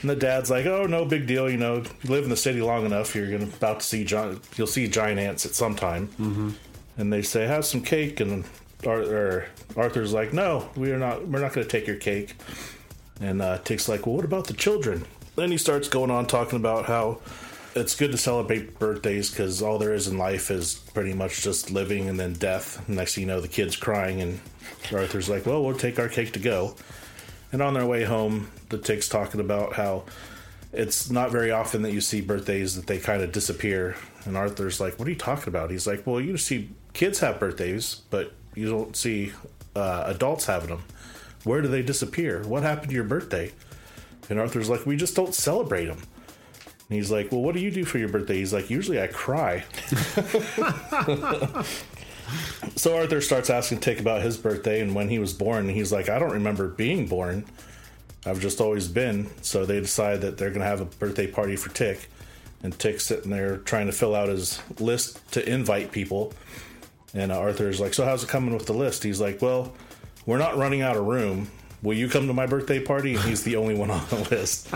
And 0.00 0.10
the 0.10 0.16
dad's 0.16 0.50
like, 0.50 0.66
"Oh, 0.66 0.86
no 0.86 1.04
big 1.04 1.26
deal. 1.26 1.50
You 1.50 1.58
know, 1.58 1.76
you 2.02 2.10
live 2.10 2.24
in 2.24 2.30
the 2.30 2.36
city 2.36 2.62
long 2.62 2.86
enough, 2.86 3.14
you're 3.14 3.30
gonna 3.30 3.44
about 3.44 3.80
to 3.80 3.86
see 3.86 4.04
giant. 4.04 4.42
You'll 4.56 4.66
see 4.66 4.88
giant 4.88 5.20
ants 5.20 5.44
at 5.44 5.54
some 5.54 5.76
time." 5.76 6.08
Mm-hmm. 6.08 6.50
And 6.98 7.12
they 7.12 7.22
say, 7.22 7.46
"Have 7.46 7.64
some 7.64 7.82
cake." 7.82 8.20
And 8.20 8.44
Arthur, 8.86 9.46
Arthur's 9.76 10.12
like, 10.12 10.32
"No, 10.32 10.68
we 10.76 10.90
are 10.92 10.98
not. 10.98 11.26
We're 11.28 11.40
not 11.40 11.52
going 11.52 11.66
to 11.66 11.70
take 11.70 11.86
your 11.86 11.96
cake." 11.96 12.34
And 13.20 13.42
uh, 13.42 13.58
Tick's 13.58 13.88
like, 13.88 14.06
"Well, 14.06 14.16
what 14.16 14.24
about 14.24 14.46
the 14.46 14.54
children?" 14.54 15.04
Then 15.36 15.50
he 15.50 15.58
starts 15.58 15.88
going 15.88 16.10
on 16.10 16.26
talking 16.26 16.58
about 16.58 16.86
how 16.86 17.20
it's 17.74 17.94
good 17.94 18.10
to 18.12 18.18
celebrate 18.18 18.78
birthdays 18.78 19.30
because 19.30 19.62
all 19.62 19.78
there 19.78 19.94
is 19.94 20.08
in 20.08 20.18
life 20.18 20.50
is 20.50 20.74
pretty 20.92 21.12
much 21.12 21.42
just 21.42 21.70
living 21.70 22.08
and 22.08 22.18
then 22.18 22.32
death. 22.32 22.86
Next 22.88 23.14
thing 23.14 23.22
you 23.22 23.28
know, 23.28 23.40
the 23.40 23.48
kid's 23.48 23.76
crying, 23.76 24.20
and 24.20 24.40
Arthur's 24.92 25.28
like, 25.28 25.46
"Well, 25.46 25.62
we'll 25.62 25.76
take 25.76 25.98
our 25.98 26.08
cake 26.08 26.32
to 26.32 26.40
go." 26.40 26.74
And 27.52 27.60
on 27.62 27.74
their 27.74 27.86
way 27.86 28.04
home, 28.04 28.50
the 28.68 28.78
tick's 28.78 29.08
talking 29.08 29.40
about 29.40 29.74
how 29.74 30.04
it's 30.72 31.10
not 31.10 31.32
very 31.32 31.50
often 31.50 31.82
that 31.82 31.92
you 31.92 32.00
see 32.00 32.20
birthdays 32.20 32.76
that 32.76 32.86
they 32.86 32.98
kind 32.98 33.22
of 33.22 33.32
disappear. 33.32 33.96
And 34.24 34.36
Arthur's 34.36 34.80
like, 34.80 34.98
"What 34.98 35.08
are 35.08 35.10
you 35.10 35.16
talking 35.16 35.48
about?" 35.48 35.70
He's 35.70 35.86
like, 35.86 36.06
"Well, 36.06 36.20
you 36.20 36.36
see 36.36 36.70
kids 36.92 37.20
have 37.20 37.40
birthdays, 37.40 38.02
but 38.10 38.32
you 38.54 38.68
don't 38.68 38.96
see 38.96 39.32
uh, 39.74 40.04
adults 40.06 40.46
having 40.46 40.68
them. 40.70 40.84
Where 41.44 41.62
do 41.62 41.68
they 41.68 41.82
disappear? 41.82 42.42
What 42.44 42.62
happened 42.62 42.90
to 42.90 42.94
your 42.94 43.04
birthday?" 43.04 43.52
And 44.28 44.38
Arthur's 44.38 44.68
like, 44.68 44.86
"We 44.86 44.96
just 44.96 45.16
don't 45.16 45.34
celebrate 45.34 45.86
them." 45.86 45.98
And 45.98 46.96
he's 46.96 47.10
like, 47.10 47.32
"Well, 47.32 47.40
what 47.42 47.54
do 47.54 47.60
you 47.60 47.72
do 47.72 47.84
for 47.84 47.98
your 47.98 48.08
birthday?" 48.08 48.36
He's 48.36 48.52
like, 48.52 48.70
"Usually 48.70 49.00
I 49.00 49.08
cry." 49.08 49.64
so 52.76 52.96
Arthur 52.96 53.20
starts 53.20 53.50
asking 53.50 53.80
Tick 53.80 54.00
about 54.00 54.22
his 54.22 54.36
birthday 54.36 54.80
and 54.80 54.94
when 54.94 55.08
he 55.08 55.18
was 55.18 55.32
born. 55.32 55.66
And 55.66 55.76
he's 55.76 55.92
like, 55.92 56.08
"I 56.08 56.18
don't 56.18 56.32
remember 56.32 56.68
being 56.68 57.06
born." 57.06 57.44
I've 58.26 58.40
just 58.40 58.60
always 58.60 58.86
been. 58.86 59.30
So 59.42 59.64
they 59.64 59.80
decide 59.80 60.20
that 60.20 60.36
they're 60.36 60.50
going 60.50 60.60
to 60.60 60.66
have 60.66 60.80
a 60.80 60.84
birthday 60.84 61.26
party 61.26 61.56
for 61.56 61.70
Tick, 61.70 62.10
and 62.62 62.78
Tick's 62.78 63.04
sitting 63.06 63.30
there 63.30 63.56
trying 63.58 63.86
to 63.86 63.92
fill 63.92 64.14
out 64.14 64.28
his 64.28 64.60
list 64.78 65.18
to 65.32 65.48
invite 65.48 65.90
people. 65.90 66.32
And 67.14 67.32
uh, 67.32 67.38
Arthur's 67.38 67.80
like, 67.80 67.94
"So 67.94 68.04
how's 68.04 68.22
it 68.22 68.28
coming 68.28 68.54
with 68.54 68.66
the 68.66 68.74
list?" 68.74 69.02
He's 69.02 69.20
like, 69.20 69.40
"Well, 69.40 69.72
we're 70.26 70.38
not 70.38 70.56
running 70.56 70.82
out 70.82 70.96
of 70.96 71.06
room. 71.06 71.50
Will 71.82 71.94
you 71.96 72.08
come 72.10 72.26
to 72.26 72.34
my 72.34 72.46
birthday 72.46 72.78
party?" 72.78 73.14
And 73.14 73.24
he's 73.24 73.42
the 73.42 73.56
only 73.56 73.74
one 73.74 73.90
on 73.90 74.06
the 74.10 74.16
list. 74.30 74.68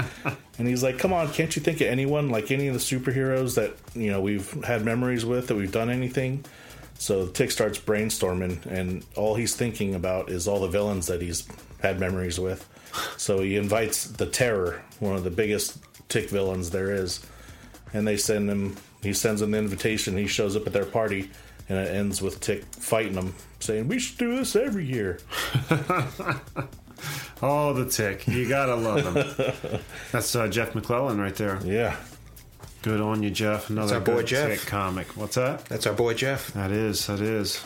and 0.59 0.67
he's 0.67 0.83
like, 0.83 0.99
"Come 0.99 1.13
on, 1.13 1.31
can't 1.31 1.55
you 1.55 1.63
think 1.63 1.81
of 1.83 1.87
anyone 1.89 2.31
like 2.31 2.51
any 2.51 2.67
of 2.69 2.75
the 2.75 2.81
superheroes 2.81 3.55
that 3.57 3.75
you 3.95 4.11
know 4.11 4.21
we've 4.23 4.51
had 4.65 4.85
memories 4.85 5.25
with 5.27 5.49
that 5.49 5.55
we've 5.55 5.71
done 5.73 5.91
anything?" 5.91 6.45
So 6.99 7.27
Tick 7.27 7.51
starts 7.51 7.79
brainstorming, 7.79 8.65
and 8.67 9.05
all 9.17 9.35
he's 9.35 9.55
thinking 9.55 9.95
about 9.95 10.31
is 10.31 10.47
all 10.49 10.61
the 10.61 10.69
villains 10.69 11.07
that 11.09 11.21
he's 11.21 11.47
had 11.81 12.01
memories 12.01 12.39
with. 12.39 12.67
So 13.17 13.41
he 13.41 13.57
invites 13.57 14.07
the 14.07 14.27
Terror, 14.27 14.83
one 15.01 15.17
of 15.17 15.25
the 15.25 15.31
biggest 15.31 15.79
Tick 16.09 16.31
villains 16.31 16.71
there 16.71 16.93
is, 16.93 17.25
and 17.93 18.07
they 18.07 18.17
send 18.17 18.49
him. 18.49 18.77
He 19.03 19.13
sends 19.13 19.41
them 19.41 19.51
the 19.51 19.59
invitation. 19.59 20.17
He 20.17 20.27
shows 20.27 20.57
up 20.57 20.67
at 20.67 20.73
their 20.73 20.87
party, 20.87 21.31
and 21.69 21.79
it 21.79 21.91
ends 21.95 22.23
with 22.23 22.41
Tick 22.41 22.65
fighting 22.73 23.15
him, 23.15 23.35
saying, 23.59 23.89
"We 23.89 23.99
should 23.99 24.19
do 24.19 24.37
this 24.37 24.55
every 24.57 24.87
year." 24.87 25.19
Oh, 27.43 27.75
the 27.75 27.85
tick. 27.91 28.27
You 28.27 28.49
gotta 28.49 28.75
love 28.75 29.05
him. 29.05 29.81
That's 30.13 30.35
uh, 30.35 30.49
Jeff 30.49 30.75
McClellan 30.75 31.21
right 31.21 31.35
there. 31.35 31.59
Yeah, 31.65 31.97
Good 32.85 33.01
on 33.01 33.23
you, 33.23 33.31
Jeff. 33.31 33.71
Another 33.71 33.95
our 33.95 34.01
boy 34.03 34.17
good 34.17 34.27
Jeff. 34.27 34.67
comic. 34.67 35.17
What's 35.17 35.37
that? 35.37 35.65
That's 35.65 35.87
our 35.87 35.95
boy 35.95 36.13
Jeff. 36.13 36.53
That 36.53 36.71
is. 36.71 37.07
That 37.07 37.21
is. 37.21 37.65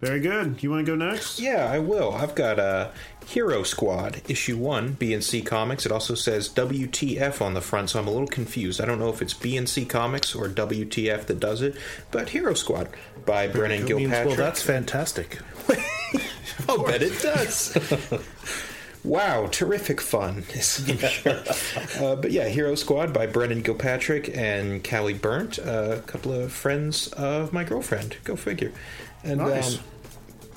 Very 0.00 0.20
good. 0.20 0.62
You 0.62 0.70
want 0.70 0.86
to 0.86 0.92
go 0.92 0.96
next? 0.96 1.40
Yeah, 1.40 1.68
I 1.68 1.80
will. 1.80 2.12
I've 2.12 2.36
got 2.36 2.60
uh, 2.60 2.90
Hero 3.26 3.64
Squad, 3.64 4.22
issue 4.28 4.56
one, 4.58 4.94
BNC 4.94 5.44
Comics. 5.44 5.84
It 5.86 5.90
also 5.90 6.14
says 6.14 6.48
WTF 6.50 7.42
on 7.42 7.54
the 7.54 7.60
front, 7.60 7.90
so 7.90 7.98
I'm 7.98 8.06
a 8.06 8.10
little 8.12 8.28
confused. 8.28 8.80
I 8.80 8.84
don't 8.84 9.00
know 9.00 9.08
if 9.08 9.20
it's 9.20 9.34
BNC 9.34 9.88
Comics 9.88 10.36
or 10.36 10.48
WTF 10.48 11.26
that 11.26 11.40
does 11.40 11.60
it, 11.62 11.74
but 12.12 12.28
Hero 12.28 12.54
Squad 12.54 12.88
by 13.24 13.48
Brennan 13.48 13.88
It 13.88 13.96
means, 13.96 14.12
Gilpatrick. 14.12 14.26
well, 14.26 14.36
that's 14.36 14.62
fantastic. 14.62 15.40
I'll 16.68 16.84
bet 16.84 17.02
it 17.02 17.20
does. 17.20 17.76
wow, 19.06 19.46
terrific 19.46 20.00
fun. 20.00 20.44
Sure. 20.60 21.42
uh, 22.00 22.16
but 22.16 22.32
yeah, 22.32 22.48
Hero 22.48 22.74
Squad 22.74 23.12
by 23.12 23.26
Brennan 23.26 23.62
Gilpatrick 23.62 24.36
and 24.36 24.82
Callie 24.84 25.14
Burnt, 25.14 25.58
uh, 25.58 25.96
a 25.98 26.00
couple 26.00 26.32
of 26.32 26.52
friends 26.52 27.08
of 27.14 27.52
my 27.52 27.64
girlfriend. 27.64 28.16
Go 28.24 28.36
figure. 28.36 28.72
And 29.24 29.38
Nice. 29.40 29.76
um, 29.78 29.84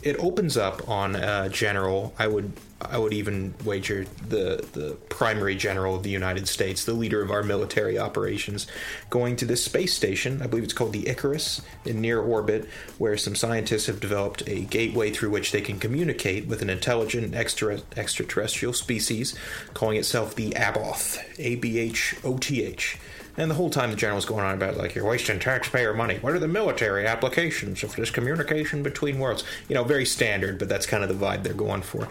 it 0.04 0.16
opens 0.20 0.58
up 0.58 0.88
on 0.90 1.16
uh, 1.16 1.50
General. 1.50 2.14
I 2.18 2.28
would 2.28 2.52
I 2.82 2.98
would 2.98 3.14
even 3.14 3.56
wager 3.66 4.06
the 4.28 4.66
the 4.74 4.98
primary 5.10 5.56
general 5.56 5.96
of 5.96 6.04
the 6.04 6.10
United 6.10 6.48
States, 6.48 6.86
the 6.86 6.94
leader 6.94 7.22
of 7.22 7.32
our 7.32 7.44
military 7.44 7.98
operations, 7.98 8.68
going 9.10 9.36
to 9.38 9.46
this 9.46 9.64
space 9.64 9.94
station. 9.94 10.42
I 10.42 10.48
believe 10.48 10.64
it's 10.64 10.74
called 10.74 10.94
the 10.94 11.08
Icarus 11.08 11.62
in 11.86 12.02
near 12.02 12.20
orbit, 12.20 12.68
where 12.98 13.18
some 13.18 13.36
scientists 13.36 13.88
have 13.88 14.00
developed 14.00 14.44
a 14.48 14.62
gateway 14.62 15.12
through 15.12 15.30
which 15.32 15.52
they 15.52 15.62
can 15.62 15.80
communicate 15.80 16.48
with 16.48 16.62
an 16.62 16.70
intelligent 16.70 17.34
extra, 17.34 17.80
extraterrestrial 17.98 18.74
species, 18.74 19.36
calling 19.74 19.98
itself 19.98 20.36
the 20.36 20.52
Abhoth, 20.52 21.20
A 21.38 21.56
B 21.56 21.80
H 21.80 22.16
O 22.24 22.38
T 22.38 22.64
H. 22.64 22.98
And 23.38 23.50
the 23.50 23.56
whole 23.56 23.70
time 23.70 23.92
the 23.92 23.96
general 23.96 24.10
general's 24.10 24.26
going 24.26 24.44
on 24.44 24.56
about 24.56 24.76
like 24.76 24.96
you're 24.96 25.06
wasting 25.06 25.40
taxpayer 25.40 25.94
money. 25.94 26.18
What 26.18 26.34
are 26.34 26.40
the 26.40 26.48
military 26.48 27.06
applications 27.06 27.84
of 27.84 27.96
this 27.96 28.10
communication 28.10 28.82
between 28.82 29.20
worlds? 29.20 29.44
You 29.68 29.76
know, 29.76 29.84
very 29.84 30.06
standard, 30.06 30.58
but 30.58 30.68
that's 30.68 30.86
kind 30.86 31.04
of 31.04 31.10
the 31.10 31.26
vibe 31.26 31.44
they're 31.44 31.54
going 31.54 31.84
for. 31.84 32.08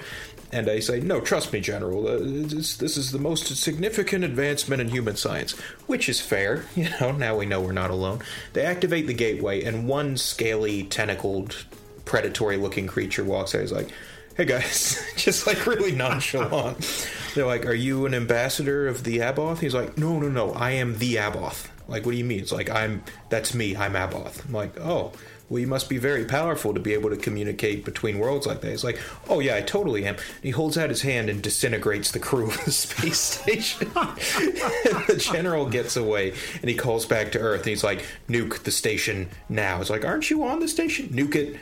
And 0.51 0.69
I 0.71 0.81
say, 0.81 1.01
no, 1.01 1.21
trust 1.21 1.53
me, 1.53 1.61
General. 1.61 2.09
Uh, 2.09 2.19
this, 2.21 2.77
this 2.79 2.97
is 2.97 3.13
the 3.13 3.19
most 3.19 3.55
significant 3.57 4.25
advancement 4.25 4.81
in 4.81 4.89
human 4.89 5.17
science, 5.17 5.53
which 5.87 6.09
is 6.09 6.21
fair. 6.21 6.65
You 6.75 6.89
know, 7.01 7.13
now 7.13 7.37
we 7.37 7.45
know 7.45 7.61
we're 7.61 7.73
not 7.73 7.91
alone. 7.91 8.21
They 8.53 8.65
activate 8.65 9.07
the 9.09 9.15
gateway, 9.15 9.65
and 9.65 9.89
one 9.89 10.17
scaly, 10.17 10.85
tentacled, 10.85 11.67
predatory-looking 12.05 12.87
creature 12.87 13.25
walks 13.25 13.55
out. 13.55 13.63
He's 13.63 13.73
like, 13.73 13.91
"Hey 14.37 14.45
guys," 14.45 15.05
just 15.17 15.47
like 15.47 15.67
really 15.67 15.93
nonchalant. 15.93 17.09
They're 17.35 17.47
like, 17.47 17.67
"Are 17.67 17.75
you 17.75 18.07
an 18.07 18.15
ambassador 18.15 18.87
of 18.87 19.03
the 19.03 19.19
Abhoth?" 19.19 19.59
He's 19.59 19.75
like, 19.75 19.99
"No, 19.99 20.21
no, 20.21 20.29
no. 20.29 20.53
I 20.53 20.71
am 20.73 20.99
the 20.99 21.17
Abhoth." 21.17 21.69
Like, 21.89 22.07
what 22.07 22.13
do 22.13 22.19
you 22.19 22.25
mean? 22.25 22.41
It's 22.41 22.53
like 22.53 22.71
I'm. 22.71 23.03
That's 23.29 23.55
me. 23.55 23.75
I'm 23.77 23.95
Abhoth. 23.95 24.45
I'm 24.47 24.53
like, 24.53 24.79
oh. 24.81 25.13
Well, 25.49 25.61
you 25.61 25.67
must 25.67 25.89
be 25.89 25.97
very 25.97 26.25
powerful 26.25 26.75
to 26.75 26.81
be 26.81 26.93
able 26.93 27.11
to 27.11 27.17
communicate 27.17 27.85
between 27.85 28.19
worlds 28.19 28.47
like 28.47 28.61
that. 28.61 28.71
He's 28.71 28.85
like, 28.85 29.01
oh 29.29 29.41
yeah, 29.41 29.57
I 29.57 29.63
totally 29.63 30.05
am. 30.05 30.17
And 30.17 30.45
he 30.45 30.51
holds 30.51 30.77
out 30.77 30.91
his 30.91 31.03
hand 31.03 31.31
and 31.31 31.43
disintegrates 31.43 32.11
the 32.11 32.19
crew 32.19 32.51
of 32.51 32.65
the 32.65 32.73
space 32.73 33.19
station. 33.41 33.89
the 33.95 35.17
general 35.19 35.67
gets 35.69 35.97
away 35.97 36.35
and 36.61 36.69
he 36.69 36.77
calls 36.77 37.07
back 37.07 37.33
to 37.33 37.39
Earth 37.39 37.61
and 37.61 37.69
he's 37.69 37.85
like, 37.85 38.05
nuke 38.29 38.63
the 38.65 38.71
station 38.71 39.29
now. 39.49 39.81
It's 39.81 39.91
like, 39.91 40.05
aren't 40.05 40.29
you 40.29 40.45
on 40.45 40.61
the 40.61 40.69
station? 40.69 41.09
Nuke 41.09 41.35
it 41.35 41.57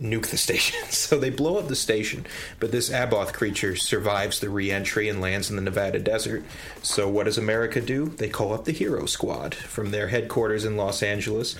nuke 0.00 0.26
the 0.26 0.36
station. 0.36 0.78
So 0.98 1.18
they 1.18 1.30
blow 1.30 1.58
up 1.58 1.68
the 1.68 1.76
station, 1.76 2.26
but 2.60 2.72
this 2.72 2.90
Abhoth 2.90 3.32
creature 3.32 3.76
survives 3.76 4.40
the 4.40 4.50
re-entry 4.50 5.08
and 5.08 5.20
lands 5.20 5.48
in 5.48 5.56
the 5.56 5.62
Nevada 5.62 5.98
desert. 5.98 6.44
So 6.82 7.08
what 7.08 7.24
does 7.24 7.38
America 7.38 7.80
do? 7.80 8.06
They 8.06 8.28
call 8.28 8.52
up 8.52 8.64
the 8.64 8.72
Hero 8.72 9.06
Squad 9.06 9.54
from 9.54 9.90
their 9.90 10.08
headquarters 10.08 10.64
in 10.64 10.76
Los 10.76 11.02
Angeles, 11.02 11.56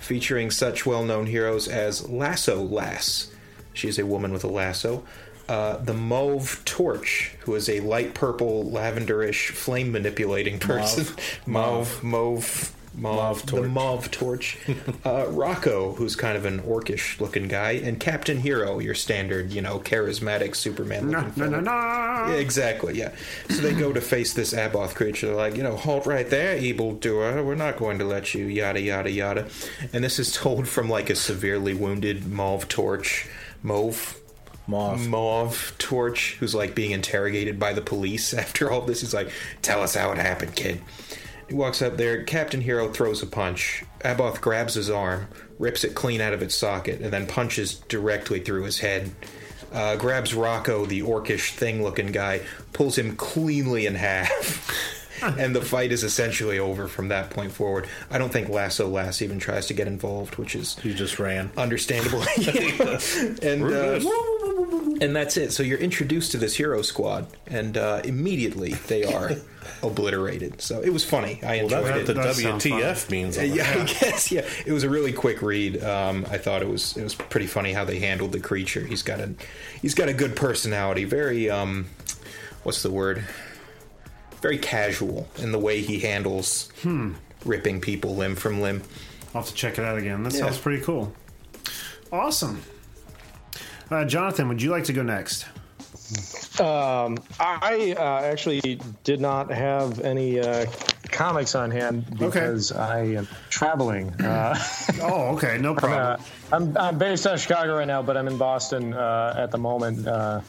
featuring 0.00 0.50
such 0.50 0.86
well-known 0.86 1.26
heroes 1.26 1.68
as 1.68 2.08
Lasso 2.08 2.62
Lass. 2.62 3.30
She 3.72 3.88
is 3.88 3.98
a 3.98 4.06
woman 4.06 4.32
with 4.32 4.44
a 4.44 4.48
lasso. 4.48 5.04
Uh, 5.48 5.78
the 5.78 5.94
Mauve 5.94 6.62
Torch, 6.64 7.32
who 7.40 7.54
is 7.54 7.68
a 7.68 7.80
light 7.80 8.12
purple, 8.12 8.64
lavenderish, 8.70 9.50
flame 9.50 9.92
manipulating 9.92 10.58
person. 10.58 11.04
Mauve, 11.46 12.02
mauve, 12.02 12.04
mauve, 12.04 12.72
Torch. 13.46 13.62
the 13.62 13.68
Mauve 13.68 14.10
Torch. 14.10 14.58
uh, 15.06 15.26
Rocco, 15.28 15.92
who's 15.92 16.16
kind 16.16 16.36
of 16.36 16.44
an 16.44 16.60
orcish 16.62 17.20
looking 17.20 17.48
guy, 17.48 17.72
and 17.72 17.98
Captain 17.98 18.38
Hero, 18.38 18.78
your 18.78 18.94
standard, 18.94 19.52
you 19.52 19.62
know, 19.62 19.78
charismatic 19.78 20.56
Superman 20.56 21.10
No, 21.10 21.20
looking 21.20 21.50
no, 21.50 21.60
no, 21.60 21.70
Yeah, 21.70 22.32
exactly, 22.32 22.98
yeah. 22.98 23.14
So 23.48 23.56
they 23.62 23.74
go 23.74 23.92
to 23.92 24.00
face 24.00 24.34
this 24.34 24.52
Abhoth 24.52 24.94
creature. 24.94 25.28
They're 25.28 25.36
like, 25.36 25.56
you 25.56 25.62
know, 25.62 25.76
halt 25.76 26.06
right 26.06 26.28
there, 26.28 26.56
evil 26.56 26.92
doer. 26.94 27.42
We're 27.42 27.54
not 27.54 27.76
going 27.76 27.98
to 27.98 28.04
let 28.04 28.34
you, 28.34 28.46
yada, 28.46 28.80
yada, 28.80 29.10
yada. 29.10 29.48
And 29.92 30.02
this 30.02 30.18
is 30.18 30.32
told 30.32 30.68
from 30.68 30.88
like 30.88 31.10
a 31.10 31.14
severely 31.14 31.74
wounded 31.74 32.26
Mauve 32.26 32.68
Torch. 32.68 33.28
Mauve? 33.62 34.18
Moth. 34.68 35.06
Mauve 35.08 35.74
Torch, 35.78 36.36
who's 36.38 36.54
like 36.54 36.74
being 36.74 36.90
interrogated 36.90 37.58
by 37.58 37.72
the 37.72 37.80
police 37.80 38.34
after 38.44 38.70
all 38.70 38.82
this. 38.82 39.00
He's 39.00 39.14
like, 39.14 39.30
tell 39.62 39.82
us 39.82 39.94
how 39.94 40.12
it 40.12 40.18
happened, 40.18 40.54
kid. 40.54 40.80
He 41.48 41.54
walks 41.54 41.80
up 41.80 41.96
there. 41.96 42.22
Captain 42.24 42.60
Hero 42.60 42.88
throws 42.92 43.22
a 43.22 43.26
punch. 43.26 43.84
Abhoth 44.00 44.40
grabs 44.40 44.74
his 44.74 44.90
arm, 44.90 45.28
rips 45.58 45.82
it 45.82 45.94
clean 45.94 46.20
out 46.20 46.34
of 46.34 46.42
its 46.42 46.54
socket, 46.54 47.00
and 47.00 47.10
then 47.12 47.26
punches 47.26 47.74
directly 47.88 48.40
through 48.40 48.64
his 48.64 48.78
head. 48.78 49.10
Uh, 49.72 49.96
grabs 49.96 50.34
Rocco, 50.34 50.86
the 50.86 51.02
orcish 51.02 51.52
thing 51.52 51.82
looking 51.82 52.08
guy, 52.12 52.40
pulls 52.72 52.96
him 52.96 53.16
cleanly 53.16 53.86
in 53.86 53.94
half. 53.94 54.70
and 55.22 55.54
the 55.56 55.60
fight 55.62 55.90
is 55.90 56.04
essentially 56.04 56.58
over 56.58 56.86
from 56.86 57.08
that 57.08 57.30
point 57.30 57.52
forward. 57.52 57.88
I 58.10 58.18
don't 58.18 58.32
think 58.32 58.48
Lasso 58.48 58.88
Lass 58.88 59.20
even 59.20 59.38
tries 59.38 59.66
to 59.66 59.74
get 59.74 59.86
involved, 59.86 60.36
which 60.36 60.54
is 60.54 60.78
He 60.78 60.94
just 60.94 61.18
ran. 61.18 61.50
understandable. 61.56 62.22
and 63.42 63.64
uh, 63.64 64.00
and 65.00 65.14
that's 65.16 65.36
it. 65.36 65.52
So 65.52 65.62
you're 65.62 65.78
introduced 65.78 66.32
to 66.32 66.38
this 66.38 66.56
hero 66.56 66.82
squad, 66.82 67.26
and 67.46 67.76
uh, 67.76 68.00
immediately 68.04 68.74
they 68.74 69.04
are 69.04 69.32
obliterated. 69.82 70.60
So 70.60 70.80
it 70.80 70.90
was 70.90 71.04
funny. 71.04 71.40
I 71.42 71.46
Well, 71.46 71.64
enjoyed 71.64 71.70
that's 71.70 71.90
what 71.90 71.96
it. 72.00 72.06
the 72.06 72.12
That 72.14 72.34
sounds 72.36 72.64
WTF 72.64 73.10
means. 73.10 73.38
On 73.38 73.46
yeah, 73.50 73.70
I 73.80 73.84
guess. 73.84 74.30
Yeah, 74.32 74.46
it 74.66 74.72
was 74.72 74.84
a 74.84 74.88
really 74.90 75.12
quick 75.12 75.42
read. 75.42 75.82
Um, 75.82 76.26
I 76.30 76.38
thought 76.38 76.62
it 76.62 76.68
was 76.68 76.96
it 76.96 77.02
was 77.02 77.14
pretty 77.14 77.46
funny 77.46 77.72
how 77.72 77.84
they 77.84 77.98
handled 77.98 78.32
the 78.32 78.40
creature. 78.40 78.80
He's 78.84 79.02
got 79.02 79.20
a 79.20 79.34
he's 79.82 79.94
got 79.94 80.08
a 80.08 80.14
good 80.14 80.36
personality. 80.36 81.04
Very 81.04 81.48
um, 81.50 81.86
what's 82.62 82.82
the 82.82 82.90
word? 82.90 83.24
Very 84.40 84.58
casual 84.58 85.28
in 85.38 85.50
the 85.52 85.58
way 85.58 85.80
he 85.80 85.98
handles 85.98 86.70
ripping 87.44 87.80
people 87.80 88.14
limb 88.14 88.36
from 88.36 88.60
limb. 88.60 88.82
I'll 89.34 89.42
have 89.42 89.50
to 89.50 89.54
check 89.54 89.78
it 89.78 89.84
out 89.84 89.98
again. 89.98 90.22
That 90.22 90.32
Yeah. 90.32 90.40
sounds 90.40 90.58
pretty 90.58 90.82
cool. 90.82 91.12
Awesome. 92.12 92.62
Uh, 93.90 94.04
Jonathan, 94.04 94.48
would 94.48 94.62
you 94.62 94.70
like 94.70 94.84
to 94.84 94.92
go 94.92 95.02
next? 95.02 95.44
Um, 96.60 97.18
I 97.38 97.94
uh, 97.96 98.20
actually 98.24 98.80
did 99.04 99.20
not 99.20 99.50
have 99.50 100.00
any 100.00 100.40
uh, 100.40 100.66
comics 101.10 101.54
on 101.54 101.70
hand 101.70 102.18
because 102.18 102.72
I 102.72 103.00
am 103.00 103.28
traveling. 103.50 104.08
Uh, 104.20 104.58
Oh, 105.00 105.34
okay, 105.36 105.58
no 105.58 105.72
uh, 105.76 105.78
problem. 105.78 106.20
I'm, 106.52 106.76
I'm 106.76 106.98
based 106.98 107.26
out 107.26 107.34
of 107.34 107.40
Chicago 107.40 107.76
right 107.76 107.86
now, 107.86 108.02
but 108.02 108.16
I'm 108.16 108.26
in 108.26 108.38
Boston 108.38 108.94
uh, 108.94 109.34
at 109.36 109.50
the 109.50 109.58
moment 109.58 110.06
uh, 110.06 110.40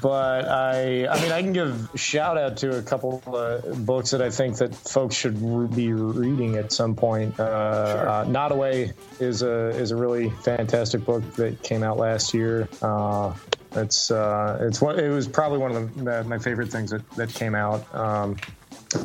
but 0.00 0.46
I, 0.48 1.06
I 1.06 1.22
mean, 1.22 1.32
I 1.32 1.42
can 1.42 1.52
give 1.52 1.90
shout 1.94 2.38
out 2.38 2.58
to 2.58 2.78
a 2.78 2.82
couple 2.82 3.22
uh, 3.26 3.58
books 3.74 4.10
that 4.10 4.22
I 4.22 4.30
think 4.30 4.58
that 4.58 4.74
folks 4.74 5.14
should 5.16 5.40
be 5.74 5.92
reading 5.92 6.56
at 6.56 6.72
some 6.72 6.94
point. 6.94 7.38
Uh, 7.38 7.42
uh, 7.42 8.24
Nod 8.28 8.52
Away 8.52 8.92
is 9.18 9.42
a 9.42 9.68
is 9.70 9.90
a 9.90 9.96
really 9.96 10.30
fantastic 10.30 11.04
book 11.04 11.22
that 11.34 11.62
came 11.62 11.82
out 11.82 11.96
last 11.96 12.34
year. 12.34 12.68
Uh, 12.80 13.34
it's 13.72 14.10
uh, 14.10 14.58
it's 14.62 14.80
one, 14.80 14.98
it 14.98 15.08
was 15.08 15.28
probably 15.28 15.58
one 15.58 15.72
of 15.72 16.04
the, 16.04 16.24
my 16.24 16.38
favorite 16.38 16.70
things 16.70 16.90
that, 16.90 17.08
that 17.12 17.32
came 17.32 17.54
out. 17.54 17.92
Um, 17.94 18.36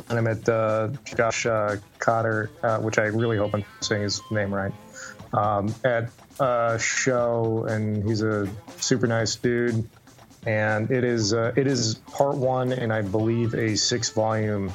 and 0.08 0.18
I 0.18 0.20
met 0.20 0.48
uh, 0.48 0.88
Josh 1.04 1.46
uh, 1.46 1.76
Cotter, 1.98 2.50
uh, 2.62 2.78
which 2.78 2.98
I 2.98 3.04
really 3.04 3.36
hope 3.36 3.54
I'm 3.54 3.64
saying 3.80 4.02
his 4.02 4.20
name 4.30 4.52
right, 4.52 4.72
um, 5.32 5.72
at 5.84 6.10
a 6.40 6.78
show, 6.80 7.66
and 7.68 8.06
he's 8.06 8.22
a 8.22 8.48
super 8.78 9.06
nice 9.06 9.36
dude. 9.36 9.88
And 10.46 10.90
it 10.90 11.04
is 11.04 11.34
uh, 11.34 11.52
it 11.56 11.66
is 11.66 11.96
part 12.12 12.36
one, 12.36 12.72
and 12.72 12.92
I 12.92 13.02
believe 13.02 13.54
a 13.54 13.76
six 13.76 14.10
volume 14.10 14.72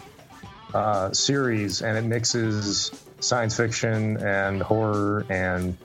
uh, 0.73 1.11
series, 1.11 1.81
and 1.81 1.97
it 1.97 2.03
mixes 2.03 2.91
science 3.19 3.55
fiction 3.55 4.17
and 4.17 4.61
horror 4.61 5.25
and 5.29 5.77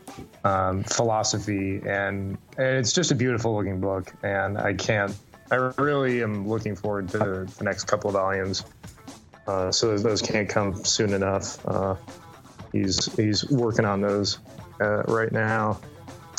um, 0.44 0.82
philosophy, 0.84 1.82
and, 1.86 2.38
and 2.56 2.76
it's 2.78 2.92
just 2.92 3.10
a 3.10 3.14
beautiful 3.14 3.54
looking 3.54 3.80
book. 3.80 4.12
And 4.22 4.58
I 4.58 4.74
can't, 4.74 5.14
I 5.50 5.56
really 5.78 6.22
am 6.22 6.48
looking 6.48 6.74
forward 6.74 7.08
to 7.10 7.18
the 7.18 7.64
next 7.64 7.84
couple 7.84 8.08
of 8.08 8.14
volumes. 8.14 8.64
Uh, 9.46 9.70
so 9.70 9.96
those, 9.96 10.22
can't 10.22 10.48
come 10.48 10.84
soon 10.84 11.12
enough. 11.12 11.64
Uh, 11.66 11.94
he's 12.72 13.14
he's 13.16 13.48
working 13.50 13.84
on 13.84 14.00
those 14.00 14.38
uh, 14.80 15.02
right 15.04 15.30
now, 15.30 15.78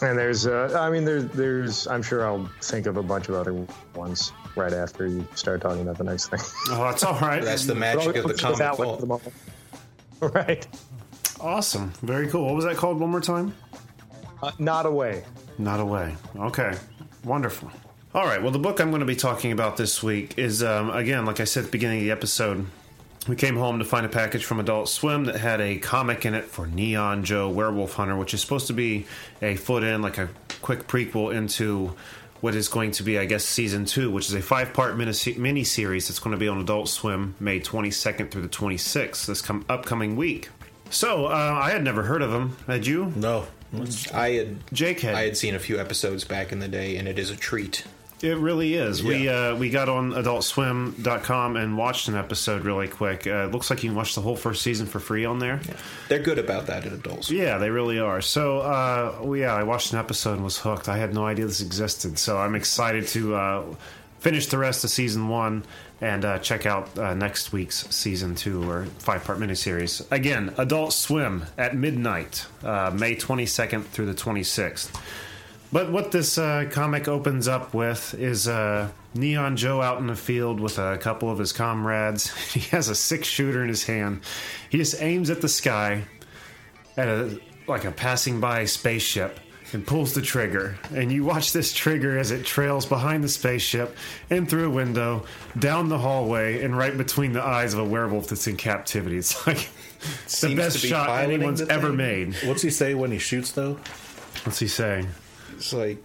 and 0.02 0.18
there's 0.18 0.46
uh, 0.48 0.78
I 0.80 0.90
mean 0.90 1.06
there's 1.06 1.26
there's 1.26 1.88
I'm 1.88 2.02
sure 2.04 2.26
I'll 2.26 2.50
think 2.62 2.86
of 2.86 2.98
a 2.98 3.04
bunch 3.04 3.30
of 3.30 3.36
other 3.36 3.54
ones 3.96 4.32
right 4.56 4.74
after 4.74 5.08
you 5.08 5.28
start 5.36 5.62
talking 5.62 5.82
about 5.82 5.98
the 5.98 6.04
next 6.04 6.28
thing. 6.28 6.40
Oh, 6.72 6.84
that's 6.84 7.04
all 7.04 7.20
right. 7.20 7.44
That's 7.44 7.66
the 7.66 7.76
magic 7.76 8.16
of 8.16 8.28
the 8.28 8.34
comic 8.34 8.58
That 8.60 8.78
one 8.78 8.96
for 8.96 9.02
the 9.02 9.08
moment. 9.08 9.34
Right. 10.20 10.66
awesome. 11.40 11.92
Very 12.02 12.28
cool. 12.28 12.46
What 12.46 12.56
was 12.56 12.66
that 12.66 12.76
called 12.76 13.00
one 13.00 13.12
more 13.12 13.22
time? 13.22 13.54
Uh, 14.42 14.52
nod 14.58 14.86
away. 14.88 15.24
Nod 15.60 15.80
Away. 15.80 16.16
Okay. 16.36 16.76
Wonderful. 17.24 17.72
All 18.16 18.26
right. 18.26 18.42
Well, 18.42 18.52
the 18.52 18.60
book 18.60 18.80
I'm 18.80 18.90
going 18.90 19.00
to 19.02 19.06
be 19.06 19.16
talking 19.16 19.52
about 19.52 19.78
this 19.78 20.02
week 20.04 20.38
is, 20.38 20.64
um, 20.64 20.90
again, 20.92 21.26
like 21.26 21.40
I 21.40 21.44
said 21.44 21.62
at 21.62 21.66
the 21.68 21.72
beginning 21.72 22.00
of 22.00 22.04
the 22.06 22.12
episode, 22.12 22.66
we 23.28 23.36
came 23.36 23.56
home 23.56 23.80
to 23.80 23.86
find 23.86 24.06
a 24.06 24.10
package 24.10 24.46
from 24.46 24.60
Adult 24.60 24.90
Swim 24.90 25.26
that 25.26 25.36
had 25.38 25.62
a 25.62 25.78
comic 25.78 26.26
in 26.26 26.34
it 26.34 26.46
for 26.46 26.68
Neon 26.68 27.24
Joe 27.24 27.50
Werewolf 27.50 27.94
Hunter, 27.94 28.16
which 28.16 28.34
is 28.34 28.42
supposed 28.42 28.68
to 28.68 28.74
be 28.74 29.06
a 29.42 29.56
foot 29.56 29.84
in, 29.84 30.02
like 30.02 30.18
a 30.18 30.30
quick 30.62 30.88
prequel 30.88 31.36
into 31.36 31.96
what 32.42 32.56
is 32.56 32.68
going 32.68 32.92
to 32.92 33.04
be, 33.04 33.18
I 33.18 33.26
guess, 33.26 33.44
season 33.44 33.86
two, 33.86 34.12
which 34.12 34.28
is 34.28 34.34
a 34.36 34.42
five 34.42 34.74
part 34.74 34.98
mini 34.98 35.64
series 35.64 36.08
that's 36.08 36.20
going 36.20 36.32
to 36.32 36.40
be 36.40 36.48
on 36.48 36.60
Adult 36.60 36.90
Swim 36.90 37.36
May 37.40 37.60
22nd 37.60 38.32
through 38.32 38.44
the 38.44 38.50
26th, 38.50 39.26
this 39.26 39.42
com- 39.42 39.66
upcoming 39.68 40.16
week. 40.16 40.50
So, 40.90 41.26
uh, 41.26 41.60
I 41.62 41.72
had 41.72 41.84
never 41.84 42.04
heard 42.04 42.22
of 42.22 42.32
him. 42.32 42.56
Had 42.66 42.88
you? 42.88 43.12
No. 43.16 43.48
I 44.14 44.30
had 44.30 44.74
Jake 44.74 45.02
had. 45.02 45.16
I 45.16 45.24
had 45.24 45.36
seen 45.36 45.54
a 45.54 45.60
few 45.60 45.80
episodes 45.80 46.24
back 46.24 46.54
in 46.54 46.60
the 46.60 46.70
day, 46.70 46.96
and 46.96 47.08
it 47.08 47.20
is 47.20 47.30
a 47.30 47.36
treat. 47.36 47.84
It 48.22 48.38
really 48.38 48.74
is. 48.74 49.04
We 49.04 49.30
uh, 49.30 49.56
we 49.56 49.70
got 49.70 49.90
on 49.90 50.12
AdultSwim.com 50.12 51.56
and 51.56 51.78
watched 51.78 52.08
an 52.08 52.16
episode 52.16 52.64
really 52.64 52.88
quick. 52.88 53.28
Uh, 53.28 53.46
it 53.46 53.52
looks 53.52 53.70
like 53.70 53.84
you 53.84 53.90
can 53.90 53.96
watch 53.96 54.16
the 54.16 54.22
whole 54.22 54.36
first 54.36 54.64
season 54.64 54.88
for 54.88 55.00
free 55.00 55.24
on 55.24 55.38
there. 55.38 55.62
They're 56.10 56.18
good 56.20 56.40
about 56.40 56.66
that 56.68 56.86
at 56.86 56.94
adults. 56.94 57.30
Yeah, 57.30 57.60
they 57.60 57.70
really 57.70 58.00
are. 58.00 58.22
So, 58.22 58.60
uh, 58.62 59.34
yeah, 59.36 59.54
I 59.54 59.64
watched 59.64 59.94
an 59.94 60.00
episode 60.00 60.34
and 60.34 60.44
was 60.44 60.58
hooked. 60.58 60.90
I 60.90 60.98
had 60.98 61.14
no 61.14 61.26
idea 61.28 61.46
this 61.46 61.62
existed. 61.62 62.18
So 62.18 62.40
I'm 62.40 62.56
excited 62.56 63.08
to 63.10 63.36
uh, 63.36 63.76
finish 64.20 64.48
the 64.48 64.58
rest 64.58 64.84
of 64.84 64.90
season 64.90 65.28
one 65.28 65.64
and 66.02 66.26
uh, 66.26 66.40
check 66.40 66.66
out 66.66 66.98
uh, 66.98 67.14
next 67.14 67.52
week's 67.52 67.88
season 67.96 68.34
two 68.34 68.68
or 68.70 68.86
five 69.00 69.24
part 69.24 69.40
miniseries. 69.40 70.10
Again, 70.12 70.54
Adult 70.58 70.94
Swim 70.94 71.46
at 71.58 71.76
midnight, 71.76 72.46
uh, 72.64 72.92
May 72.94 73.16
22nd 73.16 73.84
through 73.86 74.08
the 74.08 74.14
26th. 74.14 74.90
But 75.72 75.92
what 75.92 76.12
this 76.12 76.38
uh, 76.38 76.66
comic 76.72 77.08
opens 77.08 77.48
up 77.48 77.74
with 77.74 78.14
is 78.14 78.48
uh, 78.48 78.90
Neon 79.14 79.58
Joe 79.58 79.82
out 79.82 80.00
in 80.00 80.08
the 80.08 80.16
field 80.16 80.60
with 80.60 80.78
a 80.80 80.98
couple 80.98 81.30
of 81.30 81.40
his 81.40 81.52
comrades. 81.52 82.32
He 82.58 82.62
has 82.70 82.90
a 82.90 82.96
six 82.96 83.28
shooter 83.28 83.62
in 83.62 83.70
his 83.70 83.84
hand. 83.84 84.22
He 84.70 84.78
just 84.78 85.02
aims 85.02 85.30
at 85.30 85.42
the 85.42 85.50
sky 85.50 86.04
at 86.96 87.08
a 87.08 87.40
like 87.68 87.84
a 87.84 87.92
passing 87.92 88.40
by 88.40 88.64
spaceship 88.64 89.40
and 89.74 89.86
pulls 89.86 90.14
the 90.14 90.22
trigger. 90.22 90.78
And 90.94 91.12
you 91.12 91.26
watch 91.26 91.52
this 91.52 91.74
trigger 91.74 92.18
as 92.18 92.32
it 92.32 92.46
trails 92.46 92.86
behind 92.86 93.24
the 93.24 93.30
spaceship 93.30 93.98
and 94.30 94.50
through 94.50 94.68
a 94.68 94.70
window, 94.70 95.26
down 95.60 95.90
the 95.90 95.98
hallway, 95.98 96.64
and 96.64 96.78
right 96.78 96.96
between 96.98 97.34
the 97.34 97.44
eyes 97.44 97.74
of 97.74 97.82
a 97.82 97.84
werewolf 97.84 98.28
that's 98.28 98.48
in 98.48 98.56
captivity. 98.56 99.18
It's 99.18 99.46
like 99.48 99.70
the 100.40 100.56
best 100.56 100.82
be 100.82 100.88
shot 100.88 101.10
anyone's 101.20 101.62
ever 101.62 101.92
made. 101.92 102.36
What's 102.46 102.62
he 102.62 102.70
say 102.70 102.94
when 102.94 103.12
he 103.12 103.20
shoots 103.20 103.52
though? 103.52 103.74
What's 104.44 104.60
he 104.60 104.68
saying? 104.68 105.08
It's 105.58 105.74
like 105.74 105.98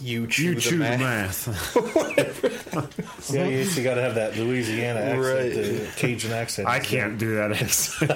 you 0.00 0.26
chew 0.26 0.44
You 0.44 0.54
the 0.54 0.60
choose 0.60 0.78
math. 0.78 1.48
math. 1.48 3.30
Yeah, 3.32 3.46
you, 3.46 3.58
you 3.58 3.82
got 3.82 3.94
to 3.94 4.00
have 4.02 4.14
that 4.16 4.36
Louisiana 4.36 5.00
accent, 5.00 5.24
Right. 5.24 5.52
the 5.52 5.88
Cajun 5.96 6.32
accent. 6.32 6.68
I 6.68 6.78
can't 6.80 7.18
do 7.18 7.34
that. 7.36 7.52
Accent. 7.52 8.10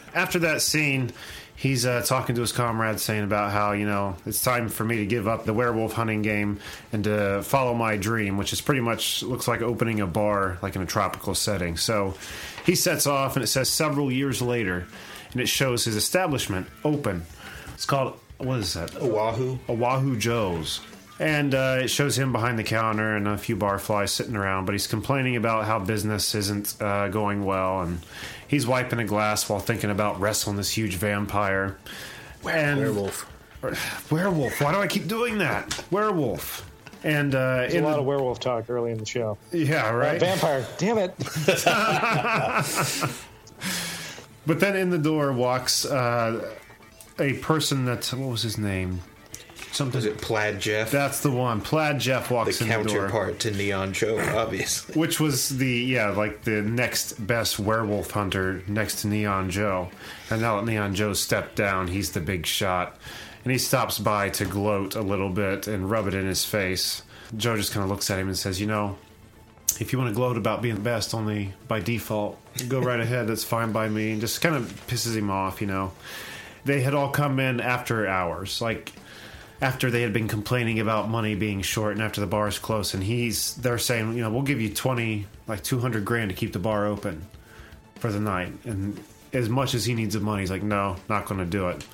After 0.14 0.38
that 0.40 0.62
scene, 0.62 1.10
he's 1.56 1.84
uh, 1.86 2.02
talking 2.02 2.34
to 2.36 2.40
his 2.40 2.52
comrades, 2.52 3.02
saying 3.02 3.24
about 3.24 3.50
how 3.52 3.72
you 3.72 3.86
know 3.86 4.16
it's 4.26 4.42
time 4.42 4.68
for 4.68 4.84
me 4.84 4.96
to 4.98 5.06
give 5.06 5.26
up 5.28 5.44
the 5.44 5.52
werewolf 5.54 5.92
hunting 5.92 6.22
game 6.22 6.60
and 6.92 7.04
to 7.04 7.42
follow 7.42 7.74
my 7.74 7.96
dream, 7.96 8.36
which 8.36 8.52
is 8.52 8.60
pretty 8.60 8.80
much 8.80 9.22
looks 9.22 9.48
like 9.48 9.60
opening 9.62 10.00
a 10.00 10.06
bar, 10.06 10.58
like 10.62 10.76
in 10.76 10.82
a 10.82 10.86
tropical 10.86 11.34
setting. 11.34 11.76
So 11.76 12.14
he 12.64 12.74
sets 12.74 13.06
off, 13.06 13.36
and 13.36 13.42
it 13.42 13.48
says 13.48 13.68
several 13.68 14.10
years 14.12 14.40
later, 14.42 14.86
and 15.32 15.40
it 15.40 15.48
shows 15.48 15.84
his 15.84 15.96
establishment 15.96 16.66
open. 16.84 17.24
It's 17.74 17.86
called 17.86 18.18
what 18.40 18.58
is 18.58 18.74
that? 18.74 18.96
Oahu. 18.96 19.58
Oahu 19.68 20.16
Joe's. 20.16 20.80
And 21.18 21.54
uh, 21.54 21.80
it 21.82 21.88
shows 21.88 22.18
him 22.18 22.32
behind 22.32 22.58
the 22.58 22.64
counter 22.64 23.14
and 23.14 23.28
a 23.28 23.36
few 23.36 23.54
barflies 23.54 24.08
sitting 24.08 24.34
around, 24.36 24.64
but 24.64 24.72
he's 24.72 24.86
complaining 24.86 25.36
about 25.36 25.66
how 25.66 25.78
business 25.78 26.34
isn't 26.34 26.74
uh, 26.80 27.08
going 27.08 27.44
well, 27.44 27.82
and 27.82 28.00
he's 28.48 28.66
wiping 28.66 28.98
a 29.00 29.04
glass 29.04 29.46
while 29.48 29.60
thinking 29.60 29.90
about 29.90 30.18
wrestling 30.18 30.56
this 30.56 30.70
huge 30.70 30.94
vampire. 30.96 31.76
And 32.48 32.80
Werewolf. 32.80 34.10
werewolf. 34.10 34.60
Why 34.62 34.72
do 34.72 34.78
I 34.78 34.86
keep 34.86 35.08
doing 35.08 35.36
that? 35.38 35.84
Werewolf. 35.90 36.66
And 37.04 37.34
uh, 37.34 37.56
There's 37.58 37.74
in 37.74 37.84
a 37.84 37.86
lot 37.86 37.94
the- 37.96 38.00
of 38.00 38.06
werewolf 38.06 38.40
talk 38.40 38.70
early 38.70 38.90
in 38.92 38.98
the 38.98 39.06
show. 39.06 39.36
yeah, 39.52 39.88
Uh, 39.90 39.94
right. 39.94 40.18
vampire. 40.20 40.66
Damn 40.78 40.96
it. 40.98 41.14
But 44.46 44.58
then 44.58 44.74
in 44.74 44.90
the 44.90 44.98
door 44.98 45.32
walks 45.32 45.84
uh, 45.84 46.54
a 47.20 47.34
person 47.34 47.84
that 47.86 48.06
what 48.08 48.30
was 48.30 48.42
his 48.42 48.58
name? 48.58 49.00
Something. 49.72 49.98
Was 49.98 50.04
it 50.04 50.18
Plaid 50.20 50.58
Jeff? 50.60 50.90
That's 50.90 51.20
the 51.20 51.30
one. 51.30 51.60
Plaid 51.60 52.00
Jeff 52.00 52.28
the 52.28 52.34
walks 52.34 52.60
in 52.60 52.68
the 52.68 52.74
door. 52.74 52.84
counterpart 52.84 53.38
to 53.40 53.52
Neon 53.52 53.92
Joe, 53.92 54.18
obviously. 54.36 54.98
which 54.98 55.20
was 55.20 55.48
the 55.58 55.68
yeah 55.68 56.08
like 56.10 56.42
the 56.42 56.60
next 56.62 57.24
best 57.24 57.58
werewolf 57.60 58.10
hunter 58.10 58.62
next 58.66 59.02
to 59.02 59.06
neon 59.08 59.48
joe 59.50 59.88
and 60.28 60.40
now 60.42 60.56
that 60.56 60.66
neon 60.66 60.94
joe 60.94 61.12
stepped 61.12 61.54
down 61.54 61.86
he's 61.86 62.10
the 62.12 62.20
big 62.20 62.46
shot 62.46 62.96
and 63.44 63.52
he 63.52 63.58
stops 63.58 63.98
by 63.98 64.28
to 64.28 64.44
gloat 64.44 64.96
a 64.96 65.00
little 65.02 65.30
bit 65.30 65.68
and 65.68 65.88
rub 65.88 66.08
it 66.08 66.14
in 66.14 66.26
his 66.26 66.44
face 66.44 67.02
joe 67.36 67.56
just 67.56 67.72
kind 67.72 67.84
of 67.84 67.90
looks 67.90 68.10
at 68.10 68.18
him 68.18 68.26
and 68.26 68.36
says 68.36 68.60
you 68.60 68.66
know 68.66 68.96
if 69.78 69.92
you 69.92 69.98
want 69.98 70.08
to 70.10 70.14
gloat 70.14 70.36
about 70.36 70.60
being 70.62 70.74
the 70.74 70.80
best 70.80 71.14
only 71.14 71.52
by 71.68 71.78
default 71.78 72.36
go 72.68 72.80
right 72.80 73.00
ahead 73.06 73.28
that's 73.28 73.44
fine 73.44 73.70
by 73.72 73.88
me 73.88 74.10
and 74.12 74.20
just 74.20 74.40
kind 74.40 74.56
of 74.56 74.64
pisses 74.88 75.16
him 75.16 75.30
off 75.30 75.60
you 75.60 75.66
know 75.68 75.92
they 76.64 76.80
had 76.80 76.94
all 76.94 77.10
come 77.10 77.40
in 77.40 77.60
after 77.60 78.06
hours 78.06 78.60
like 78.60 78.92
after 79.62 79.90
they 79.90 80.02
had 80.02 80.12
been 80.12 80.28
complaining 80.28 80.80
about 80.80 81.08
money 81.08 81.34
being 81.34 81.60
short 81.62 81.92
and 81.92 82.02
after 82.02 82.20
the 82.20 82.26
bar 82.26 82.48
is 82.48 82.58
closed 82.58 82.94
and 82.94 83.02
he's 83.02 83.54
they're 83.56 83.78
saying 83.78 84.14
you 84.14 84.22
know 84.22 84.30
we'll 84.30 84.42
give 84.42 84.60
you 84.60 84.72
20 84.72 85.26
like 85.46 85.62
200 85.62 86.04
grand 86.04 86.30
to 86.30 86.36
keep 86.36 86.52
the 86.52 86.58
bar 86.58 86.86
open 86.86 87.26
for 87.96 88.10
the 88.10 88.20
night 88.20 88.52
and 88.64 88.98
as 89.32 89.48
much 89.48 89.74
as 89.74 89.84
he 89.84 89.94
needs 89.94 90.14
the 90.14 90.20
money 90.20 90.42
he's 90.42 90.50
like 90.50 90.62
no 90.62 90.96
not 91.08 91.26
going 91.26 91.38
to 91.38 91.46
do 91.46 91.68
it 91.68 91.84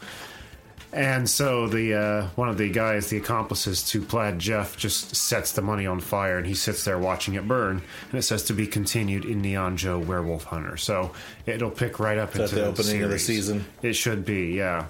and 0.97 1.29
so 1.29 1.69
the 1.69 1.95
uh, 1.95 2.27
one 2.37 2.49
of 2.49 2.57
the 2.57 2.71
guys 2.71 3.09
the 3.09 3.19
accomplices 3.19 3.87
to 3.91 4.01
plaid 4.01 4.39
jeff 4.39 4.77
just 4.77 5.15
sets 5.15 5.53
the 5.53 5.61
money 5.61 5.87
on 5.87 6.01
fire 6.01 6.39
and 6.39 6.47
he 6.47 6.55
sits 6.55 6.85
there 6.85 6.99
watching 6.99 7.35
it 7.35 7.47
burn. 7.47 7.83
And 8.11 8.19
it 8.19 8.23
says 8.23 8.45
to 8.45 8.55
be 8.55 8.67
continued 8.67 9.25
in 9.27 9.43
neon 9.43 9.77
joe 9.77 9.99
werewolf 9.99 10.45
hunter. 10.45 10.77
So 10.79 11.13
it'll 11.45 11.71
pick 11.71 12.01
right 12.01 12.17
up 12.19 12.33
that 12.33 12.45
into 12.45 12.55
the 12.55 12.67
opening 12.67 13.03
of 13.03 13.11
the 13.11 13.19
season? 13.19 13.67
it 13.83 13.93
should 13.93 14.25
be 14.25 14.55
yeah 14.55 14.87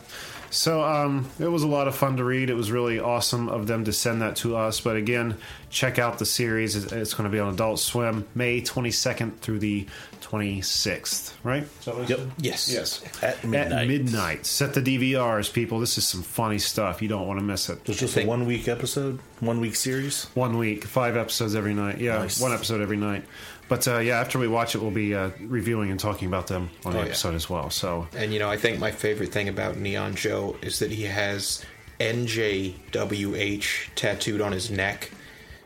So 0.57 0.83
um, 0.83 1.29
it 1.39 1.49
was 1.49 1.63
a 1.63 1.69
lot 1.69 1.87
of 1.87 1.95
fun 1.95 2.17
to 2.17 2.25
read. 2.25 2.49
It 2.49 2.55
was 2.55 2.73
really 2.73 2.99
awesome 2.99 3.51
of 3.51 3.67
them 3.67 3.85
to 3.85 3.93
send 3.93 4.23
that 4.23 4.37
to 4.37 4.57
us. 4.57 4.81
But 4.81 4.97
again, 4.97 5.37
check 5.69 5.99
out 5.99 6.19
the 6.19 6.25
series. 6.25 6.75
It's, 6.77 6.91
it's 6.93 7.13
going 7.13 7.29
to 7.29 7.33
be 7.33 7.39
on 7.39 7.53
Adult 7.53 7.79
Swim, 7.79 8.27
May 8.35 8.63
22nd 8.63 9.37
through 9.41 9.59
the 9.59 9.87
26th. 10.23 11.35
Right? 11.45 11.65
Is 11.65 11.85
that 11.85 11.95
what 11.97 12.05
I 12.11 12.15
Yep. 12.15 12.21
Yes. 12.39 12.73
Yes. 12.73 13.03
At 13.23 13.45
midnight. 13.45 13.83
At 13.83 13.89
midnight. 13.89 14.47
Set 14.47 14.73
the 14.73 14.81
DVRs, 14.81 15.53
people. 15.53 15.79
This 15.79 15.99
is 15.99 16.07
some 16.07 16.23
funny 16.23 16.59
stuff. 16.59 17.03
You 17.03 17.09
don't 17.09 17.27
want 17.27 17.39
to 17.39 17.45
miss 17.45 17.69
it. 17.69 17.79
It's 17.87 17.99
just 18.01 18.17
a 18.17 18.25
one 18.25 18.47
week 18.47 18.67
episode, 18.67 19.21
one 19.41 19.61
week 19.61 19.77
series. 19.77 20.25
One 20.35 20.57
week, 20.57 20.85
five 20.85 21.19
episodes 21.19 21.55
every 21.55 21.75
night. 21.75 21.99
Yeah, 21.99 22.17
Nice. 22.19 22.41
one 22.41 22.53
episode 22.55 22.81
every 22.81 22.97
night. 22.97 23.25
But 23.69 23.89
uh, 23.89 23.99
yeah, 23.99 24.21
after 24.21 24.39
we 24.39 24.47
watch 24.49 24.75
it, 24.75 24.79
we'll 24.83 24.91
be 24.93 25.15
uh, 25.15 25.31
reviewing 25.41 25.91
and 25.91 25.99
talking 25.99 26.29
about 26.29 26.47
them 26.47 26.71
on 26.85 26.93
the 26.93 26.99
Oh, 27.01 27.03
yeah. 27.03 27.09
episode 27.09 27.35
as 27.35 27.51
well. 27.51 27.69
So 27.71 28.07
And 28.17 28.33
you 28.33 28.39
know, 28.39 28.49
I 28.49 28.57
think 28.57 28.79
my 28.79 28.93
favorite 28.93 29.33
thing 29.33 29.49
about 29.49 29.77
Neon 29.77 30.15
Joe 30.15 30.57
is 30.63 30.79
that 30.79 30.93
he 30.93 31.03
has 31.05 31.65
NJWH 32.01 33.95
tattooed 33.95 34.41
on 34.41 34.53
his 34.53 34.71
neck. 34.71 35.11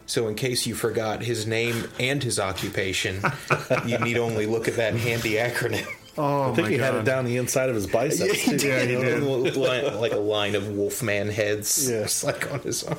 So 0.07 0.27
in 0.29 0.35
case 0.35 0.67
you 0.67 0.75
forgot 0.75 1.23
his 1.23 1.47
name 1.47 1.85
and 2.01 2.23
his 2.23 2.41
occupation, 2.41 3.21
you 3.87 3.99
need 3.99 4.17
only 4.17 4.47
look 4.47 4.67
at 4.67 4.75
that 4.77 4.95
handy 4.95 5.35
acronym. 5.35 5.87
Oh 6.21 6.53
I 6.53 6.55
think 6.55 6.69
he 6.69 6.79
had 6.79 6.95
it 6.95 7.05
down 7.05 7.25
the 7.25 7.37
inside 7.37 7.69
of 7.69 7.75
his 7.75 7.87
biceps. 7.87 8.45
too. 8.45 8.57
Yeah, 8.69 8.81
he 8.81 8.95
did. 8.97 9.23
Like 9.57 10.13
a 10.13 10.17
line 10.17 10.55
of 10.55 10.69
Wolfman 10.69 11.29
heads, 11.29 11.91
Yeah. 11.91 12.03
just 12.03 12.25
like 12.25 12.53
on 12.53 12.61
his 12.61 12.83
arm. 12.85 12.99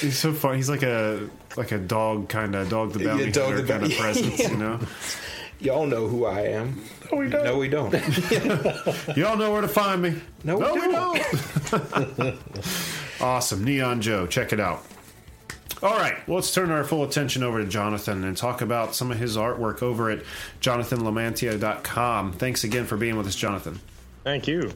he's 0.00 0.18
so 0.18 0.32
fun. 0.32 0.56
He's 0.56 0.68
like 0.70 0.82
a 0.82 1.28
like 1.56 1.72
a 1.72 1.78
dog 1.78 2.28
kind 2.28 2.54
of 2.54 2.68
dog 2.68 2.92
the 2.92 3.04
bounty 3.04 3.30
Dog 3.32 3.54
hunter 3.54 3.62
the 3.62 3.72
kind 3.72 3.84
of 3.84 3.92
presence. 3.98 4.38
You 4.38 4.56
know, 4.56 4.80
Y'all 5.60 5.86
know 5.86 6.06
who 6.08 6.24
I 6.24 6.40
am. 6.42 6.80
No, 7.12 7.18
we 7.18 7.28
don't. 7.28 7.44
No, 7.44 7.58
we 7.58 7.68
don't. 7.68 7.92
you 9.16 9.26
all 9.26 9.36
know 9.36 9.52
where 9.52 9.60
to 9.60 9.68
find 9.68 10.00
me. 10.00 10.14
No, 10.44 10.56
we 10.58 10.72
we 10.72 10.92
don't. 10.92 11.20
don't. 12.16 12.38
awesome, 13.20 13.64
Neon 13.64 14.00
Joe. 14.00 14.26
Check 14.26 14.52
it 14.54 14.60
out. 14.60 14.82
All 15.82 15.96
right, 15.96 16.16
well, 16.28 16.36
let's 16.36 16.52
turn 16.52 16.70
our 16.70 16.84
full 16.84 17.04
attention 17.04 17.42
over 17.42 17.58
to 17.62 17.66
Jonathan 17.68 18.22
and 18.24 18.36
talk 18.36 18.60
about 18.60 18.94
some 18.94 19.10
of 19.10 19.18
his 19.18 19.36
artwork 19.38 19.82
over 19.82 20.10
at 20.10 20.22
jonathanlamantia.com. 20.60 22.32
Thanks 22.32 22.64
again 22.64 22.84
for 22.86 22.96
being 22.96 23.16
with 23.16 23.26
us, 23.26 23.34
Jonathan. 23.34 23.80
Thank 24.22 24.46
you. 24.46 24.60
You're 24.60 24.72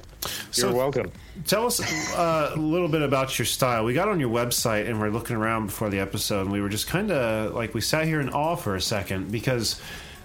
So- 0.50 0.72
welcome. 0.74 1.12
Tell 1.46 1.66
us 1.66 1.80
uh, 2.16 2.52
a 2.54 2.58
little 2.58 2.88
bit 2.88 3.02
about 3.02 3.38
your 3.38 3.44
style. 3.44 3.84
We 3.84 3.92
got 3.92 4.08
on 4.08 4.18
your 4.20 4.30
website 4.30 4.88
and 4.88 4.98
we're 5.00 5.10
looking 5.10 5.36
around 5.36 5.66
before 5.66 5.90
the 5.90 5.98
episode, 5.98 6.42
and 6.42 6.52
we 6.52 6.62
were 6.62 6.68
just 6.70 6.86
kind 6.86 7.10
of 7.10 7.54
like 7.54 7.74
we 7.74 7.80
sat 7.82 8.06
here 8.06 8.20
in 8.20 8.30
awe 8.30 8.56
for 8.56 8.74
a 8.76 8.80
second 8.80 9.30
because 9.30 9.80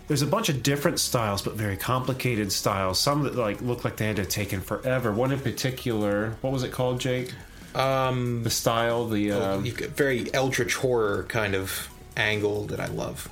there's 0.07 0.21
a 0.21 0.27
bunch 0.27 0.47
of 0.49 0.63
different 0.63 0.99
styles, 0.99 1.41
but 1.41 1.55
very 1.55 1.75
complicated 1.75 2.51
styles. 2.53 2.99
Some 2.99 3.23
that 3.23 3.36
like 3.36 3.59
look 3.61 3.84
like 3.84 3.97
they 3.97 4.05
had 4.07 4.15
to 4.17 4.21
have 4.21 4.30
taken 4.30 4.61
forever. 4.61 5.11
One 5.11 5.32
in 5.34 5.39
particular, 5.39 6.36
what 6.41 6.53
was 6.53 6.63
it 6.63 6.71
called, 6.71 6.99
Jake? 7.01 7.34
Um, 7.76 8.43
the 8.43 8.49
style, 8.49 9.07
the 9.07 9.32
uh, 9.32 9.59
You 9.59 9.72
get 9.72 9.91
very 9.91 10.34
eldritch 10.34 10.76
horror 10.76 11.24
kind 11.30 11.55
of 11.55 11.89
angle 12.17 12.65
that 12.65 12.80
I 12.80 12.88
love. 12.88 13.30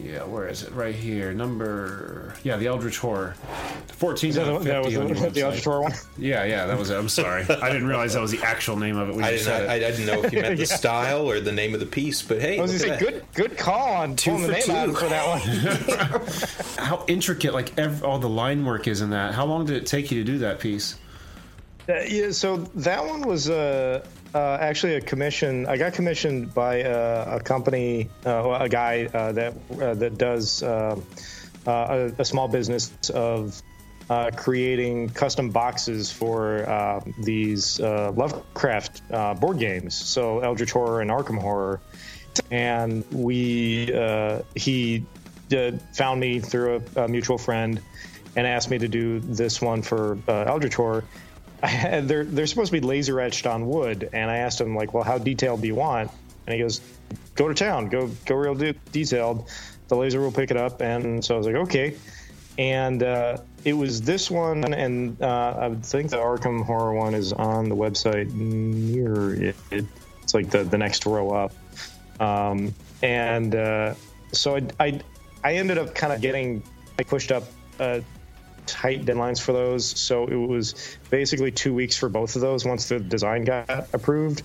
yeah, 0.00 0.22
where 0.24 0.46
is 0.46 0.62
it? 0.62 0.72
Right 0.72 0.94
here, 0.94 1.32
number 1.32 2.34
yeah, 2.44 2.56
the 2.56 2.68
Eldritch 2.68 2.98
Horror, 2.98 3.34
fourteen 3.88 4.32
That, 4.34 4.62
that 4.64 4.84
was 4.84 4.96
on 4.96 5.08
the, 5.08 5.14
the 5.14 5.20
website. 5.40 5.46
auditor 5.48 5.80
one. 5.80 5.92
Yeah, 6.16 6.44
yeah, 6.44 6.66
that 6.66 6.78
was 6.78 6.90
it. 6.90 6.96
I'm 6.96 7.08
sorry, 7.08 7.42
I 7.42 7.72
didn't 7.72 7.88
realize 7.88 8.14
that 8.14 8.20
was 8.22 8.30
the 8.30 8.40
actual 8.42 8.76
name 8.76 8.96
of 8.96 9.08
it. 9.08 9.16
When 9.16 9.24
I 9.24 9.30
you 9.30 9.36
didn't. 9.38 9.46
said 9.46 9.68
I, 9.68 9.74
it. 9.74 9.84
I 9.84 9.90
didn't 9.90 10.06
know 10.06 10.22
if 10.24 10.32
you 10.32 10.42
meant 10.42 10.58
the 10.58 10.66
style 10.82 11.28
or 11.28 11.40
the 11.40 11.50
name 11.52 11.74
of 11.74 11.80
the 11.80 11.86
piece, 11.86 12.22
but 12.22 12.40
hey, 12.40 12.58
I 12.58 12.62
was 12.62 12.70
gonna 12.80 12.98
say, 12.98 13.04
good 13.04 13.24
good 13.34 13.58
call 13.58 13.94
on 13.94 14.14
pulling 14.14 14.42
the 14.42 14.46
for 14.48 14.52
name 14.52 14.62
two. 14.62 14.72
out 14.72 14.96
for 14.96 15.08
that 15.08 15.26
one. 15.26 16.20
how 16.86 17.04
intricate 17.08 17.52
like 17.52 17.76
ev- 17.78 18.04
all 18.04 18.18
the 18.20 18.28
line 18.28 18.64
work 18.64 18.86
is 18.86 19.00
in 19.00 19.10
that 19.10 19.34
how 19.34 19.44
long 19.44 19.66
did 19.66 19.76
it 19.76 19.86
take 19.86 20.10
you 20.12 20.18
to 20.22 20.24
do 20.24 20.38
that 20.38 20.60
piece 20.60 20.96
yeah, 22.06 22.30
so 22.30 22.58
that 22.76 23.06
one 23.06 23.22
was 23.22 23.48
uh, 23.48 24.04
uh, 24.34 24.58
actually 24.60 24.96
a 24.96 25.00
commission. 25.00 25.66
I 25.66 25.76
got 25.76 25.94
commissioned 25.94 26.52
by 26.52 26.82
uh, 26.82 27.38
a 27.38 27.42
company, 27.42 28.10
uh, 28.26 28.50
a 28.60 28.68
guy 28.68 29.06
uh, 29.06 29.32
that 29.32 29.54
uh, 29.80 29.94
that 29.94 30.18
does 30.18 30.62
uh, 30.62 31.00
uh, 31.66 31.70
a, 31.70 32.20
a 32.20 32.24
small 32.24 32.48
business 32.48 32.90
of 33.10 33.62
uh, 34.10 34.30
creating 34.36 35.08
custom 35.10 35.50
boxes 35.50 36.12
for 36.12 36.68
uh, 36.68 37.00
these 37.22 37.80
uh, 37.80 38.12
Lovecraft 38.12 39.02
uh, 39.10 39.34
board 39.34 39.58
games. 39.58 39.94
So 39.94 40.40
Eldritch 40.40 40.72
Horror 40.72 41.00
and 41.00 41.10
Arkham 41.10 41.40
Horror, 41.40 41.80
and 42.50 43.04
we 43.10 43.92
uh, 43.94 44.42
he 44.54 45.04
uh, 45.56 45.72
found 45.94 46.20
me 46.20 46.40
through 46.40 46.82
a, 46.96 47.04
a 47.04 47.08
mutual 47.08 47.38
friend 47.38 47.80
and 48.36 48.46
asked 48.46 48.70
me 48.70 48.78
to 48.78 48.88
do 48.88 49.18
this 49.20 49.60
one 49.60 49.82
for 49.82 50.18
uh, 50.28 50.44
Eldritch 50.46 50.74
Horror. 50.74 51.04
They're 52.02 52.24
they're 52.24 52.46
supposed 52.46 52.72
to 52.72 52.80
be 52.80 52.86
laser 52.86 53.20
etched 53.20 53.46
on 53.46 53.66
wood, 53.66 54.08
and 54.12 54.30
I 54.30 54.38
asked 54.38 54.60
him 54.60 54.74
like, 54.74 54.94
"Well, 54.94 55.04
how 55.04 55.18
detailed 55.18 55.60
do 55.60 55.66
you 55.66 55.74
want?" 55.74 56.10
And 56.46 56.54
he 56.54 56.60
goes, 56.60 56.80
"Go 57.34 57.48
to 57.48 57.54
town, 57.54 57.88
go 57.88 58.10
go 58.24 58.34
real 58.34 58.54
de- 58.54 58.74
detailed. 58.92 59.48
The 59.88 59.96
laser 59.96 60.20
will 60.20 60.32
pick 60.32 60.50
it 60.50 60.56
up." 60.56 60.80
And 60.80 61.24
so 61.24 61.34
I 61.34 61.38
was 61.38 61.46
like, 61.46 61.56
"Okay." 61.56 61.96
And 62.58 63.02
uh, 63.02 63.38
it 63.64 63.74
was 63.74 64.00
this 64.02 64.30
one, 64.30 64.72
and 64.72 65.20
uh, 65.22 65.56
I 65.60 65.74
think 65.82 66.10
the 66.10 66.16
Arkham 66.16 66.64
Horror 66.64 66.94
one 66.94 67.14
is 67.14 67.32
on 67.32 67.68
the 67.68 67.76
website 67.76 68.32
near 68.32 69.34
it. 69.34 69.56
It's 70.22 70.34
like 70.34 70.50
the 70.50 70.64
the 70.64 70.78
next 70.78 71.04
row 71.04 71.30
up. 71.30 71.52
Um, 72.20 72.74
and 73.02 73.54
uh, 73.54 73.94
so 74.32 74.56
I, 74.56 74.66
I 74.78 75.00
I 75.44 75.54
ended 75.54 75.78
up 75.78 75.94
kind 75.94 76.12
of 76.12 76.20
getting 76.20 76.62
I 76.98 77.02
pushed 77.02 77.32
up 77.32 77.44
uh, 77.78 78.00
tight 78.66 79.04
deadlines 79.04 79.40
for 79.40 79.52
those. 79.52 79.86
So 79.86 80.26
it 80.26 80.34
was 80.34 80.96
basically 81.10 81.50
two 81.50 81.74
weeks 81.74 81.96
for 81.96 82.08
both 82.08 82.36
of 82.36 82.42
those 82.42 82.64
once 82.64 82.88
the 82.88 83.00
design 83.00 83.44
got 83.44 83.88
approved. 83.92 84.42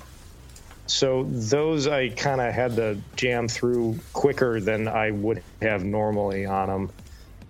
So 0.87 1.23
those 1.29 1.87
I 1.87 2.09
kind 2.09 2.41
of 2.41 2.53
had 2.53 2.75
to 2.75 2.97
jam 3.15 3.47
through 3.47 3.99
quicker 4.13 4.59
than 4.59 4.87
I 4.87 5.11
would 5.11 5.41
have 5.61 5.83
normally 5.83 6.45
on 6.45 6.67
them. 6.67 6.91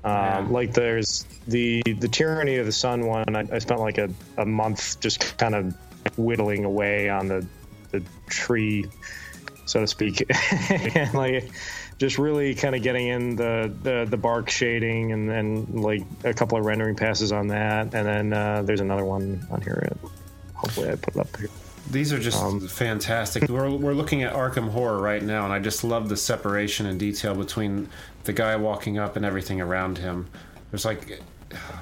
Um, 0.05 0.51
Like 0.51 0.73
there's 0.73 1.25
the 1.47 1.81
the 1.83 2.07
tyranny 2.07 2.57
of 2.57 2.65
the 2.65 2.71
sun 2.71 3.07
one. 3.07 3.35
I, 3.35 3.43
I 3.51 3.59
spent 3.59 3.79
like 3.79 3.97
a, 3.97 4.09
a 4.37 4.45
month 4.45 4.99
just 4.99 5.37
kind 5.37 5.55
of 5.55 5.75
whittling 6.15 6.63
away 6.63 7.09
on 7.09 7.27
the 7.27 7.45
the 7.91 8.03
tree, 8.27 8.85
so 9.65 9.81
to 9.81 9.87
speak, 9.87 10.23
and 10.95 11.13
like 11.13 11.49
just 11.97 12.17
really 12.17 12.55
kind 12.55 12.75
of 12.75 12.81
getting 12.83 13.07
in 13.07 13.35
the, 13.35 13.71
the 13.83 14.05
the 14.09 14.17
bark 14.17 14.49
shading 14.49 15.11
and 15.13 15.29
then 15.29 15.65
like 15.81 16.03
a 16.23 16.33
couple 16.33 16.57
of 16.57 16.65
rendering 16.65 16.95
passes 16.95 17.31
on 17.31 17.47
that, 17.47 17.93
and 17.93 18.05
then 18.05 18.33
uh, 18.33 18.61
there's 18.63 18.81
another 18.81 19.05
one 19.05 19.45
on 19.51 19.61
here. 19.61 19.95
Hopefully, 20.53 20.89
I 20.89 20.95
put 20.95 21.15
it 21.15 21.19
up 21.19 21.37
here. 21.37 21.49
these 21.91 22.11
are 22.11 22.17
just 22.19 22.41
fantastic 22.71 23.47
we're, 23.49 23.69
we're 23.69 23.93
looking 23.93 24.23
at 24.23 24.33
arkham 24.33 24.69
horror 24.69 24.99
right 24.99 25.21
now 25.21 25.43
and 25.43 25.53
i 25.53 25.59
just 25.59 25.83
love 25.83 26.09
the 26.09 26.17
separation 26.17 26.87
and 26.87 26.99
detail 26.99 27.35
between 27.35 27.87
the 28.23 28.33
guy 28.33 28.55
walking 28.55 28.97
up 28.97 29.15
and 29.15 29.23
everything 29.23 29.61
around 29.61 29.99
him 29.99 30.27
there's 30.71 30.83
like 30.85 31.21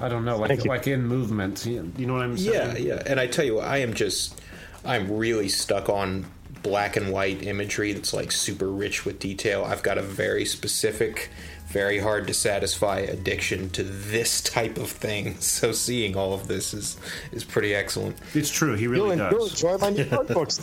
i 0.02 0.10
don't 0.10 0.26
know 0.26 0.38
like 0.38 0.66
like 0.66 0.88
in 0.88 1.06
movement 1.08 1.66
you 1.66 1.90
you 1.98 2.06
know 2.06 2.16
what 2.16 2.24
i'm 2.24 2.38
saying 2.38 2.76
Yeah, 2.86 2.96
yeah. 2.96 3.04
And 3.06 3.18
I 3.18 3.28
tell 3.28 3.46
you 3.46 3.56
what, 3.56 3.66
I 3.66 3.78
am 3.78 3.94
just, 3.94 4.42
I'm 4.84 5.10
really 5.16 5.48
stuck 5.48 5.88
on 5.88 6.26
black 6.64 6.96
and 6.96 7.12
white 7.12 7.44
imagery 7.44 7.94
that's 7.94 8.14
like 8.14 8.32
super 8.32 8.68
rich 8.70 9.06
with 9.06 9.20
detail. 9.20 9.64
I've 9.66 9.84
got 9.84 9.98
a 9.98 10.02
very 10.02 10.46
specific, 10.46 11.30
very 11.68 12.00
hard 12.00 12.26
to 12.28 12.34
satisfy 12.34 13.00
addiction 13.00 13.70
to 13.72 13.84
this 13.84 14.42
type 14.42 14.78
of 14.78 14.90
thing. 14.90 15.36
So 15.40 15.72
seeing 15.72 16.16
all 16.18 16.34
of 16.34 16.48
this 16.48 16.74
is 16.74 16.98
is 17.32 17.44
pretty 17.44 17.76
excellent. 17.76 18.18
it's 18.34 18.50
true 18.50 18.76
he 18.76 18.84
You'll 18.84 18.94
really 18.94 19.14
enjoy, 19.14 19.30
does 19.30 19.64
enjoy 19.64 19.78
my 19.78 19.90
new 19.92 20.08
art 20.12 20.28
books. 20.30 20.60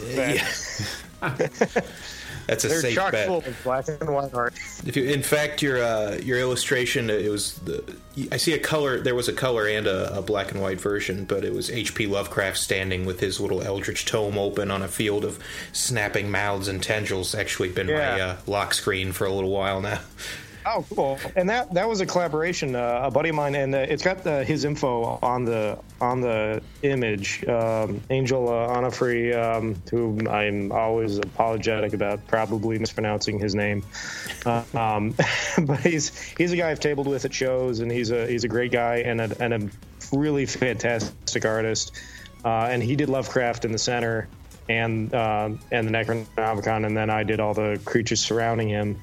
That's 2.51 2.65
a 2.65 2.69
They're 2.69 2.81
safe 2.81 2.97
bet. 2.97 3.29
full 3.29 3.39
of 3.39 3.57
black 3.63 3.87
and 3.87 4.13
white 4.13 4.35
art. 4.35 4.55
If 4.85 4.97
you, 4.97 5.05
in 5.05 5.23
fact, 5.23 5.63
your 5.63 5.81
uh, 5.81 6.17
your 6.17 6.41
illustration, 6.41 7.09
it 7.09 7.31
was 7.31 7.55
the. 7.61 7.97
I 8.33 8.39
see 8.39 8.55
a 8.55 8.59
color. 8.59 8.99
There 8.99 9.15
was 9.15 9.29
a 9.29 9.33
color 9.33 9.69
and 9.69 9.87
a, 9.87 10.19
a 10.19 10.21
black 10.21 10.51
and 10.51 10.61
white 10.61 10.81
version, 10.81 11.27
but 11.27 11.45
it 11.45 11.55
was 11.55 11.71
H.P. 11.71 12.09
Lovecraft 12.09 12.59
standing 12.59 13.05
with 13.07 13.21
his 13.21 13.39
little 13.39 13.63
eldritch 13.63 14.05
tome 14.05 14.37
open 14.37 14.69
on 14.73 14.83
a 14.83 14.89
field 14.89 15.25
of 15.25 15.39
snapping 15.73 16.29
mouths 16.29 16.67
and 16.67 16.83
tendrils. 16.83 17.37
Actually, 17.37 17.69
been 17.69 17.87
my 17.87 18.21
uh, 18.21 18.37
lock 18.49 18.75
screen 18.75 19.13
for 19.13 19.29
a 19.29 19.33
little 19.33 19.51
while 19.51 19.81
now. 19.81 20.01
Oh, 20.67 20.85
cool! 20.95 21.19
And 21.37 21.49
that 21.49 21.73
that 21.75 21.89
was 21.89 22.01
a 22.01 22.07
collaboration. 22.07 22.77
Uh, 22.77 23.01
a 23.05 23.11
buddy 23.11 23.31
of 23.31 23.35
mine, 23.35 23.55
and 23.55 23.75
uh, 23.75 23.79
it's 23.79 24.03
got 24.03 24.27
uh, 24.27 24.43
his 24.43 24.65
info 24.65 25.19
on 25.23 25.45
the 25.45 25.79
on 26.01 26.21
the 26.21 26.63
image. 26.83 27.47
Um, 27.47 28.01
Angel 28.11 28.49
uh, 28.49 28.69
um, 28.75 29.83
who 29.91 30.29
I'm 30.29 30.71
always 30.71 31.19
apologetic 31.19 31.95
about, 31.95 32.27
probably 32.27 32.79
mispronouncing 32.79 33.39
his 33.39 33.55
name. 33.55 33.83
Uh, 34.45 34.63
um, 34.75 35.15
but 35.63 35.81
he's 35.81 36.19
he's 36.37 36.53
a 36.53 36.57
guy 36.57 36.71
I've 36.71 36.81
tabled 36.81 37.07
with 37.07 37.25
at 37.25 37.33
shows, 37.33 37.81
and 37.81 37.91
he's 37.91 38.11
a 38.11 38.27
he's 38.27 38.45
a 38.45 38.49
great 38.49 38.73
guy 38.73 38.97
and 38.97 39.21
a 39.21 39.43
and 39.43 39.55
a 39.55 39.71
really 40.13 40.47
fantastic 40.47 41.45
artist. 41.45 41.93
Uh, 42.45 42.69
and 42.71 42.83
he 42.83 42.97
did 42.97 43.09
Lovecraft 43.09 43.65
in 43.65 43.73
the 43.73 43.79
center, 43.79 44.29
and 44.69 45.15
uh, 45.15 45.51
and 45.71 45.89
the 45.89 45.93
Necronomicon, 45.93 46.87
and 46.87 46.97
then 46.97 47.09
I 47.09 47.23
did 47.23 47.41
all 47.41 47.55
the 47.55 47.81
creatures 47.85 48.21
surrounding 48.21 48.69
him 48.69 49.01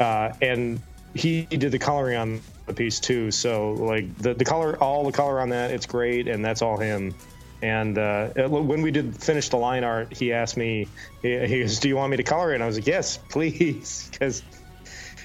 uh, 0.00 0.32
and 0.42 0.80
he 1.14 1.42
did 1.44 1.70
the 1.72 1.78
coloring 1.78 2.16
on 2.16 2.40
the 2.66 2.74
piece 2.74 3.00
too. 3.00 3.30
So 3.30 3.72
like 3.72 4.16
the 4.18 4.34
the 4.34 4.44
color, 4.44 4.76
all 4.76 5.04
the 5.04 5.12
color 5.12 5.40
on 5.40 5.50
that, 5.50 5.70
it's 5.70 5.86
great, 5.86 6.28
and 6.28 6.44
that's 6.44 6.62
all 6.62 6.76
him. 6.76 7.14
And 7.62 7.96
uh, 7.96 8.48
when 8.48 8.82
we 8.82 8.90
did 8.90 9.16
finish 9.16 9.48
the 9.48 9.56
line 9.56 9.84
art, 9.84 10.12
he 10.12 10.34
asked 10.34 10.56
me, 10.56 10.86
he 11.22 11.60
goes, 11.60 11.78
"Do 11.78 11.88
you 11.88 11.96
want 11.96 12.10
me 12.10 12.18
to 12.18 12.22
color 12.22 12.52
it?" 12.52 12.56
And 12.56 12.62
I 12.62 12.66
was 12.66 12.76
like, 12.76 12.86
"Yes, 12.86 13.16
please," 13.28 14.10
because 14.12 14.42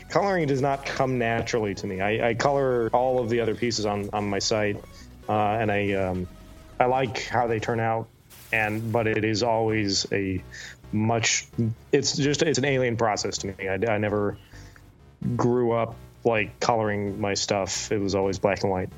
coloring 0.09 0.47
does 0.47 0.61
not 0.61 0.85
come 0.85 1.17
naturally 1.17 1.75
to 1.75 1.87
me. 1.87 2.01
I, 2.01 2.29
I 2.29 2.33
color 2.35 2.89
all 2.93 3.19
of 3.19 3.29
the 3.29 3.41
other 3.41 3.55
pieces 3.55 3.85
on, 3.85 4.09
on 4.13 4.29
my 4.29 4.39
site, 4.39 4.77
uh, 5.27 5.33
and 5.33 5.71
I 5.71 5.93
um, 5.93 6.27
I 6.79 6.85
like 6.85 7.23
how 7.23 7.47
they 7.47 7.59
turn 7.59 7.79
out. 7.79 8.07
And 8.51 8.91
but 8.91 9.05
it 9.05 9.23
is 9.23 9.43
always 9.43 10.11
a 10.11 10.43
much. 10.91 11.47
It's 11.91 12.15
just 12.15 12.41
it's 12.41 12.57
an 12.57 12.65
alien 12.65 12.95
process 12.97 13.37
to 13.39 13.47
me. 13.47 13.67
I, 13.67 13.73
I 13.73 13.97
never 13.97 14.37
grew 15.35 15.71
up 15.71 15.95
like 16.23 16.59
coloring 16.59 17.19
my 17.19 17.33
stuff. 17.33 17.91
It 17.91 17.99
was 17.99 18.15
always 18.15 18.39
black 18.39 18.61
and 18.63 18.71
white 18.71 18.89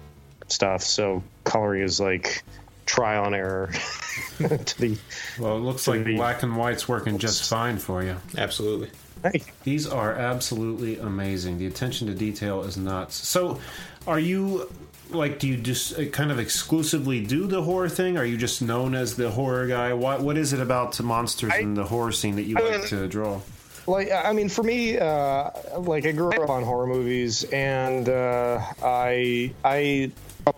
stuff. 0.47 0.81
So 0.83 1.23
coloring 1.43 1.83
is 1.83 1.99
like 1.99 2.43
trial 2.85 3.25
and 3.25 3.35
error 3.35 3.71
to 4.37 4.79
the. 4.79 4.97
Well, 5.39 5.57
it 5.57 5.61
looks 5.61 5.87
like 5.87 6.03
the- 6.03 6.15
black 6.15 6.43
and 6.43 6.55
white's 6.57 6.87
working 6.87 7.17
just 7.17 7.49
fine 7.49 7.77
for 7.77 8.03
you. 8.03 8.17
Absolutely. 8.37 8.89
Hey, 9.23 9.43
These 9.63 9.85
are 9.85 10.13
absolutely 10.13 10.97
amazing. 10.97 11.59
The 11.59 11.67
attention 11.67 12.07
to 12.07 12.15
detail 12.15 12.63
is 12.63 12.75
nuts. 12.75 13.15
So, 13.15 13.59
are 14.07 14.17
you 14.19 14.67
like? 15.11 15.37
Do 15.37 15.47
you 15.47 15.57
just 15.57 15.99
uh, 15.99 16.05
kind 16.05 16.31
of 16.31 16.39
exclusively 16.39 17.23
do 17.23 17.45
the 17.45 17.61
horror 17.61 17.87
thing? 17.87 18.17
Are 18.17 18.25
you 18.25 18.35
just 18.35 18.63
known 18.63 18.95
as 18.95 19.15
the 19.15 19.29
horror 19.29 19.67
guy? 19.67 19.93
What 19.93 20.21
What 20.21 20.37
is 20.37 20.53
it 20.53 20.59
about 20.59 20.99
monsters 21.03 21.51
and 21.53 21.77
the 21.77 21.83
horror 21.83 22.11
scene 22.11 22.35
that 22.37 22.43
you 22.43 22.55
like 22.55 22.87
to 22.87 23.07
draw? 23.07 23.41
Like 23.87 24.11
I 24.11 24.33
mean, 24.33 24.49
for 24.49 24.63
me, 24.63 24.97
uh, 24.97 25.49
like 25.77 26.05
I 26.05 26.11
grew 26.11 26.31
up 26.31 26.49
on 26.49 26.63
horror 26.63 26.87
movies, 26.87 27.43
and 27.43 28.07
uh, 28.07 28.61
I 28.83 29.53
I 29.63 30.11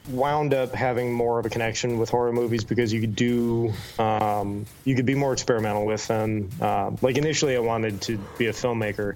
wound 0.09 0.53
up 0.53 0.73
having 0.73 1.13
more 1.13 1.39
of 1.39 1.45
a 1.45 1.49
connection 1.49 1.97
with 1.97 2.09
horror 2.09 2.31
movies 2.31 2.63
because 2.63 2.91
you 2.91 3.01
could 3.01 3.15
do 3.15 3.73
um, 3.99 4.65
you 4.85 4.95
could 4.95 5.05
be 5.05 5.15
more 5.15 5.33
experimental 5.33 5.85
with 5.85 6.05
them. 6.07 6.49
Uh, 6.61 6.91
like 7.01 7.17
initially, 7.17 7.55
I 7.55 7.59
wanted 7.59 8.01
to 8.01 8.17
be 8.37 8.47
a 8.47 8.53
filmmaker, 8.53 9.15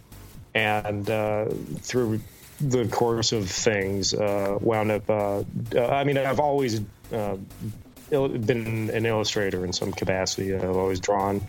and 0.53 1.09
uh, 1.09 1.45
through 1.79 2.21
the 2.59 2.87
course 2.87 3.33
of 3.33 3.49
things, 3.49 4.13
uh, 4.13 4.57
wound 4.59 4.91
up. 4.91 5.09
Uh, 5.09 5.43
I 5.77 6.03
mean, 6.03 6.17
I've 6.17 6.39
always 6.39 6.81
been 8.09 8.89
an 8.93 9.05
illustrator 9.05 9.65
in 9.65 9.73
some 9.73 9.91
capacity. 9.91 10.55
I've 10.55 10.77
always 10.77 10.99
drawn. 10.99 11.41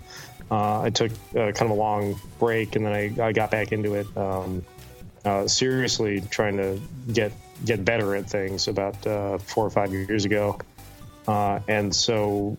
Uh, 0.51 0.83
I 0.83 0.91
took 0.91 1.13
uh, 1.13 1.53
kind 1.53 1.63
of 1.63 1.71
a 1.71 1.75
long 1.75 2.19
break, 2.39 2.77
and 2.77 2.87
then 2.87 2.93
I, 2.93 3.29
I 3.29 3.33
got 3.33 3.51
back 3.51 3.73
into 3.73 3.95
it. 3.95 4.07
Um, 4.17 4.65
uh, 5.25 5.47
seriously, 5.47 6.23
trying 6.31 6.57
to 6.57 6.81
get 7.13 7.33
get 7.65 7.85
better 7.85 8.15
at 8.15 8.31
things 8.31 8.69
about 8.69 9.07
uh, 9.07 9.39
four 9.39 9.67
or 9.67 9.71
five 9.71 9.93
years 9.93 10.25
ago, 10.25 10.59
uh, 11.27 11.61
and 11.69 11.95
so 11.95 12.57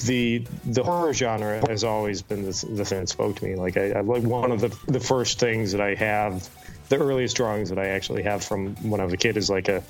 the 0.00 0.46
the 0.64 0.84
horror 0.84 1.12
genre 1.12 1.66
has 1.68 1.82
always 1.82 2.22
been 2.22 2.42
the, 2.44 2.66
the 2.70 2.84
thing 2.84 3.00
that 3.00 3.08
spoke 3.08 3.36
to 3.36 3.44
me. 3.44 3.56
Like 3.56 3.76
I, 3.76 3.92
I 3.92 4.00
like 4.00 4.22
one 4.22 4.52
of 4.52 4.60
the 4.60 4.76
the 4.86 5.00
first 5.00 5.40
things 5.40 5.72
that 5.72 5.80
I 5.80 5.94
have, 5.94 6.48
the 6.88 6.98
earliest 6.98 7.36
drawings 7.36 7.70
that 7.70 7.78
I 7.78 7.88
actually 7.88 8.22
have 8.22 8.44
from 8.44 8.76
when 8.88 9.00
I 9.00 9.04
was 9.04 9.12
a 9.12 9.16
kid 9.16 9.36
is 9.36 9.50
like 9.50 9.68
a 9.68 9.82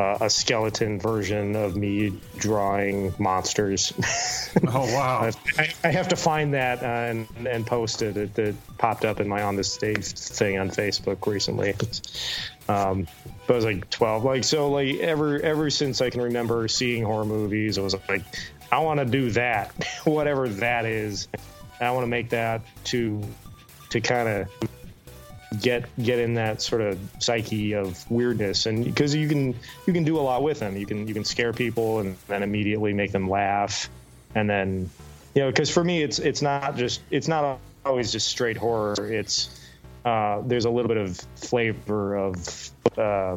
uh, 0.00 0.16
a 0.22 0.30
skeleton 0.30 0.98
version 0.98 1.54
of 1.56 1.76
me 1.76 2.18
drawing 2.38 3.14
monsters. 3.18 3.92
Oh 4.66 4.84
wow! 4.92 5.30
I, 5.58 5.72
I 5.84 5.88
have 5.92 6.08
to 6.08 6.16
find 6.16 6.54
that 6.54 6.82
uh, 6.82 6.86
and 6.86 7.28
and 7.46 7.64
post 7.64 8.02
it. 8.02 8.16
it. 8.16 8.36
It 8.36 8.56
popped 8.78 9.04
up 9.04 9.20
in 9.20 9.28
my 9.28 9.42
on 9.42 9.54
the 9.54 9.62
stage 9.62 10.06
thing 10.12 10.58
on 10.58 10.70
Facebook 10.70 11.24
recently. 11.26 11.74
Um, 12.68 13.06
but 13.46 13.54
I 13.54 13.56
was 13.56 13.64
like 13.64 13.88
12. 13.90 14.24
Like 14.24 14.44
so, 14.44 14.70
like 14.70 14.96
ever 14.96 15.40
ever 15.40 15.70
since 15.70 16.00
I 16.00 16.10
can 16.10 16.22
remember 16.22 16.66
seeing 16.66 17.04
horror 17.04 17.24
movies, 17.24 17.78
I 17.78 17.82
was 17.82 17.94
like, 18.08 18.24
I 18.72 18.80
want 18.80 18.98
to 18.98 19.06
do 19.06 19.30
that, 19.30 19.72
whatever 20.04 20.48
that 20.48 20.84
is. 20.84 21.28
I 21.80 21.92
want 21.92 22.02
to 22.02 22.10
make 22.10 22.30
that 22.30 22.62
to 22.86 23.22
to 23.90 24.00
kind 24.00 24.28
of 24.28 24.70
get 25.60 25.84
get 26.02 26.18
in 26.18 26.34
that 26.34 26.62
sort 26.62 26.82
of 26.82 26.98
psyche 27.18 27.74
of 27.74 28.08
weirdness. 28.10 28.66
And 28.66 28.84
because 28.84 29.14
you 29.14 29.28
can 29.28 29.54
you 29.86 29.92
can 29.92 30.04
do 30.04 30.18
a 30.18 30.22
lot 30.22 30.42
with 30.42 30.60
them. 30.60 30.76
You 30.76 30.86
can 30.86 31.08
you 31.08 31.14
can 31.14 31.24
scare 31.24 31.52
people 31.52 32.00
and 32.00 32.16
then 32.28 32.42
immediately 32.42 32.92
make 32.92 33.12
them 33.12 33.28
laugh. 33.28 33.88
And 34.34 34.48
then 34.48 34.90
you 35.34 35.42
know 35.42 35.50
because 35.50 35.70
for 35.70 35.82
me 35.82 36.02
it's 36.02 36.18
it's 36.18 36.42
not 36.42 36.76
just 36.76 37.00
it's 37.10 37.28
not 37.28 37.58
always 37.84 38.12
just 38.12 38.28
straight 38.28 38.56
horror. 38.56 38.94
It's 38.98 39.60
uh, 40.04 40.42
there's 40.46 40.64
a 40.64 40.70
little 40.70 40.88
bit 40.88 40.96
of 40.96 41.16
flavor 41.36 42.16
of 42.16 42.70
uh, 42.96 43.36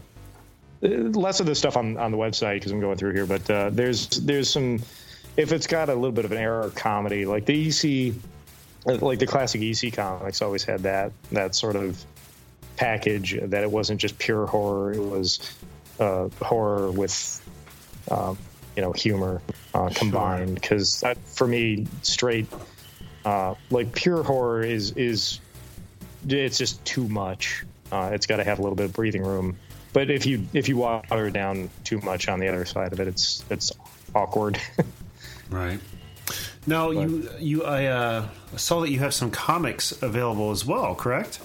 less 0.82 1.39
of 1.39 1.45
the 1.45 1.55
stuff 1.55 1.78
on 1.78 1.97
on 1.97 2.11
the 2.11 2.18
website 2.18 2.55
because 2.55 2.72
I'm 2.72 2.80
going 2.80 2.97
through 2.97 3.14
here 3.14 3.26
but 3.26 3.49
uh, 3.49 3.70
there's 3.70 4.07
there's 4.09 4.49
some 4.49 4.82
if 5.38 5.51
it's 5.51 5.68
got 5.68 5.89
a 5.89 5.95
little 5.95 6.11
bit 6.11 6.26
of 6.26 6.32
an 6.32 6.38
error 6.38 6.70
comedy 6.76 7.26
like 7.26 7.45
the 7.45 7.70
EC 7.70 8.14
like 8.86 9.20
the 9.20 9.28
classic 9.28 9.62
EC 9.62 9.94
comics 9.94 10.42
always 10.42 10.64
had 10.64 10.84
that 10.84 11.12
that 11.32 11.56
sort 11.56 11.76
of 11.76 12.04
package 12.76 13.40
that 13.42 13.64
it 13.64 13.72
wasn't 13.72 14.00
just 14.00 14.18
pure 14.18 14.46
horror. 14.46 14.94
It 14.94 15.00
was 15.00 15.56
uh, 16.00 16.30
horror 16.42 16.92
with 16.92 17.42
uh, 18.10 18.36
you 18.76 18.82
know 18.82 18.92
humor 18.92 19.42
uh, 19.74 19.90
combined. 19.94 20.56
Because 20.56 21.04
for 21.26 21.48
me 21.48 21.88
straight 22.02 22.48
uh, 23.26 23.56
like 23.70 23.94
pure 23.94 24.24
horror 24.24 24.64
is 24.64 24.92
is 24.92 25.40
it's 26.28 26.58
just 26.58 26.84
too 26.86 27.08
much. 27.08 27.64
Uh, 27.92 28.12
it's 28.14 28.26
got 28.26 28.38
to 28.38 28.44
have 28.44 28.60
a 28.60 28.62
little 28.62 28.76
bit 28.76 28.86
of 28.86 28.94
breathing 28.94 29.24
room. 29.24 29.58
But 29.94 30.10
if 30.10 30.26
you 30.26 30.48
if 30.54 30.68
you 30.68 30.78
water 30.78 31.28
it 31.28 31.34
down 31.34 31.70
too 31.84 32.00
much 32.00 32.28
on 32.28 32.40
the 32.40 32.48
other 32.48 32.66
side 32.66 32.94
of 32.94 33.00
it 33.00 33.08
it's 33.08 33.44
it's 33.50 33.72
awkward. 34.16 34.60
Right. 35.50 35.80
Now 36.66 36.91
you 36.91 37.30
you 37.39 37.64
I 37.64 37.86
uh, 37.86 38.28
saw 38.55 38.82
that 38.82 38.89
you 38.89 38.99
have 38.99 39.14
some 39.14 39.32
comics 39.32 40.01
available 40.01 40.51
as 40.51 40.66
well, 40.66 40.95
correct? 40.95 41.39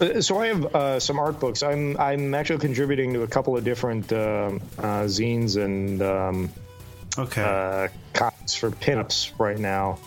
Uh, 0.00 0.20
So 0.20 0.38
I 0.38 0.48
have 0.48 0.64
uh, 0.74 1.00
some 1.00 1.18
art 1.18 1.40
books. 1.40 1.62
I'm 1.62 1.96
I'm 1.98 2.34
actually 2.34 2.58
contributing 2.60 3.14
to 3.14 3.22
a 3.22 3.26
couple 3.28 3.56
of 3.56 3.64
different 3.64 4.12
um 4.12 4.60
uh, 4.78 5.04
zines 5.08 5.56
and 5.56 6.02
um, 6.02 6.50
Okay. 7.18 7.42
uh, 7.42 7.88
comics 8.12 8.54
for 8.54 8.70
pinups 8.70 9.32
right 9.38 9.58
now. 9.58 9.98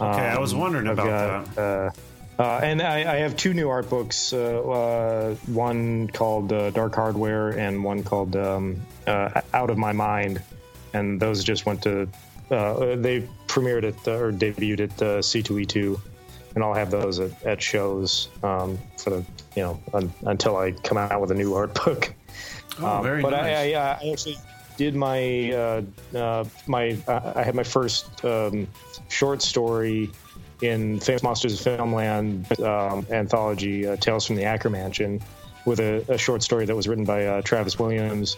okay, 0.00 0.28
I 0.28 0.38
was 0.38 0.54
wondering 0.54 0.86
I've 0.88 0.98
about 0.98 1.06
got, 1.06 1.54
that. 1.54 1.94
Uh, 2.38 2.42
uh, 2.42 2.60
and 2.62 2.82
I, 2.82 3.14
I 3.14 3.16
have 3.20 3.34
two 3.36 3.54
new 3.54 3.70
art 3.70 3.88
books. 3.88 4.34
Uh, 4.34 4.60
uh, 4.60 5.34
one 5.46 6.08
called 6.08 6.52
uh, 6.52 6.68
Dark 6.70 6.94
Hardware, 6.94 7.48
and 7.58 7.82
one 7.82 8.02
called 8.02 8.36
um, 8.36 8.82
uh, 9.06 9.40
Out 9.54 9.70
of 9.70 9.78
My 9.78 9.92
Mind. 9.92 10.42
And 10.92 11.18
those 11.18 11.42
just 11.44 11.64
went 11.64 11.82
to. 11.84 12.08
Uh, 12.50 12.96
they 12.96 13.28
premiered 13.46 13.84
at 13.84 14.08
or 14.08 14.32
debuted 14.32 14.80
at 14.80 15.02
uh, 15.02 15.18
C2E2, 15.18 16.00
and 16.54 16.62
I'll 16.62 16.74
have 16.74 16.90
those 16.90 17.18
at, 17.18 17.44
at 17.44 17.62
shows 17.62 18.28
um, 18.42 18.78
for 18.98 19.10
the 19.10 19.24
you 19.56 19.62
know 19.62 19.80
un, 19.92 20.12
until 20.22 20.56
I 20.56 20.72
come 20.72 20.96
out 20.96 21.20
with 21.20 21.30
a 21.30 21.34
new 21.34 21.54
art 21.54 21.74
book. 21.84 22.12
Oh, 22.78 23.00
very 23.02 23.22
but 23.22 23.30
nice. 23.30 23.56
I, 23.56 23.72
I, 23.72 23.98
I 24.02 24.10
actually 24.12 24.36
did 24.76 24.94
my 24.94 25.52
uh, 25.52 25.82
uh, 26.14 26.44
my 26.66 26.96
uh, 27.08 27.32
I 27.34 27.42
had 27.42 27.54
my 27.54 27.62
first 27.62 28.24
um, 28.24 28.68
short 29.08 29.42
story 29.42 30.10
in 30.62 31.00
Famous 31.00 31.22
Monsters 31.22 31.66
of 31.66 31.78
Filmland 31.78 32.60
um, 32.62 33.06
anthology, 33.10 33.86
uh, 33.86 33.96
Tales 33.96 34.26
from 34.26 34.36
the 34.36 34.42
Ackermansion, 34.42 35.22
with 35.64 35.80
a, 35.80 36.04
a 36.08 36.18
short 36.18 36.42
story 36.42 36.64
that 36.64 36.74
was 36.74 36.88
written 36.88 37.04
by 37.04 37.26
uh, 37.26 37.42
Travis 37.42 37.78
Williams, 37.78 38.36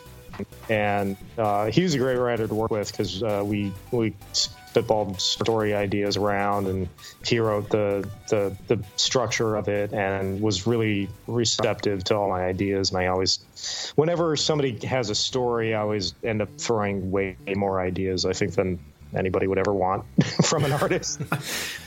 and 0.68 1.16
uh, 1.36 1.66
he 1.66 1.82
was 1.82 1.94
a 1.94 1.98
great 1.98 2.16
writer 2.16 2.46
to 2.46 2.54
work 2.54 2.70
with 2.70 2.90
because 2.90 3.22
uh, 3.22 3.42
we 3.44 3.72
we 3.90 4.14
spitballed 4.32 5.20
story 5.20 5.74
ideas 5.74 6.16
around, 6.16 6.66
and 6.66 6.88
he 7.24 7.38
wrote 7.38 7.70
the, 7.70 8.08
the 8.28 8.56
the 8.66 8.82
structure 8.96 9.56
of 9.56 9.68
it 9.68 9.92
and 9.92 10.40
was 10.40 10.66
really 10.66 11.08
receptive 11.26 12.04
to 12.04 12.16
all 12.16 12.28
my 12.28 12.44
ideas. 12.44 12.90
And 12.90 12.98
I 12.98 13.06
always, 13.06 13.92
whenever 13.96 14.36
somebody 14.36 14.78
has 14.86 15.10
a 15.10 15.14
story, 15.14 15.74
I 15.74 15.80
always 15.80 16.14
end 16.22 16.42
up 16.42 16.48
throwing 16.58 17.10
way 17.10 17.36
more 17.56 17.80
ideas. 17.80 18.24
I 18.24 18.32
think 18.32 18.54
than 18.54 18.78
anybody 19.14 19.46
would 19.46 19.58
ever 19.58 19.72
want 19.72 20.04
from 20.44 20.64
an 20.64 20.72
artist. 20.72 21.20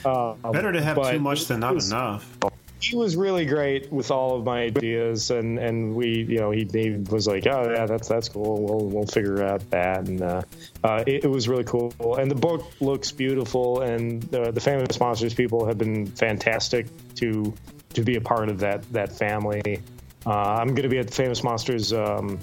Um, 0.06 0.38
Better 0.52 0.72
to 0.72 0.82
have 0.82 0.98
too 1.12 1.20
much 1.20 1.46
than 1.46 1.60
not 1.60 1.76
was- 1.76 1.92
enough. 1.92 2.38
He 2.82 2.96
was 2.96 3.16
really 3.16 3.46
great 3.46 3.92
with 3.92 4.10
all 4.10 4.36
of 4.36 4.44
my 4.44 4.64
ideas, 4.64 5.30
and, 5.30 5.60
and 5.60 5.96
we, 5.96 6.26
you 6.28 6.40
know, 6.40 6.50
he, 6.50 6.68
he 6.72 6.90
was 7.10 7.28
like, 7.28 7.46
oh 7.46 7.72
yeah, 7.72 7.86
that's 7.86 8.08
that's 8.08 8.28
cool. 8.28 8.62
We'll 8.64 8.86
we'll 8.88 9.06
figure 9.06 9.44
out 9.44 9.70
that, 9.70 10.08
and 10.08 10.22
uh, 10.22 10.42
uh, 10.84 11.04
it, 11.06 11.26
it 11.26 11.28
was 11.30 11.48
really 11.48 11.64
cool. 11.64 11.94
And 12.18 12.30
the 12.30 12.36
book 12.36 12.66
looks 12.82 13.12
beautiful, 13.12 13.82
and 13.82 14.34
uh, 14.34 14.52
the 14.52 14.60
famous 14.60 15.00
monsters 15.00 15.34
people 15.34 15.66
have 15.68 15.78
been 15.78 16.08
fantastic 16.08 16.88
to 17.16 17.54
to 17.94 18.04
be 18.04 18.16
a 18.16 18.22
part 18.22 18.50
of 18.50 18.60
that 18.60 18.92
that 18.94 19.12
family. 19.12 19.82
Uh, 20.26 20.32
I'm 20.32 20.70
going 20.70 20.84
to 20.84 20.90
be 20.90 21.00
at 21.00 21.08
the 21.08 21.14
Famous 21.14 21.44
Monsters 21.44 21.94
um, 21.94 22.40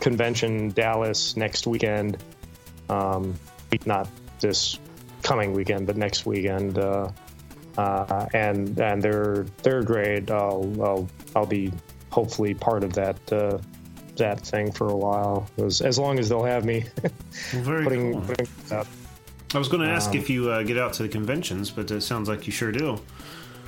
convention 0.00 0.70
Dallas 0.70 1.36
next 1.36 1.66
weekend. 1.66 2.18
Um, 2.88 3.34
not 3.86 4.08
this 4.40 4.78
coming 5.22 5.52
weekend, 5.52 5.86
but 5.86 5.96
next 5.96 6.26
weekend. 6.26 6.78
Uh, 6.78 7.10
uh, 7.78 8.26
and 8.34 8.78
and 8.80 9.02
they're 9.02 9.46
they're. 9.62 9.82
I'll 10.30 10.74
I'll 10.82 11.08
I'll 11.36 11.46
be 11.46 11.72
hopefully 12.10 12.54
part 12.54 12.84
of 12.84 12.92
that 12.94 13.16
uh, 13.32 13.58
Substat 14.16 14.40
thing 14.40 14.72
for 14.72 14.88
a 14.88 14.96
while. 14.96 15.48
Was 15.56 15.80
as 15.80 15.98
long 15.98 16.18
as 16.18 16.28
they'll 16.28 16.44
have 16.44 16.64
me 16.64 16.84
very 17.50 17.84
putting, 17.84 18.12
cool. 18.12 18.22
putting 18.22 18.48
up. 18.70 18.86
I 19.54 19.58
was 19.58 19.68
going 19.68 19.82
to 19.82 19.88
ask 19.88 20.10
Um, 20.10 20.16
if 20.16 20.30
you 20.30 20.50
uh, 20.50 20.62
get 20.62 20.78
out 20.78 20.94
to 20.94 21.02
the 21.02 21.08
conventions, 21.08 21.70
but 21.70 21.90
it 21.90 22.00
sounds 22.00 22.28
like 22.28 22.46
you 22.46 22.52
sure 22.52 22.72
do. 22.72 22.98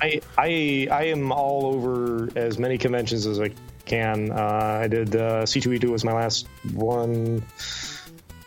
I, 0.01 0.19
I 0.37 0.87
I 0.91 1.03
am 1.05 1.31
all 1.31 1.67
over 1.67 2.29
as 2.35 2.57
many 2.57 2.77
conventions 2.77 3.25
as 3.25 3.39
I 3.39 3.51
can. 3.85 4.31
Uh, 4.31 4.79
I 4.83 4.87
did 4.87 5.15
uh, 5.15 5.43
C2E2 5.43 5.89
was 5.89 6.03
my 6.03 6.13
last 6.13 6.47
one. 6.73 7.43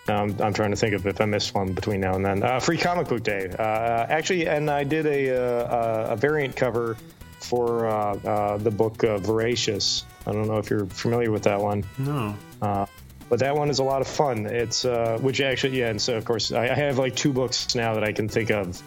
Um, 0.08 0.36
I'm 0.40 0.54
trying 0.54 0.70
to 0.70 0.76
think 0.76 0.94
of 0.94 1.06
if 1.06 1.20
I 1.20 1.24
missed 1.24 1.54
one 1.54 1.72
between 1.72 2.00
now 2.00 2.14
and 2.14 2.24
then. 2.24 2.42
Uh, 2.42 2.60
Free 2.60 2.78
Comic 2.78 3.08
Book 3.08 3.22
Day, 3.22 3.48
uh, 3.58 4.06
actually, 4.08 4.46
and 4.46 4.70
I 4.70 4.84
did 4.84 5.06
a 5.06 5.36
uh, 5.36 6.12
a 6.12 6.16
variant 6.16 6.56
cover 6.56 6.96
for 7.40 7.86
uh, 7.86 8.14
uh, 8.14 8.56
the 8.58 8.70
book 8.70 9.04
uh, 9.04 9.18
Voracious. 9.18 10.04
I 10.26 10.32
don't 10.32 10.46
know 10.46 10.58
if 10.58 10.70
you're 10.70 10.86
familiar 10.86 11.30
with 11.30 11.44
that 11.44 11.60
one. 11.60 11.84
No. 11.96 12.36
Uh, 12.60 12.86
but 13.28 13.40
that 13.40 13.56
one 13.56 13.68
is 13.70 13.78
a 13.78 13.84
lot 13.84 14.00
of 14.00 14.08
fun. 14.08 14.46
It's 14.46 14.84
uh, 14.84 15.18
which 15.20 15.40
actually, 15.40 15.78
yeah, 15.78 15.90
and 15.90 16.00
so 16.00 16.16
of 16.16 16.24
course 16.24 16.52
I, 16.52 16.64
I 16.64 16.74
have 16.74 16.98
like 16.98 17.14
two 17.14 17.32
books 17.32 17.74
now 17.74 17.94
that 17.94 18.04
I 18.04 18.12
can 18.12 18.28
think 18.28 18.50
of. 18.50 18.82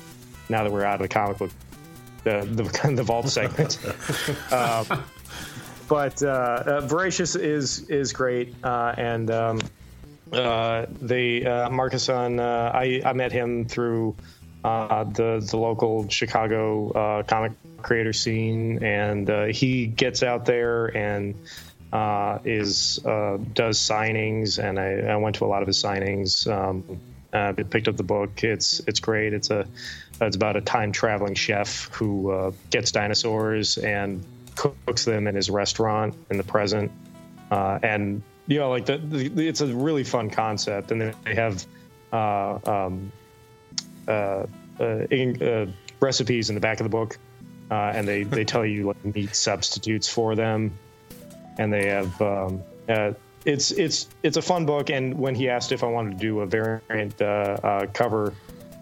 Now 0.49 0.63
that 0.63 0.71
we're 0.71 0.83
out 0.83 0.95
of 0.95 1.01
the 1.01 1.07
comic 1.07 1.37
book, 1.37 1.51
the 2.23 2.41
the, 2.41 2.91
the 2.95 3.03
vault 3.03 3.29
segment. 3.29 3.77
but 5.87 6.23
uh, 6.23 6.27
uh, 6.27 6.81
Voracious 6.87 7.35
is 7.35 7.89
is 7.89 8.13
great, 8.13 8.55
uh, 8.63 8.93
and 8.97 9.29
um, 9.29 9.59
uh, 10.33 10.85
the 11.01 11.45
uh, 11.45 11.69
Markisan 11.69 12.39
uh, 12.39 12.71
I 12.73 13.01
I 13.05 13.13
met 13.13 13.31
him 13.31 13.65
through 13.65 14.15
uh, 14.63 15.03
the 15.05 15.45
the 15.49 15.57
local 15.57 16.07
Chicago 16.09 16.91
uh, 16.91 17.23
comic 17.23 17.53
creator 17.81 18.13
scene, 18.13 18.83
and 18.83 19.29
uh, 19.29 19.45
he 19.45 19.87
gets 19.87 20.23
out 20.23 20.45
there 20.45 20.95
and 20.95 21.35
uh, 21.91 22.39
is 22.45 23.03
uh, 23.05 23.37
does 23.53 23.79
signings, 23.79 24.63
and 24.63 24.79
I, 24.79 25.13
I 25.13 25.15
went 25.17 25.35
to 25.37 25.45
a 25.45 25.47
lot 25.47 25.61
of 25.61 25.67
his 25.67 25.81
signings. 25.81 26.47
Um, 26.49 26.99
picked 27.69 27.87
up 27.87 27.97
the 27.97 28.03
book. 28.03 28.43
It's 28.43 28.81
it's 28.87 28.99
great. 28.99 29.33
It's 29.33 29.49
a 29.49 29.65
it's 30.21 30.35
about 30.35 30.55
a 30.55 30.61
time 30.61 30.91
traveling 30.91 31.33
chef 31.33 31.89
who 31.93 32.31
uh, 32.31 32.51
gets 32.69 32.91
dinosaurs 32.91 33.77
and 33.77 34.23
cooks 34.55 35.05
them 35.05 35.27
in 35.27 35.35
his 35.35 35.49
restaurant 35.49 36.13
in 36.29 36.37
the 36.37 36.43
present. 36.43 36.91
Uh, 37.49 37.79
and 37.81 38.21
you 38.47 38.59
know, 38.59 38.69
like 38.69 38.85
the, 38.85 38.97
the 38.97 39.47
it's 39.47 39.61
a 39.61 39.67
really 39.67 40.03
fun 40.03 40.29
concept, 40.29 40.91
and 40.91 41.01
then 41.01 41.15
they 41.23 41.35
have 41.35 41.65
uh, 42.11 42.59
um, 42.65 43.11
uh, 44.07 44.45
uh, 44.79 44.85
in, 45.09 45.41
uh, 45.41 45.71
recipes 45.99 46.49
in 46.49 46.55
the 46.55 46.61
back 46.61 46.79
of 46.79 46.83
the 46.83 46.89
book, 46.89 47.17
uh, 47.69 47.93
and 47.95 48.07
they 48.07 48.23
they 48.37 48.43
tell 48.43 48.65
you 48.65 48.87
like 48.87 49.05
meat 49.05 49.35
substitutes 49.35 50.07
for 50.07 50.35
them, 50.35 50.77
and 51.57 51.71
they 51.71 51.87
have 51.87 52.21
um, 52.21 52.63
uh, 52.89 53.13
it's 53.45 53.71
it's 53.71 54.07
it's 54.23 54.37
a 54.37 54.41
fun 54.41 54.65
book. 54.65 54.89
And 54.89 55.17
when 55.17 55.35
he 55.35 55.49
asked 55.49 55.71
if 55.71 55.83
I 55.83 55.87
wanted 55.87 56.11
to 56.11 56.17
do 56.17 56.41
a 56.41 56.45
variant 56.45 57.21
uh, 57.21 57.25
uh, 57.25 57.85
cover 57.87 58.33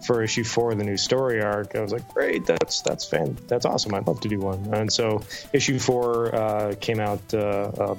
for 0.06 0.22
issue 0.22 0.44
four 0.44 0.72
of 0.72 0.78
the 0.78 0.84
new 0.84 0.96
story 0.96 1.42
arc, 1.42 1.76
I 1.76 1.80
was 1.80 1.92
like, 1.92 2.08
great, 2.12 2.46
that's 2.46 2.80
that's 2.80 3.04
fan, 3.04 3.36
that's 3.46 3.66
awesome. 3.66 3.94
I'd 3.94 4.06
love 4.06 4.20
to 4.20 4.28
do 4.28 4.40
one. 4.40 4.72
And 4.72 4.92
so 4.92 5.22
issue 5.52 5.78
four 5.78 6.34
uh, 6.34 6.74
came 6.80 7.00
out 7.00 7.22
uh, 7.32 7.38
uh, 7.38 7.96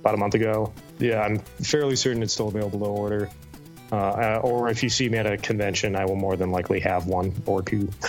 about 0.00 0.14
a 0.14 0.18
month 0.18 0.34
ago. 0.34 0.72
Yeah, 0.98 1.22
I'm 1.22 1.38
fairly 1.38 1.96
certain 1.96 2.22
it's 2.22 2.32
still 2.32 2.48
available 2.48 2.80
to 2.80 2.86
order. 2.86 3.30
Uh, 3.92 3.96
uh, 3.96 4.40
or 4.42 4.68
if 4.68 4.82
you 4.82 4.88
see 4.88 5.08
me 5.08 5.18
at 5.18 5.26
a 5.26 5.36
convention, 5.36 5.96
I 5.96 6.04
will 6.04 6.16
more 6.16 6.36
than 6.36 6.50
likely 6.50 6.80
have 6.80 7.06
one 7.06 7.34
or 7.46 7.62
two. 7.62 7.88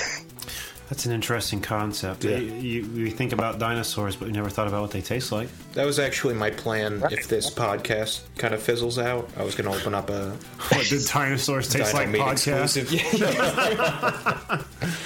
That's 0.89 1.05
an 1.05 1.13
interesting 1.13 1.61
concept. 1.61 2.25
Yeah. 2.25 2.35
You, 2.35 2.51
you, 2.53 2.83
you 3.05 3.09
think 3.11 3.31
about 3.31 3.59
dinosaurs, 3.59 4.17
but 4.17 4.27
we 4.27 4.33
never 4.33 4.49
thought 4.49 4.67
about 4.67 4.81
what 4.81 4.91
they 4.91 4.99
taste 4.99 5.31
like. 5.31 5.47
That 5.71 5.85
was 5.85 5.99
actually 5.99 6.33
my 6.33 6.49
plan. 6.49 7.01
If 7.09 7.29
this 7.29 7.49
podcast 7.49 8.23
kind 8.37 8.53
of 8.53 8.61
fizzles 8.61 8.99
out, 8.99 9.29
I 9.37 9.43
was 9.43 9.55
going 9.55 9.71
to 9.71 9.77
open 9.77 9.95
up 9.95 10.09
a 10.09 10.31
What 10.67 10.85
did 10.87 11.05
dinosaurs 11.05 11.69
taste 11.69 11.93
Dino 11.93 12.11
like 12.11 12.37
podcast? 12.37 12.75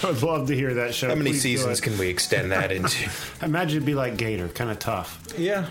I 0.04 0.08
would 0.08 0.24
love 0.24 0.48
to 0.48 0.56
hear 0.56 0.74
that 0.74 0.96
show. 0.96 1.10
How 1.10 1.16
many 1.16 1.30
Please 1.32 1.42
seasons 1.44 1.82
can 1.82 1.96
we 2.00 2.08
extend 2.10 2.52
that 2.52 2.72
into? 2.72 3.10
Imagine 3.44 3.78
it'd 3.78 3.86
be 3.86 3.94
like 3.94 4.18
Gator, 4.18 4.48
kind 4.50 4.72
of 4.72 4.80
tough. 4.80 5.22
yeah, 5.38 5.70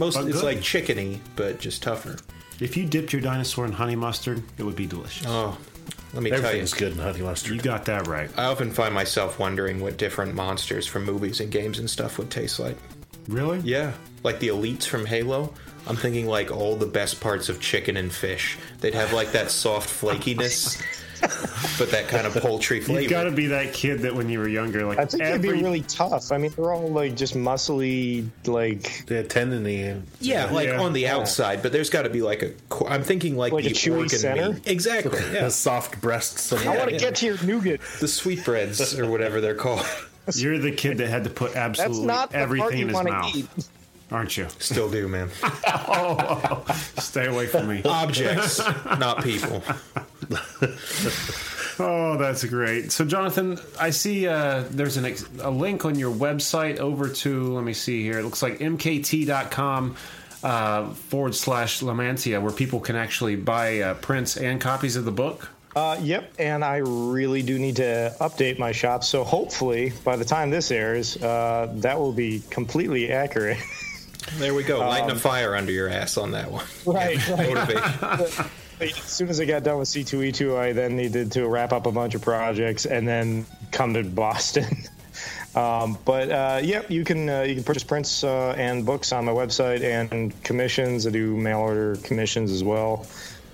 most 0.00 0.16
But 0.16 0.26
it's 0.26 0.40
good. 0.40 0.44
like 0.44 0.58
chickeny, 0.58 1.20
but 1.36 1.60
just 1.60 1.82
tougher. 1.84 2.16
If 2.58 2.76
you 2.76 2.84
dipped 2.84 3.12
your 3.12 3.22
dinosaur 3.22 3.64
in 3.66 3.72
honey 3.72 3.94
mustard, 3.96 4.42
it 4.58 4.64
would 4.64 4.74
be 4.76 4.86
delicious. 4.86 5.26
Oh, 5.28 5.56
let 6.12 6.22
me 6.22 6.30
tell 6.30 6.40
you, 6.40 6.44
Everything's 6.46 6.74
good 6.74 6.92
in 6.92 6.98
honey 6.98 7.20
mustard. 7.20 7.54
You 7.54 7.60
got 7.62 7.84
that 7.84 8.06
right. 8.08 8.28
I 8.36 8.44
often 8.46 8.70
find 8.72 8.92
myself 8.92 9.38
wondering 9.38 9.80
what 9.80 9.96
different 9.96 10.34
monsters 10.34 10.86
from 10.86 11.04
movies 11.04 11.40
and 11.40 11.50
games 11.52 11.78
and 11.78 11.88
stuff 11.88 12.18
would 12.18 12.30
taste 12.30 12.58
like. 12.58 12.76
Really? 13.28 13.60
Yeah, 13.60 13.92
like 14.24 14.40
the 14.40 14.48
elites 14.48 14.84
from 14.86 15.06
Halo. 15.06 15.54
I'm 15.86 15.96
thinking 15.96 16.26
like 16.26 16.50
all 16.50 16.76
the 16.76 16.86
best 16.86 17.20
parts 17.20 17.48
of 17.48 17.60
chicken 17.60 17.96
and 17.96 18.12
fish. 18.12 18.58
They'd 18.80 18.94
have 18.94 19.12
like 19.12 19.32
that 19.32 19.50
soft 19.50 19.88
flakiness, 19.88 20.82
but 21.78 21.90
that 21.90 22.06
kind 22.08 22.26
of 22.26 22.34
poultry 22.36 22.80
flavor. 22.82 23.00
You 23.02 23.08
got 23.08 23.24
to 23.24 23.30
be 23.30 23.46
that 23.48 23.72
kid 23.72 24.00
that 24.00 24.14
when 24.14 24.28
you 24.28 24.38
were 24.38 24.48
younger, 24.48 24.84
like 24.86 24.98
I 24.98 25.04
think 25.04 25.22
every, 25.22 25.48
they'd 25.50 25.56
be 25.58 25.62
really 25.62 25.82
tough. 25.82 26.32
I 26.32 26.38
mean, 26.38 26.52
they're 26.56 26.72
all 26.72 26.88
like 26.88 27.16
just 27.16 27.34
muscly, 27.34 28.28
like 28.46 29.06
They 29.06 29.16
had 29.16 29.30
tendony 29.30 29.82
and 29.82 30.06
yeah, 30.20 30.46
like 30.50 30.68
Yeah. 30.68 30.80
on 30.80 30.92
the 30.92 31.08
outside, 31.08 31.62
but 31.62 31.72
there's 31.72 31.90
got 31.90 32.02
to 32.02 32.10
be 32.10 32.22
like 32.22 32.42
a. 32.42 32.52
co- 32.68 32.86
I'm 32.86 33.02
thinking 33.02 33.36
like, 33.36 33.52
Like 33.52 33.64
a 33.64 33.68
the 33.68 33.74
chewy 33.74 33.96
organ 33.96 34.08
center? 34.10 34.52
meat. 34.54 34.66
Exactly. 34.66 35.20
Yeah, 35.32 35.44
the 35.44 35.50
soft 35.50 36.00
breasts. 36.00 36.50
And 36.52 36.68
I 36.68 36.76
want 36.76 36.88
to 36.88 36.92
yeah. 36.94 36.98
get 37.00 37.14
to 37.16 37.26
your 37.26 37.42
nougat. 37.44 37.80
the 38.00 38.08
sweetbreads 38.08 38.98
or 38.98 39.08
whatever 39.10 39.40
they're 39.40 39.54
called. 39.54 39.86
You're 40.34 40.58
the 40.58 40.72
kid 40.72 40.98
that 40.98 41.08
had 41.08 41.24
to 41.24 41.30
put 41.30 41.54
That's 41.54 41.80
absolutely 41.80 42.06
not 42.06 42.30
the 42.30 42.34
part 42.34 42.42
everything 42.42 42.78
you 42.78 42.88
in 42.88 42.94
his 42.94 43.02
mouth, 43.04 43.34
eat. 43.36 43.46
aren't 44.12 44.36
you? 44.36 44.46
Still 44.58 44.90
do, 44.90 45.08
man. 45.08 45.28
Oh, 45.42 46.64
Stay 46.98 47.26
away 47.26 47.46
from 47.46 47.68
me. 47.68 47.82
Objects, 47.84 48.58
not 48.98 49.22
people. 49.24 49.62
Oh, 51.82 52.18
that's 52.18 52.44
great. 52.44 52.92
So, 52.92 53.06
Jonathan, 53.06 53.58
I 53.78 53.88
see 53.88 54.28
uh, 54.28 54.64
there's 54.70 54.98
an 54.98 55.06
ex- 55.06 55.24
a 55.40 55.50
link 55.50 55.86
on 55.86 55.98
your 55.98 56.14
website 56.14 56.76
over 56.78 57.08
to, 57.08 57.54
let 57.54 57.64
me 57.64 57.72
see 57.72 58.02
here, 58.02 58.18
it 58.18 58.22
looks 58.22 58.42
like 58.42 58.58
mkt.com 58.58 59.96
uh, 60.42 60.90
forward 60.90 61.34
slash 61.34 61.80
Lamantia, 61.80 62.42
where 62.42 62.52
people 62.52 62.80
can 62.80 62.96
actually 62.96 63.36
buy 63.36 63.80
uh, 63.80 63.94
prints 63.94 64.36
and 64.36 64.60
copies 64.60 64.96
of 64.96 65.06
the 65.06 65.10
book. 65.10 65.48
Uh, 65.74 65.96
yep, 66.02 66.30
and 66.38 66.62
I 66.64 66.78
really 66.78 67.42
do 67.42 67.58
need 67.58 67.76
to 67.76 68.14
update 68.20 68.58
my 68.58 68.72
shop. 68.72 69.02
So 69.02 69.24
hopefully, 69.24 69.92
by 70.04 70.16
the 70.16 70.24
time 70.24 70.50
this 70.50 70.70
airs, 70.70 71.16
uh, 71.22 71.72
that 71.76 71.98
will 71.98 72.12
be 72.12 72.42
completely 72.50 73.10
accurate. 73.10 73.58
There 74.34 74.54
we 74.54 74.62
go. 74.62 74.78
Lighting 74.80 75.10
a 75.10 75.16
fire 75.18 75.56
under 75.56 75.72
your 75.72 75.88
ass 75.88 76.16
on 76.16 76.32
that 76.32 76.52
one. 76.52 76.64
right, 76.86 77.16
right. 77.30 77.52
Motivation. 77.54 78.44
As 78.80 78.94
soon 78.94 79.28
as 79.28 79.40
I 79.40 79.44
got 79.44 79.62
done 79.62 79.78
with 79.78 79.88
C2E2, 79.88 80.56
I 80.56 80.72
then 80.72 80.96
needed 80.96 81.32
to 81.32 81.46
wrap 81.46 81.72
up 81.72 81.86
a 81.86 81.92
bunch 81.92 82.14
of 82.14 82.22
projects 82.22 82.86
and 82.86 83.06
then 83.06 83.44
come 83.72 83.94
to 83.94 84.02
Boston. 84.02 84.64
um, 85.54 85.98
but 86.04 86.30
uh, 86.30 86.60
yep, 86.62 86.90
you 86.90 87.04
can 87.04 87.28
uh, 87.28 87.42
you 87.42 87.54
can 87.56 87.64
purchase 87.64 87.84
prints 87.84 88.24
uh, 88.24 88.54
and 88.56 88.86
books 88.86 89.12
on 89.12 89.24
my 89.26 89.32
website 89.32 89.82
and 89.82 90.42
commissions. 90.42 91.06
I 91.06 91.10
do 91.10 91.36
mail 91.36 91.58
order 91.58 91.96
commissions 91.96 92.50
as 92.52 92.64
well. 92.64 93.06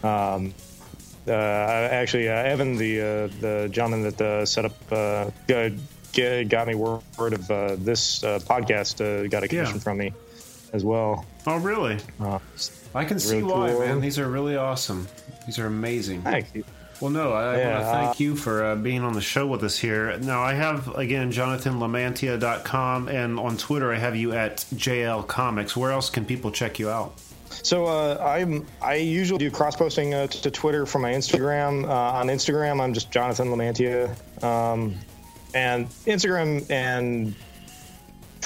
Um, 0.05 0.55
uh, 1.27 1.33
actually, 1.33 2.29
uh, 2.29 2.35
Evan, 2.35 2.77
the 2.77 3.01
uh, 3.01 3.05
the 3.41 3.68
gentleman 3.72 4.03
that 4.03 4.20
uh, 4.20 4.47
set 4.47 4.64
up 4.64 4.93
uh, 4.93 5.31
got, 5.49 5.72
got 6.49 6.68
me 6.68 6.77
word 6.77 7.33
of 7.33 7.51
uh, 7.51 7.74
this 7.77 8.22
uh, 8.22 8.39
podcast, 8.45 9.01
uh, 9.01 9.27
got 9.27 9.43
a 9.43 9.49
commission 9.49 9.77
Yeah. 9.77 9.81
from 9.83 9.99
me 9.99 10.12
as 10.72 10.85
well. 10.85 11.27
Oh, 11.49 11.57
really? 11.57 11.99
Uh, 12.97 13.01
I 13.01 13.05
can 13.05 13.18
see 13.18 13.36
Really 13.40 13.53
why, 13.53 13.70
cool. 13.70 13.80
man. 13.80 14.01
These 14.01 14.18
are 14.18 14.28
really 14.28 14.57
awesome. 14.57 15.07
These 15.47 15.59
are 15.59 15.66
amazing. 15.66 16.22
thank 16.22 16.55
you. 16.55 16.64
Well, 17.01 17.11
no, 17.11 17.32
I 17.32 17.59
Yeah, 17.59 17.72
want 17.74 17.84
to 17.84 17.90
thank 18.07 18.20
you 18.20 18.36
for 18.36 18.64
uh, 18.64 18.74
being 18.74 19.03
on 19.03 19.12
the 19.12 19.20
show 19.20 19.47
with 19.47 19.62
us 19.62 19.76
here. 19.78 20.16
Now, 20.18 20.42
I 20.42 20.55
have, 20.55 20.88
again, 20.97 21.30
jonathanlamantia.com, 21.30 23.09
and 23.09 23.38
on 23.38 23.57
Twitter, 23.59 23.92
I 23.92 23.99
have 23.99 24.16
you 24.16 24.32
at 24.32 24.59
JL 24.74 25.26
Comics. 25.26 25.76
Where 25.76 25.90
else 25.92 26.09
can 26.11 26.24
people 26.24 26.51
check 26.51 26.78
you 26.78 26.88
out? 26.88 27.12
So 27.51 27.86
uh, 27.86 28.16
I'm 28.22 28.66
I 28.82 28.97
usually 28.97 29.38
do 29.38 29.51
cross 29.51 29.76
posting 29.76 30.14
uh, 30.14 30.26
to 30.26 30.51
Twitter 30.51 30.84
from 30.86 31.03
my 31.03 31.12
Instagram. 31.12 31.84
Uh, 31.84 31.90
on 31.92 32.26
Instagram, 32.28 32.80
I'm 32.82 32.92
just 32.92 33.11
Jonathan 33.11 33.49
Lamantia, 33.49 34.11
um, 34.42 34.94
and 35.55 35.88
Instagram 36.07 36.68
and 36.70 37.34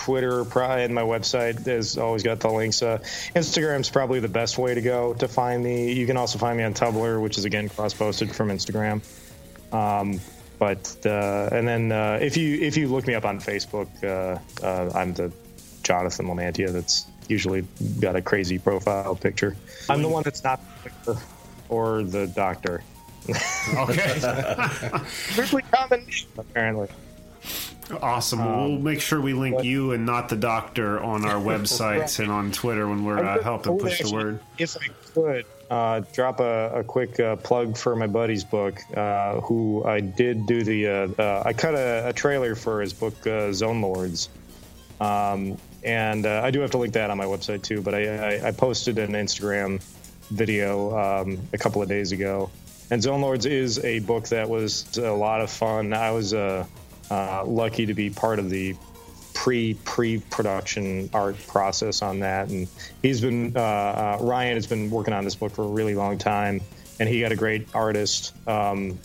Twitter 0.01 0.47
pro- 0.47 0.79
and 0.79 0.95
my 0.95 1.03
website 1.03 1.67
has 1.67 1.99
always 1.99 2.23
got 2.23 2.41
the 2.41 2.49
links. 2.49 2.83
Uh, 2.83 2.99
Instagram's 3.37 3.91
probably 3.91 4.19
the 4.19 4.29
best 4.29 4.57
way 4.57 4.73
to 4.73 4.81
go 4.81 5.13
to 5.13 5.29
find 5.29 5.63
me. 5.63 5.93
You 5.93 6.07
can 6.07 6.17
also 6.17 6.39
find 6.39 6.57
me 6.57 6.65
on 6.65 6.73
Tumblr, 6.73 7.23
which 7.23 7.37
is 7.37 7.45
again 7.45 7.69
cross 7.69 7.93
posted 7.93 8.35
from 8.35 8.49
Instagram. 8.49 9.03
Um, 9.75 10.19
but 10.59 10.97
uh, 11.05 11.51
and 11.53 11.69
then 11.69 11.93
uh, 11.93 12.19
if 12.23 12.39
you 12.39 12.59
if 12.63 12.79
you 12.79 12.89
look 12.89 13.07
me 13.07 13.15
up 13.15 13.27
on 13.27 13.41
Facebook, 13.41 13.89
uh, 14.03 14.39
uh, 14.65 14.91
I'm 14.95 15.13
the 15.13 15.31
Jonathan 15.83 16.27
Lamantia. 16.27 16.73
That's 16.73 17.05
usually 17.29 17.67
got 18.01 18.17
a 18.17 18.23
crazy 18.23 18.59
profile 18.59 19.15
picture. 19.15 19.55
I'm 19.91 20.01
the 20.01 20.09
one 20.09 20.23
that's 20.23 20.43
not 20.43 20.61
the 20.83 20.89
doctor 20.89 21.23
or 21.69 22.03
the 22.05 22.27
doctor. 22.27 22.83
Okay. 23.29 24.19
Common, 25.71 26.07
apparently. 26.39 26.89
Awesome. 28.03 28.41
Um, 28.41 28.57
we'll 28.57 28.79
make 28.79 29.01
sure 29.01 29.21
we 29.21 29.33
link 29.33 29.65
you 29.65 29.93
and 29.93 30.07
not 30.07 30.29
the 30.29 30.37
doctor 30.37 31.01
on 31.01 31.25
our 31.25 31.41
websites 31.41 32.19
and 32.19 32.31
on 32.31 32.53
Twitter 32.53 32.89
when 32.89 33.05
we're 33.05 33.25
uh, 33.25 33.43
helping 33.43 33.79
push 33.79 34.01
the 34.01 34.13
word. 34.13 34.41
If 34.59 34.77
I 34.77 34.89
could 35.13 35.47
uh, 35.71 36.01
drop 36.13 36.41
a, 36.41 36.81
a 36.81 36.85
quick 36.85 37.19
uh, 37.21 37.37
plug 37.37 37.77
for 37.77 37.95
my 37.97 38.07
buddy's 38.07 38.45
book, 38.45 38.81
uh, 38.97 39.41
who 39.41 39.85
I 39.85 40.01
did 40.01 40.47
do 40.47 40.63
the, 40.63 40.87
uh, 40.87 41.09
uh, 41.19 41.43
I 41.47 41.53
cut 41.53 41.75
a, 41.75 42.09
a 42.09 42.13
trailer 42.13 42.55
for 42.55 42.81
his 42.81 42.93
book, 42.93 43.27
uh, 43.27 43.53
Zone 43.53 43.81
Lords. 43.81 44.29
Um, 45.01 45.57
and 45.83 46.27
uh, 46.27 46.43
I 46.45 46.51
do 46.51 46.61
have 46.61 46.73
to 46.73 46.79
link 46.79 46.95
that 46.95 47.11
on 47.11 47.17
my 47.17 47.25
website 47.25 47.63
too, 47.63 47.81
but 47.81 47.95
I, 47.95 48.37
I, 48.37 48.49
I 48.49 48.51
posted 48.53 48.99
an 48.99 49.13
Instagram 49.13 49.83
video 50.31 50.97
um, 50.99 51.39
a 51.53 51.59
couple 51.59 51.81
of 51.83 51.89
days 51.89 52.13
ago. 52.13 52.51
And 52.91 53.03
Zone 53.03 53.21
Lords 53.21 53.47
is 53.47 53.83
a 53.85 54.01
book 54.01 54.29
that 54.29 54.49
was 54.49 54.99
a 54.99 55.13
lot 55.13 55.41
of 55.41 55.51
fun. 55.51 55.93
I 55.93 56.11
was 56.11 56.35
uh, 56.35 56.67
uh, 57.11 57.45
lucky 57.45 57.87
to 57.87 57.95
be 57.95 58.11
part 58.11 58.39
of 58.39 58.51
the 58.51 58.77
pre 59.35 59.75
pre 59.75 60.19
production 60.19 61.11
art 61.13 61.37
process 61.47 62.03
on 62.03 62.21
that, 62.21 62.49
and 62.49 62.69
he's 63.03 63.21
been 63.21 63.57
uh, 63.57 63.61
uh, 63.61 64.19
Ryan 64.21 64.55
has 64.55 64.67
been 64.67 64.91
working 64.91 65.15
on 65.15 65.25
this 65.25 65.35
book 65.35 65.53
for 65.53 65.65
a 65.65 65.69
really 65.69 65.95
long 65.95 66.19
time, 66.19 66.61
and 66.99 67.09
he 67.09 67.21
got 67.21 67.33
a 67.33 67.37
great 67.37 67.69
artist 67.75 68.35
um, 68.47 68.99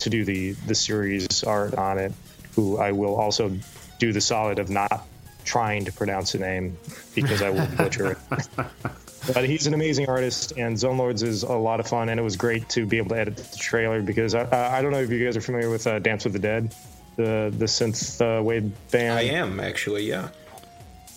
to 0.00 0.10
do 0.10 0.24
the 0.24 0.52
the 0.66 0.74
series 0.74 1.44
art 1.44 1.74
on 1.74 1.98
it, 1.98 2.12
who 2.54 2.78
I 2.78 2.92
will 2.92 3.14
also 3.14 3.52
do 3.98 4.12
the 4.12 4.20
solid 4.20 4.58
of 4.58 4.68
not 4.68 5.06
trying 5.44 5.84
to 5.84 5.92
pronounce 5.92 6.32
the 6.32 6.38
name 6.38 6.76
because 7.14 7.42
I 7.42 7.50
will 7.50 7.66
butcher 7.76 8.12
it. 8.12 8.18
But 9.32 9.44
he's 9.44 9.68
an 9.68 9.74
amazing 9.74 10.08
artist, 10.08 10.52
and 10.56 10.76
Zone 10.76 10.98
Lords 10.98 11.22
is 11.22 11.44
a 11.44 11.52
lot 11.52 11.78
of 11.78 11.86
fun, 11.86 12.08
and 12.08 12.18
it 12.18 12.22
was 12.22 12.36
great 12.36 12.68
to 12.70 12.84
be 12.86 12.98
able 12.98 13.10
to 13.10 13.18
edit 13.18 13.36
the 13.36 13.56
trailer 13.56 14.02
because 14.02 14.34
I, 14.34 14.78
I 14.78 14.82
don't 14.82 14.90
know 14.90 14.98
if 14.98 15.10
you 15.10 15.24
guys 15.24 15.36
are 15.36 15.40
familiar 15.40 15.70
with 15.70 15.86
uh, 15.86 16.00
Dance 16.00 16.24
with 16.24 16.32
the 16.32 16.40
Dead, 16.40 16.74
the 17.16 17.52
the 17.56 17.66
synth 17.66 18.20
uh, 18.20 18.42
wave 18.42 18.72
band. 18.90 19.18
I 19.18 19.22
am 19.22 19.60
actually, 19.60 20.04
yeah. 20.04 20.28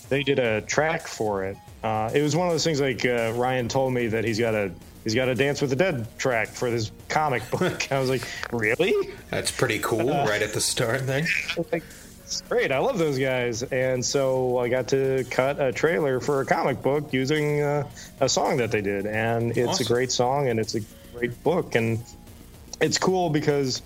They 0.10 0.24
did 0.24 0.40
a 0.40 0.62
track 0.62 1.08
for 1.08 1.44
it. 1.46 1.58
Uh, 1.84 2.12
it 2.14 2.22
was 2.22 2.36
one 2.36 2.48
of 2.48 2.54
those 2.54 2.64
things 2.64 2.80
like 2.82 3.06
uh, 3.06 3.34
Ryan 3.36 3.68
told 3.68 3.94
me 3.94 4.08
that 4.08 4.24
he's 4.24 4.40
got 4.40 4.54
a 4.54 4.72
he's 5.04 5.16
got 5.16 5.30
a 5.30 5.36
Dance 5.36 5.62
with 5.62 5.70
the 5.72 5.76
Dead 5.76 6.08
track 6.18 6.48
for 6.50 6.70
this 6.70 6.92
comic 7.10 7.50
book. 7.52 7.92
I 7.92 8.00
was 8.00 8.10
like, 8.10 8.28
really? 8.52 8.94
That's 9.30 9.52
pretty 9.52 9.80
cool. 9.80 10.08
right 10.08 10.42
at 10.42 10.54
the 10.54 10.62
start 10.62 11.06
there. 11.08 11.26
like, 11.72 11.84
it's 12.24 12.42
great. 12.42 12.72
I 12.72 12.80
love 12.80 12.98
those 12.98 13.20
guys. 13.20 13.62
And 13.64 14.04
so 14.04 14.58
I 14.58 14.68
got 14.68 14.88
to 14.90 15.24
cut 15.30 15.60
a 15.62 15.72
trailer 15.72 16.20
for 16.20 16.42
a 16.42 16.46
comic 16.46 16.82
book 16.82 17.14
using 17.14 17.62
uh, 17.62 17.88
a 18.20 18.28
song 18.28 18.58
that 18.58 18.72
they 18.72 18.82
did. 18.82 19.06
And 19.06 19.56
it's 19.56 19.70
Awesome. 19.70 19.86
a 19.86 19.88
great 19.88 20.12
song 20.12 20.50
and 20.50 20.60
it's 20.60 20.74
a 20.74 20.82
great 21.14 21.44
book. 21.44 21.76
And 21.76 22.00
it's 22.82 22.98
cool 22.98 23.30
because, 23.30 23.84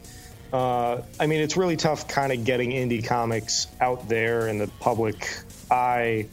uh, 0.54 1.02
I 1.20 1.28
mean, 1.28 1.42
it's 1.42 1.56
really 1.58 1.78
tough 1.78 2.08
kind 2.08 2.32
of 2.32 2.44
getting 2.44 2.72
indie 2.72 3.06
comics 3.06 3.68
out 3.80 4.08
there 4.10 4.48
in 4.48 4.58
the 4.58 4.68
public 4.80 5.28
eye. 5.70 6.28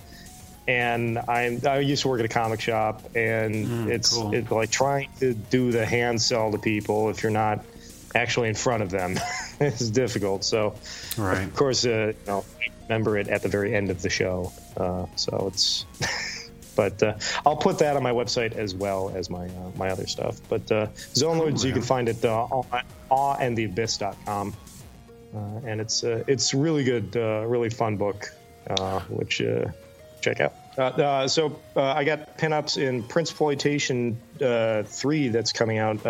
And 0.69 1.17
I 1.19 1.59
I 1.65 1.79
used 1.79 2.03
to 2.03 2.09
work 2.09 2.19
at 2.19 2.27
a 2.27 2.29
comic 2.29 2.61
shop, 2.61 3.03
and 3.15 3.89
it's 3.89 4.15
cool. 4.15 4.35
it's 4.35 4.51
like 4.51 4.71
trying 4.71 5.11
to 5.21 5.33
do 5.35 5.71
the 5.71 5.87
hand 5.87 6.21
sell 6.21 6.51
to 6.51 6.59
people 6.59 7.09
if 7.11 7.23
you're 7.23 7.31
not 7.31 7.65
actually 8.17 8.49
in 8.49 8.55
front 8.57 8.83
of 8.83 8.91
them 8.91 9.17
is 9.61 9.91
difficult. 9.93 10.43
So, 10.45 10.75
Right. 11.17 11.43
of 11.45 11.55
course, 11.55 11.87
uh, 11.87 12.15
you 12.19 12.27
know, 12.27 12.45
remember 12.89 13.17
it 13.17 13.29
at 13.29 13.43
the 13.43 13.49
very 13.49 13.75
end 13.77 13.91
of 13.91 14.03
the 14.03 14.11
show. 14.11 14.53
Uh, 14.77 15.07
so 15.15 15.51
it's, 15.53 15.85
but 16.77 17.01
uh, 17.01 17.15
I'll 17.45 17.57
put 17.57 17.79
that 17.79 17.97
on 17.97 18.03
my 18.03 18.13
website 18.13 18.53
as 18.57 18.75
well 18.75 19.13
as 19.15 19.31
my 19.31 19.47
uh, 19.47 19.71
my 19.77 19.91
other 19.91 20.09
stuff. 20.09 20.41
But 20.49 20.73
uh, 20.73 20.89
Zone 21.15 21.39
Lords, 21.39 21.65
you 21.65 21.73
can 21.73 21.83
find 21.83 22.09
it 22.09 22.25
uh, 22.25 22.43
on 22.43 22.83
awandtheabyss.com. 23.11 24.55
Uh, 25.35 25.61
and 25.65 25.81
it's 25.81 26.03
uh, 26.05 26.25
it's 26.27 26.55
really 26.55 26.85
good, 26.85 27.17
uh, 27.17 27.45
really 27.47 27.69
fun 27.69 27.97
book, 27.97 28.33
uh, 28.69 29.01
which 29.01 29.43
uh, 29.43 29.67
check 30.21 30.41
out. 30.41 30.55
Uh, 30.79 31.27
so 31.27 31.59
I 31.75 32.05
got 32.05 32.37
pinups 32.39 32.81
in 32.81 33.03
Prince 33.03 33.31
Exploitation 33.31 34.21
uh, 34.43 34.83
three 34.83 35.29
that's 35.29 35.53
coming 35.53 35.79
out 35.79 36.01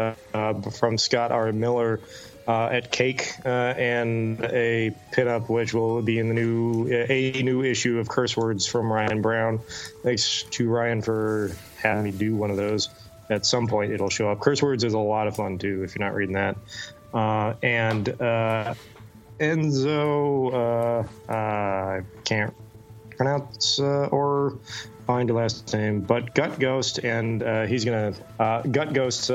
from 0.75 0.99
Scott 0.99 1.31
R. 1.31 1.53
Miller 1.53 2.01
at 2.49 2.91
Cake, 2.91 3.33
and 3.45 4.41
a 4.45 4.93
pinup 5.13 5.49
which 5.49 5.73
will 5.73 6.03
be 6.03 6.19
in 6.19 6.29
the 6.29 6.35
new 6.35 6.89
a 6.89 7.43
new 7.43 7.63
issue 7.63 7.99
of 7.99 8.09
Curse 8.09 8.37
Words 8.37 8.67
from 8.67 8.93
Ryan 8.93 9.23
Browne. 9.23 9.61
Thanks 10.03 10.45
to 10.51 10.69
Ryan 10.69 11.01
for 11.01 11.53
having 11.81 12.05
me 12.05 12.11
do 12.11 12.35
one 12.35 12.51
of 12.51 12.57
those. 12.57 12.91
At 13.29 13.45
some 13.45 13.67
point, 13.67 13.93
it'll 13.93 14.11
show 14.11 14.31
up. 14.31 14.41
Curse 14.41 14.63
Words 14.63 14.85
is 14.85 14.95
a 14.95 14.99
lot 14.99 15.27
of 15.27 15.37
fun 15.37 15.59
too. 15.59 15.83
If 15.83 15.97
you're 15.97 16.07
not 16.07 16.15
reading 16.15 16.35
that, 16.35 16.57
uh, 17.13 17.55
and 17.63 18.09
uh, 18.21 18.75
Enzo, 19.41 21.05
uh, 21.29 21.33
I 21.33 22.03
can't 22.25 22.55
pronounce 23.17 23.81
uh, 23.81 24.09
or 24.11 24.59
find 25.07 25.29
your 25.29 25.39
last 25.39 25.73
name, 25.73 26.01
but 26.01 26.35
Gut 26.35 26.59
Ghost, 26.59 26.99
and 26.99 27.43
uh, 27.43 27.67
he's 27.67 27.85
gonna 27.85 28.15
uh, 28.39 28.63
Gut 28.63 28.93
Ghost's 28.93 29.31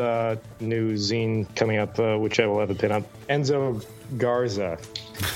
new 0.59 0.93
zine 0.93 1.53
coming 1.55 1.77
up, 1.77 1.97
which 2.19 2.39
I 2.39 2.47
will 2.47 2.59
have 2.59 2.69
a 2.69 2.75
pin 2.75 2.91
up. 2.91 3.03
Enzo 3.27 3.83
Garza, 4.17 4.77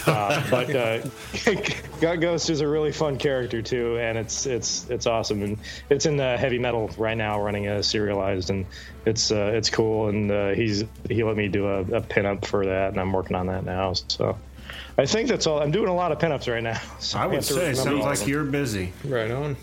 uh, 0.05 0.43
but 0.49 0.76
uh, 0.76 1.01
Gut 2.01 2.19
Ghost 2.19 2.49
is 2.49 2.61
a 2.61 2.67
really 2.67 2.91
fun 2.91 3.17
character 3.17 3.61
too, 3.61 3.97
and 3.97 4.17
it's 4.17 4.45
it's 4.45 4.89
it's 4.89 5.05
awesome, 5.07 5.41
and 5.43 5.57
it's 5.89 6.05
in 6.05 6.17
the 6.17 6.38
heavy 6.38 6.59
metal 6.59 6.89
right 6.97 7.17
now, 7.17 7.41
running 7.41 7.67
a 7.67 7.82
serialized, 7.84 8.49
and 8.49 8.65
it's 9.05 9.32
uh, 9.32 9.51
it's 9.53 9.69
cool, 9.69 10.09
and 10.09 10.32
uh, 10.32 10.49
he's 10.49 10.84
he 11.09 11.23
let 11.23 11.38
me 11.38 11.47
do 11.47 11.67
a, 11.67 11.82
a 11.84 12.01
pin 12.01 12.26
up 12.26 12.45
for 12.45 12.65
that, 12.65 12.89
and 12.91 12.99
I'm 12.99 13.11
working 13.13 13.36
on 13.36 13.47
that 13.47 13.63
now, 13.65 13.93
so. 13.93 14.38
I 14.97 15.05
think 15.05 15.28
that's 15.28 15.45
all. 15.45 15.61
I'm 15.61 15.71
doing 15.71 15.89
a 15.89 15.93
lot 15.95 16.13
of 16.13 16.19
pinups 16.19 16.51
right 16.51 16.63
now. 16.63 16.80
So 16.99 17.19
I 17.19 17.28
would 17.28 17.41
to 17.41 17.53
say, 17.53 17.73
sounds 17.73 18.03
like 18.03 18.26
you're 18.26 18.45
busy. 18.45 18.93
Right 19.03 19.30
on. 19.30 19.57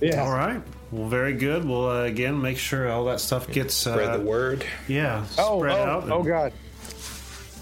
Yeah. 0.00 0.22
All 0.22 0.32
right. 0.32 0.62
Well, 0.90 1.08
very 1.08 1.34
good. 1.34 1.68
Well, 1.68 1.90
uh, 1.90 2.02
again, 2.04 2.40
make 2.40 2.56
sure 2.56 2.90
all 2.90 3.04
that 3.04 3.20
stuff 3.20 3.50
gets 3.52 3.86
uh, 3.86 3.92
Spread 3.92 4.20
the 4.20 4.24
word. 4.24 4.64
Yeah, 4.88 5.26
Oh, 5.38 5.58
spread 5.58 5.76
oh, 5.78 5.82
out. 5.82 6.02
and- 6.04 6.12
oh, 6.12 6.22
God. 6.22 6.52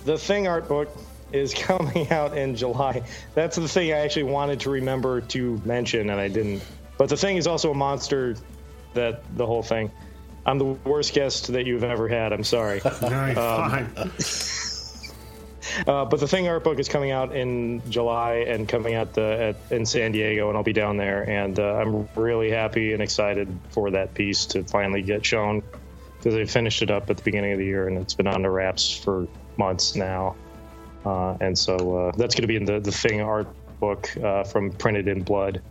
The 0.06 0.16
Thing 0.16 0.46
art 0.46 0.68
book 0.68 0.88
is 1.32 1.52
coming 1.68 2.10
out 2.12 2.38
in 2.38 2.54
July. 2.54 3.02
That's 3.34 3.56
the 3.56 3.68
thing 3.68 3.92
I 3.92 3.96
actually 3.98 4.22
wanted 4.22 4.60
to 4.60 4.70
remember 4.70 5.20
to 5.20 5.60
mention, 5.64 6.10
and 6.10 6.20
I 6.20 6.28
didn't. 6.28 6.62
But 6.96 7.08
the 7.08 7.16
thing 7.16 7.36
is 7.36 7.46
also 7.46 7.72
a 7.72 7.74
monster. 7.74 8.36
That 8.94 9.22
the 9.36 9.44
whole 9.44 9.62
thing. 9.62 9.90
I'm 10.46 10.58
the 10.58 10.64
worst 10.64 11.12
guest 11.12 11.48
that 11.48 11.66
you've 11.66 11.82
ever 11.84 12.08
had. 12.08 12.32
I'm 12.32 12.44
sorry. 12.44 12.80
No, 13.02 13.24
Um, 13.30 13.34
fine. 13.34 14.10
Uh, 15.86 16.04
but 16.04 16.20
the 16.20 16.28
Thing 16.28 16.46
art 16.46 16.62
book 16.62 16.78
is 16.78 16.88
coming 16.88 17.10
out 17.10 17.34
in 17.34 17.82
July 17.90 18.44
and 18.46 18.68
coming 18.68 18.94
out 18.94 19.12
the, 19.12 19.56
at, 19.70 19.72
in 19.76 19.84
San 19.84 20.12
Diego, 20.12 20.48
and 20.48 20.56
I'll 20.56 20.62
be 20.62 20.72
down 20.72 20.96
there. 20.96 21.28
And 21.28 21.58
uh, 21.58 21.74
I'm 21.74 22.08
really 22.14 22.50
happy 22.50 22.92
and 22.92 23.02
excited 23.02 23.48
for 23.70 23.90
that 23.90 24.14
piece 24.14 24.46
to 24.46 24.62
finally 24.62 25.02
get 25.02 25.26
shown 25.26 25.62
because 26.16 26.34
they 26.34 26.46
finished 26.46 26.82
it 26.82 26.90
up 26.90 27.10
at 27.10 27.16
the 27.16 27.22
beginning 27.24 27.52
of 27.52 27.58
the 27.58 27.66
year, 27.66 27.88
and 27.88 27.98
it's 27.98 28.14
been 28.14 28.28
under 28.28 28.50
wraps 28.50 28.96
for 28.96 29.26
months 29.58 29.96
now. 29.96 30.36
Uh, 31.04 31.36
and 31.40 31.56
so 31.56 31.96
uh, 31.96 32.12
that's 32.16 32.34
going 32.34 32.42
to 32.42 32.48
be 32.48 32.56
in 32.56 32.64
the 32.64 32.80
the 32.80 32.90
Thing 32.90 33.20
art 33.20 33.46
book 33.78 34.14
uh, 34.18 34.42
from 34.44 34.70
Printed 34.72 35.08
in 35.08 35.22
Blood, 35.22 35.62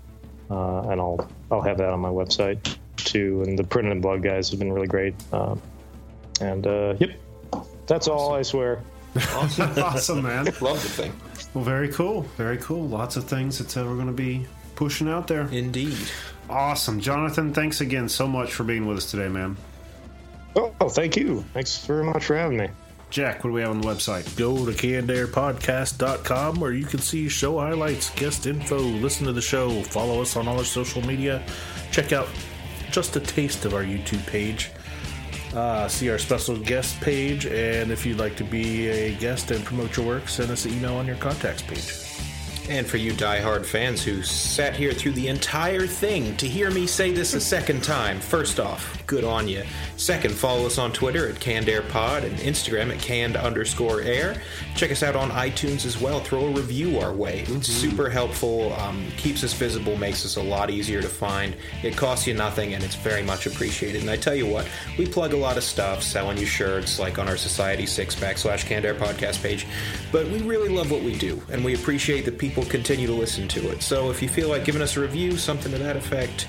uh, 0.49 0.89
and 0.89 1.01
I'll 1.01 1.29
I'll 1.51 1.61
have 1.61 1.77
that 1.77 1.89
on 1.89 1.99
my 1.99 2.09
website 2.09 2.77
too. 2.95 3.43
And 3.45 3.59
the 3.59 3.63
Printed 3.63 3.91
in 3.91 4.01
Blood 4.01 4.23
guys 4.23 4.49
have 4.49 4.59
been 4.59 4.71
really 4.71 4.87
great. 4.87 5.13
Um, 5.33 5.61
and 6.39 6.65
uh, 6.65 6.95
yep, 6.99 7.11
that's 7.87 8.07
all 8.07 8.33
I 8.33 8.43
swear. 8.43 8.81
awesome, 9.15 9.71
awesome 9.83 10.21
man. 10.23 10.45
Love 10.61 10.81
the 10.81 10.89
thing. 10.89 11.13
Well, 11.53 11.63
very 11.63 11.89
cool. 11.89 12.21
Very 12.37 12.57
cool. 12.57 12.87
Lots 12.87 13.15
of 13.15 13.25
things 13.25 13.57
that 13.57 13.75
we're 13.75 13.95
going 13.95 14.07
to 14.07 14.13
be 14.13 14.45
pushing 14.75 15.07
out 15.07 15.27
there. 15.27 15.47
Indeed. 15.51 15.97
Awesome. 16.49 16.99
Jonathan, 16.99 17.53
thanks 17.53 17.81
again 17.81 18.07
so 18.07 18.27
much 18.27 18.53
for 18.53 18.63
being 18.63 18.85
with 18.85 18.97
us 18.97 19.09
today, 19.09 19.29
man. 19.29 19.57
Oh, 20.55 20.89
thank 20.89 21.17
you. 21.17 21.43
Thanks 21.53 21.85
very 21.85 22.03
much 22.03 22.25
for 22.25 22.35
having 22.35 22.57
me. 22.57 22.69
Jack, 23.09 23.43
what 23.43 23.51
do 23.51 23.53
we 23.53 23.61
have 23.61 23.71
on 23.71 23.81
the 23.81 23.87
website? 23.87 24.35
Go 24.35 24.65
to 24.65 24.71
cannedairpodcast.com 24.71 26.59
where 26.59 26.73
you 26.73 26.85
can 26.85 26.99
see 26.99 27.29
show 27.29 27.59
highlights, 27.59 28.09
guest 28.11 28.45
info, 28.45 28.77
listen 28.77 29.25
to 29.25 29.31
the 29.31 29.41
show, 29.41 29.81
follow 29.83 30.21
us 30.21 30.35
on 30.35 30.47
all 30.47 30.57
our 30.57 30.65
social 30.65 31.01
media, 31.05 31.41
check 31.91 32.11
out 32.11 32.27
just 32.91 33.15
a 33.15 33.19
taste 33.19 33.65
of 33.65 33.73
our 33.73 33.83
YouTube 33.83 34.25
page, 34.27 34.71
uh, 35.53 35.87
see 35.87 36.09
our 36.09 36.17
special 36.17 36.57
guest 36.57 36.99
page, 36.99 37.45
and 37.45 37.91
if 37.91 38.05
you'd 38.05 38.17
like 38.17 38.35
to 38.35 38.43
be 38.43 38.87
a 38.89 39.15
guest 39.15 39.51
and 39.51 39.63
promote 39.63 39.95
your 39.95 40.05
work, 40.05 40.27
send 40.27 40.51
us 40.51 40.65
an 40.65 40.73
email 40.73 40.95
on 40.95 41.07
your 41.07 41.15
contacts 41.17 41.61
page. 41.61 42.05
And 42.67 42.87
for 42.87 42.97
you 42.97 43.13
diehard 43.13 43.63
fans 43.63 44.03
who 44.03 44.23
sat 44.23 44.75
here 44.75 44.91
through 44.91 45.11
the 45.11 45.27
entire 45.27 45.85
thing 45.85 46.35
to 46.37 46.47
hear 46.47 46.71
me 46.71 46.87
say 46.87 47.11
this 47.11 47.35
a 47.35 47.39
second 47.39 47.83
time, 47.83 48.19
first 48.19 48.59
off, 48.59 49.04
good 49.07 49.23
on 49.23 49.47
you. 49.47 49.63
Second, 49.97 50.33
follow 50.33 50.65
us 50.65 50.77
on 50.77 50.91
Twitter 50.91 51.27
at 51.27 51.35
CannedAirPod 51.35 52.23
and 52.23 52.37
Instagram 52.39 52.93
at 52.93 52.99
canned 52.99 53.35
underscore 53.35 54.01
air. 54.01 54.41
Check 54.75 54.91
us 54.91 55.03
out 55.03 55.15
on 55.15 55.29
iTunes 55.31 55.85
as 55.85 55.99
well. 55.99 56.19
Throw 56.19 56.47
a 56.47 56.51
review 56.51 56.99
our 56.99 57.13
way. 57.13 57.45
It's 57.47 57.67
super 57.67 58.09
helpful, 58.09 58.73
um, 58.73 59.07
keeps 59.17 59.43
us 59.43 59.53
visible, 59.53 59.95
makes 59.95 60.25
us 60.25 60.35
a 60.35 60.41
lot 60.41 60.69
easier 60.69 61.01
to 61.01 61.07
find. 61.07 61.55
It 61.83 61.95
costs 61.95 62.27
you 62.27 62.33
nothing 62.33 62.73
and 62.73 62.83
it's 62.83 62.95
very 62.95 63.23
much 63.23 63.45
appreciated. 63.45 64.01
And 64.01 64.09
I 64.09 64.17
tell 64.17 64.35
you 64.35 64.47
what, 64.47 64.67
we 64.97 65.05
plug 65.05 65.33
a 65.33 65.37
lot 65.37 65.57
of 65.57 65.63
stuff, 65.63 66.03
selling 66.03 66.37
you 66.37 66.45
shirts 66.45 66.99
like 66.99 67.19
on 67.19 67.27
our 67.27 67.37
Society 67.37 67.85
6 67.85 68.15
backslash 68.15 68.65
Canned 68.65 68.85
Air 68.85 68.95
podcast 68.95 69.41
page. 69.41 69.65
But 70.11 70.27
we 70.27 70.41
really 70.41 70.69
love 70.69 70.91
what 70.91 71.03
we 71.03 71.17
do 71.17 71.41
and 71.51 71.63
we 71.63 71.75
appreciate 71.75 72.25
that 72.25 72.37
people 72.37 72.65
continue 72.65 73.07
to 73.07 73.13
listen 73.13 73.47
to 73.49 73.71
it. 73.71 73.81
So 73.81 74.09
if 74.09 74.21
you 74.21 74.29
feel 74.29 74.49
like 74.49 74.65
giving 74.65 74.81
us 74.81 74.97
a 74.97 75.01
review, 75.01 75.37
something 75.37 75.71
to 75.71 75.77
that 75.77 75.95
effect, 75.95 76.47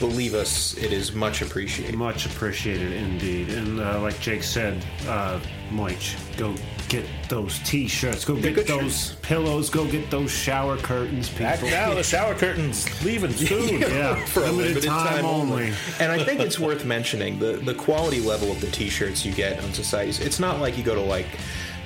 believe 0.00 0.34
us, 0.34 0.76
it 0.76 0.92
is 0.92 1.12
much 1.12 1.42
appreciated. 1.42 1.94
Much 1.94 2.26
appreciated 2.26 2.92
indeed. 2.92 3.50
And 3.50 3.78
uh, 3.78 4.00
like 4.00 4.18
Jake 4.18 4.42
said, 4.42 4.84
uh, 5.06 5.38
Moich, 5.70 6.16
go 6.36 6.54
get 6.88 7.06
those 7.28 7.60
t-shirts. 7.60 8.24
Go 8.24 8.34
get 8.34 8.66
those 8.66 9.14
pillows. 9.22 9.70
Go 9.70 9.86
get 9.86 10.10
those 10.10 10.32
shower 10.32 10.76
curtains, 10.78 11.28
people. 11.28 11.46
Back 11.46 11.62
now, 11.62 11.94
the 11.94 12.02
shower 12.02 12.34
curtains 12.34 13.04
leaving 13.04 13.30
soon. 13.32 13.80
Yeah, 13.82 14.24
for 14.26 14.40
a 14.40 14.50
limited 14.50 14.68
limited 14.68 14.88
time, 14.88 15.16
time 15.16 15.24
only. 15.24 15.72
And 16.00 16.10
I 16.10 16.24
think 16.24 16.40
it's 16.40 16.58
worth 16.58 16.84
mentioning 16.84 17.38
the 17.38 17.52
the 17.52 17.74
quality 17.74 18.20
level 18.20 18.50
of 18.50 18.60
the 18.60 18.68
t-shirts 18.68 19.24
you 19.24 19.32
get 19.32 19.62
on 19.62 19.72
societies. 19.72 20.18
It's 20.18 20.40
not 20.40 20.58
like 20.58 20.76
you 20.76 20.82
go 20.82 20.94
to 20.94 21.00
like 21.00 21.28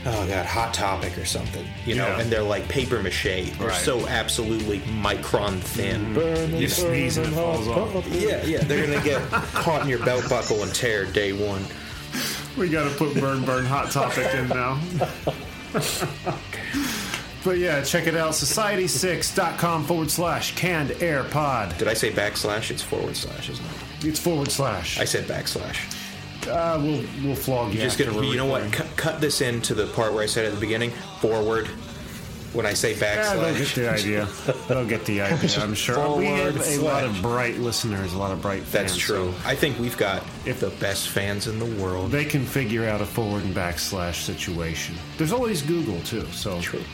oh 0.07 0.27
god, 0.27 0.47
Hot 0.47 0.75
Topic 0.75 1.17
or 1.19 1.25
something, 1.25 1.65
you 1.87 1.95
know, 1.95 2.07
Yeah. 2.07 2.21
and 2.21 2.31
they're 2.31 2.43
like 2.43 2.69
paper 2.69 3.03
mache. 3.03 3.23
They're 3.23 3.69
Right. 3.69 3.81
so 3.85 4.07
absolutely 4.09 4.81
micron 4.81 5.61
thin. 5.61 6.15
Burning, 6.15 6.57
You 6.61 6.69
sneeze 6.69 7.17
and 7.17 7.27
it 7.27 7.31
falls 7.31 7.69
off. 7.69 8.07
Yeah, 8.09 8.43
yeah, 8.45 8.59
they're 8.65 8.87
gonna 8.87 9.03
get 9.05 9.23
caught 9.31 9.83
in 9.83 9.89
your 9.89 9.99
belt 10.05 10.29
buckle 10.29 10.63
and 10.63 10.75
tear 10.75 11.05
day 11.07 11.33
one. 11.33 11.65
We 12.57 12.69
got 12.69 12.85
to 12.89 12.95
put 12.97 13.15
Burn 13.21 13.45
Burn 13.45 13.65
Hot 13.65 13.91
Topic 13.91 14.33
in 14.35 14.49
now. 14.49 14.79
but 17.45 17.59
yeah, 17.59 17.83
check 17.83 18.07
it 18.07 18.15
out. 18.17 18.31
Society6.com 18.33 19.85
forward 19.85 20.11
slash 20.11 20.55
canned 20.55 20.93
air 21.03 21.25
pod. 21.25 21.77
Did 21.79 21.89
I 21.89 21.95
say 21.95 22.11
backslash? 22.13 22.71
It's 22.71 22.83
forward 22.83 23.17
slash, 23.17 23.51
isn't 23.51 23.65
it? 23.65 24.07
It's 24.07 24.21
forward 24.21 24.51
slash. 24.53 25.01
I 25.01 25.05
said 25.05 25.25
backslash. 25.27 25.94
Uh, 26.47 26.79
we'll, 26.83 27.05
we'll 27.25 27.35
flog 27.37 27.73
you. 27.75 27.81
Just 27.81 27.99
gonna, 27.99 28.15
we're 28.15 28.25
you 28.25 28.37
know 28.37 28.47
what? 28.47 28.73
Cut, 28.73 28.87
cut 28.97 29.21
this 29.21 29.41
into 29.41 29.75
the 29.75 29.87
part 29.89 30.13
where 30.13 30.23
I 30.23 30.27
said 30.27 30.45
at 30.45 30.55
the 30.55 30.61
beginning 30.61 30.91
forward. 31.21 31.69
When 32.55 32.67
I 32.67 32.75
say 32.75 32.95
Yeah, 32.97 33.35
they'll 33.35 33.53
get 33.57 33.75
the 33.75 33.91
idea. 33.91 34.29
they'll 34.69 34.87
get 34.87 35.05
the 35.07 35.23
idea. 35.23 35.51
I'm 35.61 35.75
sure. 35.75 36.17
we 36.17 36.27
have 36.27 36.55
a 36.55 36.61
Forward 36.61 36.83
lot 36.85 37.03
of 37.03 37.21
bright 37.21 37.57
listeners, 37.57 38.13
a 38.13 38.17
lot 38.19 38.31
of 38.31 38.41
bright 38.41 38.63
fans. 38.63 38.93
that's 38.93 38.97
true. 38.97 39.33
so 39.33 39.49
I 39.49 39.57
think 39.57 39.77
we've 39.81 39.97
got 39.97 40.23
If- 40.47 40.61
the 40.61 40.71
best 40.71 41.09
fans 41.09 41.49
in 41.49 41.59
the 41.59 41.83
world. 41.83 42.13
they 42.13 42.25
can 42.25 42.47
figure 42.47 42.87
out 42.89 43.01
a 43.01 43.07
forward 43.07 43.43
and 43.43 43.53
backslash 43.53 44.23
situation. 44.23 44.95
There's 45.19 45.33
always 45.33 45.63
Google 45.63 46.01
too. 46.03 46.27
So 46.31 46.61
True. 46.61 46.85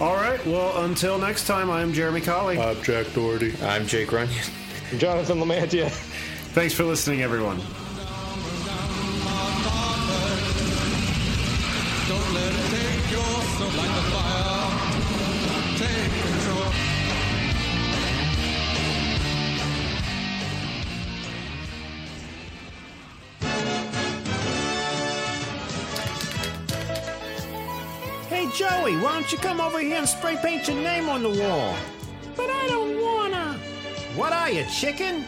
All 0.00 0.16
right. 0.16 0.44
Well, 0.44 0.84
until 0.84 1.16
next 1.16 1.46
time, 1.46 1.70
I'm 1.70 1.92
Jeremy 1.92 2.20
Colley. 2.20 2.58
I'm 2.58 2.82
Jack 2.82 3.06
Doherty. 3.14 3.54
I'm 3.62 3.86
Jake 3.86 4.10
Runyon. 4.10 4.34
Jonathan 4.96 5.38
Lamantia. 5.38 5.90
Thanks 6.54 6.74
for 6.74 6.82
listening, 6.82 7.22
everyone. 7.22 7.60
Joey, 28.88 28.96
why 29.02 29.12
don't 29.12 29.30
you 29.30 29.36
come 29.36 29.60
over 29.60 29.80
here 29.80 29.98
and 29.98 30.08
spray 30.08 30.38
paint 30.40 30.66
your 30.66 30.78
name 30.78 31.10
on 31.10 31.22
the 31.22 31.28
wall? 31.28 31.76
But 32.34 32.48
I 32.48 32.68
don't 32.68 32.98
wanna. 32.98 33.58
What 34.16 34.32
are 34.32 34.50
you, 34.50 34.64
chicken? 34.64 35.24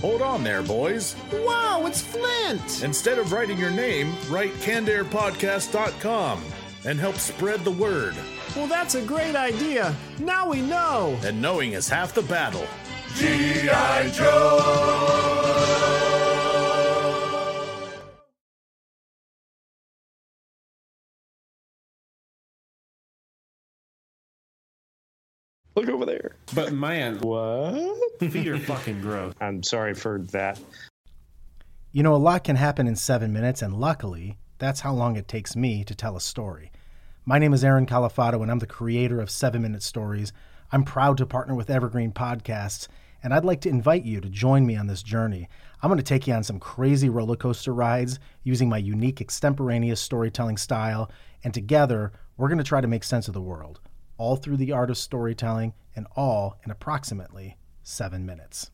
Hold 0.00 0.22
on 0.22 0.44
there, 0.44 0.62
boys. 0.62 1.16
Wow, 1.32 1.86
it's 1.86 2.00
Flint! 2.00 2.84
Instead 2.84 3.18
of 3.18 3.32
writing 3.32 3.58
your 3.58 3.72
name, 3.72 4.14
write 4.28 4.52
cannedairpodcast.com 4.60 6.44
and 6.84 7.00
help 7.00 7.16
spread 7.16 7.64
the 7.64 7.72
word. 7.72 8.14
Well, 8.54 8.68
that's 8.68 8.94
a 8.94 9.02
great 9.02 9.34
idea. 9.34 9.92
Now 10.20 10.48
we 10.48 10.60
know. 10.60 11.18
And 11.24 11.42
knowing 11.42 11.72
is 11.72 11.88
half 11.88 12.14
the 12.14 12.22
battle. 12.22 12.66
G.I. 13.16 14.10
Joe! 14.10 15.33
Look 25.76 25.88
over 25.88 26.06
there. 26.06 26.36
But 26.54 26.72
man, 26.72 27.18
What? 27.18 28.20
feet 28.20 28.46
are 28.48 28.58
fucking 28.58 29.00
gross. 29.00 29.34
I'm 29.40 29.62
sorry 29.62 29.94
for 29.94 30.20
that. 30.30 30.60
You 31.92 32.02
know, 32.02 32.14
a 32.14 32.16
lot 32.16 32.44
can 32.44 32.56
happen 32.56 32.86
in 32.86 32.96
seven 32.96 33.32
minutes, 33.32 33.60
and 33.60 33.74
luckily, 33.74 34.38
that's 34.58 34.80
how 34.80 34.92
long 34.92 35.16
it 35.16 35.28
takes 35.28 35.56
me 35.56 35.84
to 35.84 35.94
tell 35.94 36.16
a 36.16 36.20
story. 36.20 36.70
My 37.24 37.38
name 37.38 37.52
is 37.52 37.64
Aaron 37.64 37.86
Califato, 37.86 38.42
and 38.42 38.50
I'm 38.50 38.58
the 38.60 38.66
creator 38.66 39.20
of 39.20 39.30
Seven 39.30 39.62
Minute 39.62 39.82
Stories. 39.82 40.32
I'm 40.70 40.84
proud 40.84 41.16
to 41.18 41.26
partner 41.26 41.54
with 41.54 41.70
Evergreen 41.70 42.12
Podcasts, 42.12 42.86
and 43.22 43.32
I'd 43.32 43.44
like 43.44 43.60
to 43.62 43.68
invite 43.68 44.04
you 44.04 44.20
to 44.20 44.28
join 44.28 44.66
me 44.66 44.76
on 44.76 44.86
this 44.86 45.02
journey. 45.02 45.48
I'm 45.82 45.88
going 45.88 45.98
to 45.98 46.04
take 46.04 46.26
you 46.26 46.34
on 46.34 46.44
some 46.44 46.60
crazy 46.60 47.08
roller 47.08 47.36
coaster 47.36 47.72
rides 47.74 48.18
using 48.42 48.68
my 48.68 48.78
unique 48.78 49.20
extemporaneous 49.20 50.00
storytelling 50.00 50.56
style, 50.56 51.10
and 51.42 51.52
together, 51.52 52.12
we're 52.36 52.48
going 52.48 52.58
to 52.58 52.64
try 52.64 52.80
to 52.80 52.88
make 52.88 53.04
sense 53.04 53.28
of 53.28 53.34
the 53.34 53.40
world, 53.40 53.80
all 54.16 54.36
through 54.36 54.56
the 54.56 54.72
art 54.72 54.90
of 54.90 54.98
storytelling, 54.98 55.74
and 55.96 56.06
all 56.16 56.58
in 56.64 56.70
approximately 56.70 57.56
seven 57.82 58.24
minutes. 58.26 58.70